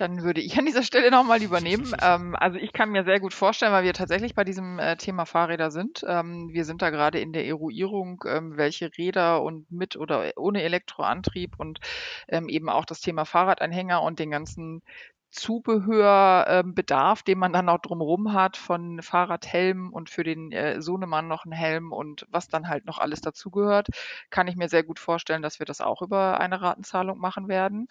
Dann 0.00 0.22
würde 0.22 0.40
ich 0.40 0.58
an 0.58 0.64
dieser 0.64 0.82
Stelle 0.82 1.10
nochmal 1.10 1.42
übernehmen. 1.42 1.92
ähm, 2.02 2.34
also 2.34 2.56
ich 2.56 2.72
kann 2.72 2.88
mir 2.88 3.04
sehr 3.04 3.20
gut 3.20 3.34
vorstellen, 3.34 3.72
weil 3.72 3.84
wir 3.84 3.92
tatsächlich 3.92 4.34
bei 4.34 4.44
diesem 4.44 4.78
äh, 4.78 4.96
Thema 4.96 5.26
Fahrräder 5.26 5.70
sind. 5.70 6.02
Ähm, 6.08 6.48
wir 6.54 6.64
sind 6.64 6.80
da 6.80 6.88
gerade 6.88 7.20
in 7.20 7.34
der 7.34 7.46
Eruierung, 7.46 8.24
ähm, 8.26 8.56
welche 8.56 8.90
Räder 8.96 9.42
und 9.42 9.70
mit 9.70 9.96
oder 9.96 10.32
ohne 10.36 10.62
Elektroantrieb 10.62 11.54
und 11.58 11.80
ähm, 12.28 12.48
eben 12.48 12.70
auch 12.70 12.86
das 12.86 13.02
Thema 13.02 13.26
Fahrradanhänger 13.26 14.02
und 14.02 14.18
den 14.18 14.30
ganzen 14.30 14.80
Zubehörbedarf, 15.30 17.20
ähm, 17.20 17.24
den 17.26 17.38
man 17.38 17.52
dann 17.52 17.68
auch 17.68 17.78
drumherum 17.78 18.32
hat, 18.32 18.56
von 18.56 19.02
Fahrradhelm 19.02 19.92
und 19.92 20.10
für 20.10 20.24
den 20.24 20.52
äh, 20.52 20.80
Sohnemann 20.82 21.28
noch 21.28 21.44
ein 21.44 21.52
Helm 21.52 21.92
und 21.92 22.26
was 22.30 22.48
dann 22.48 22.68
halt 22.68 22.84
noch 22.86 22.98
alles 22.98 23.20
dazugehört, 23.20 23.88
kann 24.30 24.48
ich 24.48 24.56
mir 24.56 24.68
sehr 24.68 24.82
gut 24.82 24.98
vorstellen, 24.98 25.42
dass 25.42 25.58
wir 25.58 25.66
das 25.66 25.80
auch 25.80 26.02
über 26.02 26.40
eine 26.40 26.60
Ratenzahlung 26.60 27.18
machen 27.18 27.48
werden. 27.48 27.88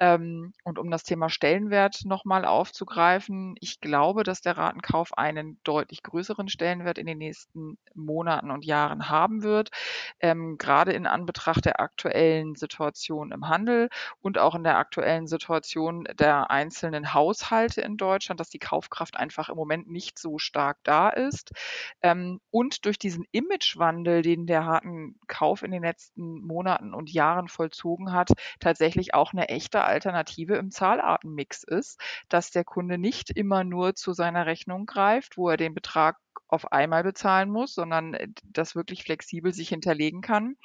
Ähm, 0.00 0.52
und 0.64 0.78
um 0.78 0.90
das 0.90 1.04
Thema 1.04 1.28
Stellenwert 1.28 2.04
nochmal 2.04 2.44
aufzugreifen, 2.44 3.54
ich 3.60 3.80
glaube, 3.80 4.22
dass 4.22 4.40
der 4.40 4.56
Ratenkauf 4.56 5.16
einen 5.18 5.58
deutlich 5.64 6.02
größeren 6.02 6.48
Stellenwert 6.48 6.98
in 6.98 7.06
den 7.06 7.18
nächsten 7.18 7.78
Monaten 7.94 8.50
und 8.50 8.64
Jahren 8.64 9.08
haben 9.08 9.42
wird, 9.42 9.70
ähm, 10.20 10.56
gerade 10.58 10.92
in 10.92 11.06
Anbetracht 11.06 11.64
der 11.64 11.80
aktuellen 11.80 12.54
Situation 12.54 13.32
im 13.32 13.48
Handel 13.48 13.88
und 14.20 14.38
auch 14.38 14.54
in 14.54 14.64
der 14.64 14.78
aktuellen 14.78 15.26
Situation 15.26 16.04
der 16.18 16.50
einzelnen 16.50 16.77
einzelnen 16.78 17.12
Haushalte 17.12 17.80
in 17.80 17.96
Deutschland, 17.96 18.38
dass 18.38 18.50
die 18.50 18.60
Kaufkraft 18.60 19.16
einfach 19.16 19.48
im 19.48 19.56
Moment 19.56 19.90
nicht 19.90 20.18
so 20.18 20.38
stark 20.38 20.78
da 20.84 21.08
ist. 21.08 21.50
Ähm, 22.02 22.40
und 22.50 22.84
durch 22.84 22.98
diesen 22.98 23.24
Imagewandel, 23.32 24.22
den 24.22 24.46
der 24.46 24.64
harten 24.64 25.18
Kauf 25.26 25.62
in 25.62 25.72
den 25.72 25.82
letzten 25.82 26.40
Monaten 26.40 26.94
und 26.94 27.10
Jahren 27.10 27.48
vollzogen 27.48 28.12
hat, 28.12 28.30
tatsächlich 28.60 29.14
auch 29.14 29.32
eine 29.32 29.48
echte 29.48 29.82
Alternative 29.82 30.54
im 30.56 30.70
Zahlartenmix 30.70 31.64
ist, 31.64 32.00
dass 32.28 32.50
der 32.50 32.64
Kunde 32.64 32.96
nicht 32.98 33.30
immer 33.30 33.64
nur 33.64 33.94
zu 33.96 34.12
seiner 34.12 34.46
Rechnung 34.46 34.86
greift, 34.86 35.36
wo 35.36 35.48
er 35.48 35.56
den 35.56 35.74
Betrag 35.74 36.16
auf 36.46 36.72
einmal 36.72 37.02
bezahlen 37.02 37.50
muss, 37.50 37.74
sondern 37.74 38.14
äh, 38.14 38.28
das 38.44 38.74
wirklich 38.74 39.02
flexibel 39.02 39.52
sich 39.52 39.68
hinterlegen 39.68 40.20
kann. 40.20 40.56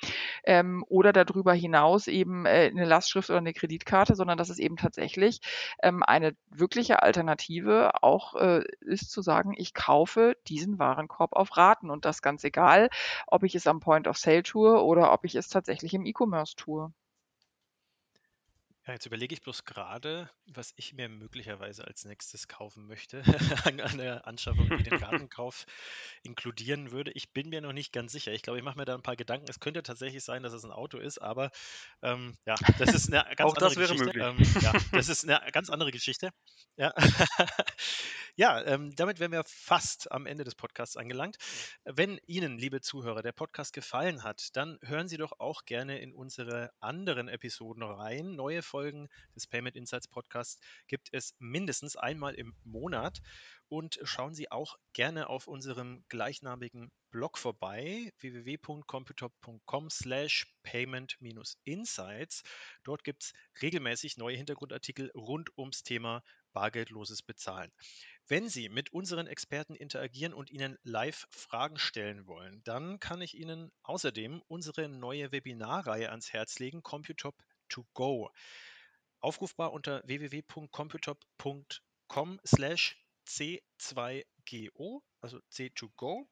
Ähm, 0.45 0.83
oder 0.87 1.13
darüber 1.13 1.53
hinaus 1.53 2.07
eben 2.07 2.45
äh, 2.45 2.69
eine 2.71 2.85
Lastschrift 2.85 3.29
oder 3.29 3.39
eine 3.39 3.53
Kreditkarte, 3.53 4.15
sondern 4.15 4.37
dass 4.37 4.49
es 4.49 4.59
eben 4.59 4.77
tatsächlich 4.77 5.39
ähm, 5.81 6.03
eine 6.03 6.35
wirkliche 6.49 7.03
Alternative 7.03 8.03
auch 8.03 8.35
äh, 8.35 8.63
ist 8.81 9.11
zu 9.11 9.21
sagen, 9.21 9.53
ich 9.57 9.73
kaufe 9.73 10.35
diesen 10.47 10.79
Warenkorb 10.79 11.33
auf 11.33 11.57
Raten 11.57 11.89
und 11.89 12.05
das 12.05 12.21
ganz 12.21 12.43
egal, 12.43 12.89
ob 13.27 13.43
ich 13.43 13.55
es 13.55 13.67
am 13.67 13.79
Point 13.79 14.07
of 14.07 14.17
Sale 14.17 14.43
tue 14.43 14.81
oder 14.83 15.13
ob 15.13 15.25
ich 15.25 15.35
es 15.35 15.47
tatsächlich 15.49 15.93
im 15.93 16.05
E-Commerce 16.05 16.55
tue. 16.55 16.93
Ja, 18.85 18.91
jetzt 18.91 19.05
überlege 19.05 19.33
ich 19.33 19.41
bloß 19.41 19.63
gerade, 19.63 20.29
was 20.45 20.73
ich 20.75 20.91
mir 20.91 21.07
möglicherweise 21.07 21.87
als 21.87 22.03
nächstes 22.03 22.49
kaufen 22.49 22.85
möchte 22.85 23.23
an 23.65 23.79
einer 23.79 24.27
Anschaffung, 24.27 24.69
die 24.77 24.83
den 24.83 24.99
Gartenkauf 25.29 25.65
inkludieren 26.21 26.91
würde. 26.91 27.11
Ich 27.11 27.31
bin 27.31 27.47
mir 27.47 27.61
noch 27.61 27.71
nicht 27.71 27.93
ganz 27.93 28.11
sicher. 28.11 28.33
Ich 28.33 28.41
glaube, 28.41 28.59
ich 28.59 28.65
mache 28.65 28.77
mir 28.77 28.83
da 28.83 28.93
ein 28.93 29.01
paar 29.01 29.15
Gedanken. 29.15 29.45
Es 29.49 29.61
könnte 29.61 29.83
tatsächlich 29.83 30.25
sein, 30.25 30.43
dass 30.43 30.51
es 30.51 30.65
ein 30.65 30.71
Auto 30.71 30.97
ist, 30.97 31.19
aber 31.19 31.51
ähm, 32.01 32.35
ja, 32.45 32.55
das 32.77 32.93
ist 32.93 33.13
eine 33.13 33.23
ganz 33.37 33.53
Auch 33.53 33.55
andere 33.55 33.69
das 33.69 33.77
wäre 33.77 33.93
Geschichte. 33.93 34.33
möglich. 34.33 34.55
Ähm, 34.55 34.61
ja, 34.61 34.73
das 34.91 35.07
ist 35.07 35.23
eine 35.29 35.49
ganz 35.53 35.69
andere 35.69 35.91
Geschichte. 35.91 36.31
Ja, 36.75 36.93
ja 38.35 38.65
ähm, 38.65 38.93
damit 38.97 39.19
wären 39.19 39.31
wir 39.31 39.43
fast 39.45 40.11
am 40.11 40.25
Ende 40.25 40.43
des 40.43 40.55
Podcasts 40.55 40.97
angelangt. 40.97 41.37
Wenn 41.85 42.19
Ihnen, 42.25 42.57
liebe 42.57 42.81
Zuhörer, 42.81 43.21
der 43.21 43.31
Podcast 43.31 43.71
gefallen 43.71 44.23
hat, 44.23 44.49
dann 44.57 44.77
hören 44.81 45.07
Sie 45.07 45.17
doch 45.17 45.39
auch 45.39 45.63
gerne 45.63 45.99
in 45.99 46.13
unsere 46.13 46.71
anderen 46.81 47.29
Episoden 47.29 47.83
rein. 47.83 48.35
Neue 48.35 48.61
Folgen 48.73 49.07
des 49.35 49.45
Payment 49.45 49.75
Insights 49.75 50.07
Podcasts 50.07 50.59
gibt 50.87 51.09
es 51.11 51.35
mindestens 51.37 51.95
einmal 51.95 52.33
im 52.33 52.55
Monat. 52.63 53.21
Und 53.69 53.99
schauen 54.01 54.33
Sie 54.33 54.51
auch 54.51 54.77
gerne 54.93 55.29
auf 55.29 55.47
unserem 55.47 56.03
gleichnamigen 56.09 56.91
Blog 57.11 57.37
vorbei, 57.37 58.11
www.computop.com 58.19 59.89
slash 59.91 60.47
payment-insights. 60.63 62.41
Dort 62.83 63.03
gibt 63.03 63.23
es 63.23 63.33
regelmäßig 63.61 64.17
neue 64.17 64.37
Hintergrundartikel 64.37 65.11
rund 65.15 65.55
ums 65.55 65.83
Thema 65.83 66.23
bargeldloses 66.53 67.21
Bezahlen. 67.21 67.71
Wenn 68.27 68.49
Sie 68.49 68.69
mit 68.69 68.91
unseren 68.93 69.27
Experten 69.27 69.75
interagieren 69.75 70.33
und 70.33 70.49
ihnen 70.49 70.77
live 70.83 71.27
Fragen 71.29 71.77
stellen 71.77 72.25
wollen, 72.25 72.63
dann 72.63 72.99
kann 72.99 73.21
ich 73.21 73.37
Ihnen 73.37 73.71
außerdem 73.83 74.41
unsere 74.47 74.87
neue 74.89 75.31
Webinarreihe 75.31 76.09
ans 76.09 76.31
Herz 76.31 76.57
legen, 76.59 76.81
Computop 76.81 77.35
to 77.73 77.85
go 77.93 78.31
aufrufbar 79.23 79.71
unter 79.71 80.03
www.computop.com 80.05 82.39
slash 82.45 83.01
C2GO, 83.27 85.01
also 85.21 85.39
C2Go. 85.51 86.27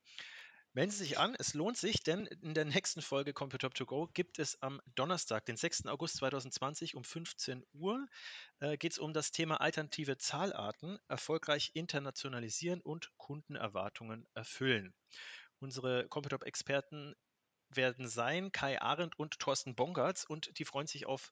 Melden 0.74 0.92
Sie 0.92 1.00
sich 1.00 1.18
an, 1.18 1.36
es 1.38 1.54
lohnt 1.54 1.76
sich, 1.76 2.02
denn 2.02 2.28
in 2.28 2.54
der 2.54 2.64
nächsten 2.64 3.02
Folge 3.02 3.34
Computop 3.34 3.76
to 3.76 3.86
Go 3.86 4.08
gibt 4.14 4.40
es 4.40 4.62
am 4.62 4.80
Donnerstag, 4.96 5.46
den 5.46 5.58
6. 5.58 5.88
August 5.88 6.16
2020 6.18 6.96
um 6.96 7.04
15 7.04 7.66
Uhr, 7.74 8.08
äh, 8.60 8.78
geht 8.78 8.94
es 8.94 9.00
um 9.00 9.12
das 9.12 9.32
Thema 9.32 9.60
alternative 9.60 10.18
Zahlarten, 10.18 10.98
erfolgreich 11.10 11.72
internationalisieren 11.74 12.80
und 12.80 13.12
Kundenerwartungen 13.18 14.26
erfüllen. 14.34 14.94
Unsere 15.60 16.08
Computop-Experten 16.08 17.16
werden 17.76 18.08
sein 18.08 18.52
Kai 18.52 18.82
Arendt 18.82 19.18
und 19.18 19.40
Thorsten 19.40 19.76
Bongartz 19.76 20.24
und 20.24 20.58
die 20.60 20.66
freuen 20.66 20.88
sich 20.88 21.06
auf 21.06 21.32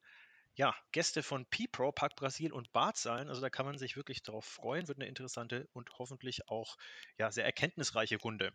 ja, 0.55 0.75
Gäste 0.91 1.23
von 1.23 1.45
P-Pro, 1.45 1.91
Park 1.91 2.15
Brasil 2.15 2.51
und 2.51 2.73
sein. 2.97 3.29
Also 3.29 3.39
da 3.39 3.49
kann 3.49 3.65
man 3.65 3.77
sich 3.77 3.95
wirklich 3.95 4.23
darauf 4.23 4.43
freuen. 4.43 4.87
Wird 4.87 4.97
eine 4.97 5.07
interessante 5.07 5.69
und 5.71 5.97
hoffentlich 5.97 6.49
auch 6.49 6.77
ja, 7.17 7.31
sehr 7.31 7.45
erkenntnisreiche 7.45 8.17
Runde. 8.17 8.51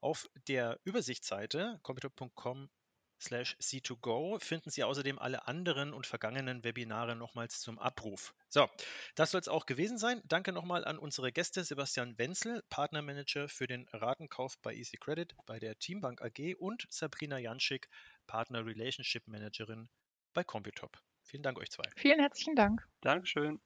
Auf 0.00 0.28
der 0.48 0.80
Übersichtsseite 0.84 1.80
computer.com 1.82 2.70
C2Go 3.20 4.38
finden 4.40 4.70
Sie 4.70 4.84
außerdem 4.84 5.18
alle 5.18 5.46
anderen 5.46 5.92
und 5.92 6.06
vergangenen 6.06 6.64
Webinare 6.64 7.16
nochmals 7.16 7.60
zum 7.60 7.78
Abruf. 7.78 8.34
So, 8.48 8.68
das 9.14 9.30
soll 9.30 9.40
es 9.40 9.48
auch 9.48 9.66
gewesen 9.66 9.98
sein. 9.98 10.22
Danke 10.24 10.52
nochmal 10.52 10.84
an 10.84 10.98
unsere 10.98 11.32
Gäste 11.32 11.64
Sebastian 11.64 12.18
Wenzel, 12.18 12.62
Partnermanager 12.70 13.48
für 13.48 13.66
den 13.66 13.88
Ratenkauf 13.92 14.58
bei 14.58 14.74
Easy 14.74 14.96
Credit 14.96 15.34
bei 15.46 15.58
der 15.58 15.78
Teambank 15.78 16.22
AG 16.22 16.56
und 16.58 16.86
Sabrina 16.90 17.38
Janschik, 17.38 17.88
Partner 18.26 18.64
Relationship 18.64 19.26
Managerin 19.26 19.88
bei 20.32 20.44
Computop. 20.44 20.98
Vielen 21.22 21.42
Dank 21.42 21.58
euch 21.58 21.70
zwei. 21.70 21.84
Vielen 21.96 22.20
herzlichen 22.20 22.56
Dank. 22.56 22.86
Dankeschön. 23.00 23.60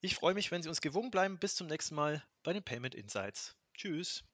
Ich 0.00 0.16
freue 0.16 0.34
mich, 0.34 0.50
wenn 0.50 0.62
Sie 0.62 0.68
uns 0.68 0.80
gewogen 0.80 1.10
bleiben. 1.10 1.38
Bis 1.38 1.54
zum 1.54 1.66
nächsten 1.66 1.94
Mal 1.94 2.22
bei 2.42 2.52
den 2.52 2.62
Payment 2.62 2.94
Insights. 2.94 3.56
Tschüss. 3.74 4.24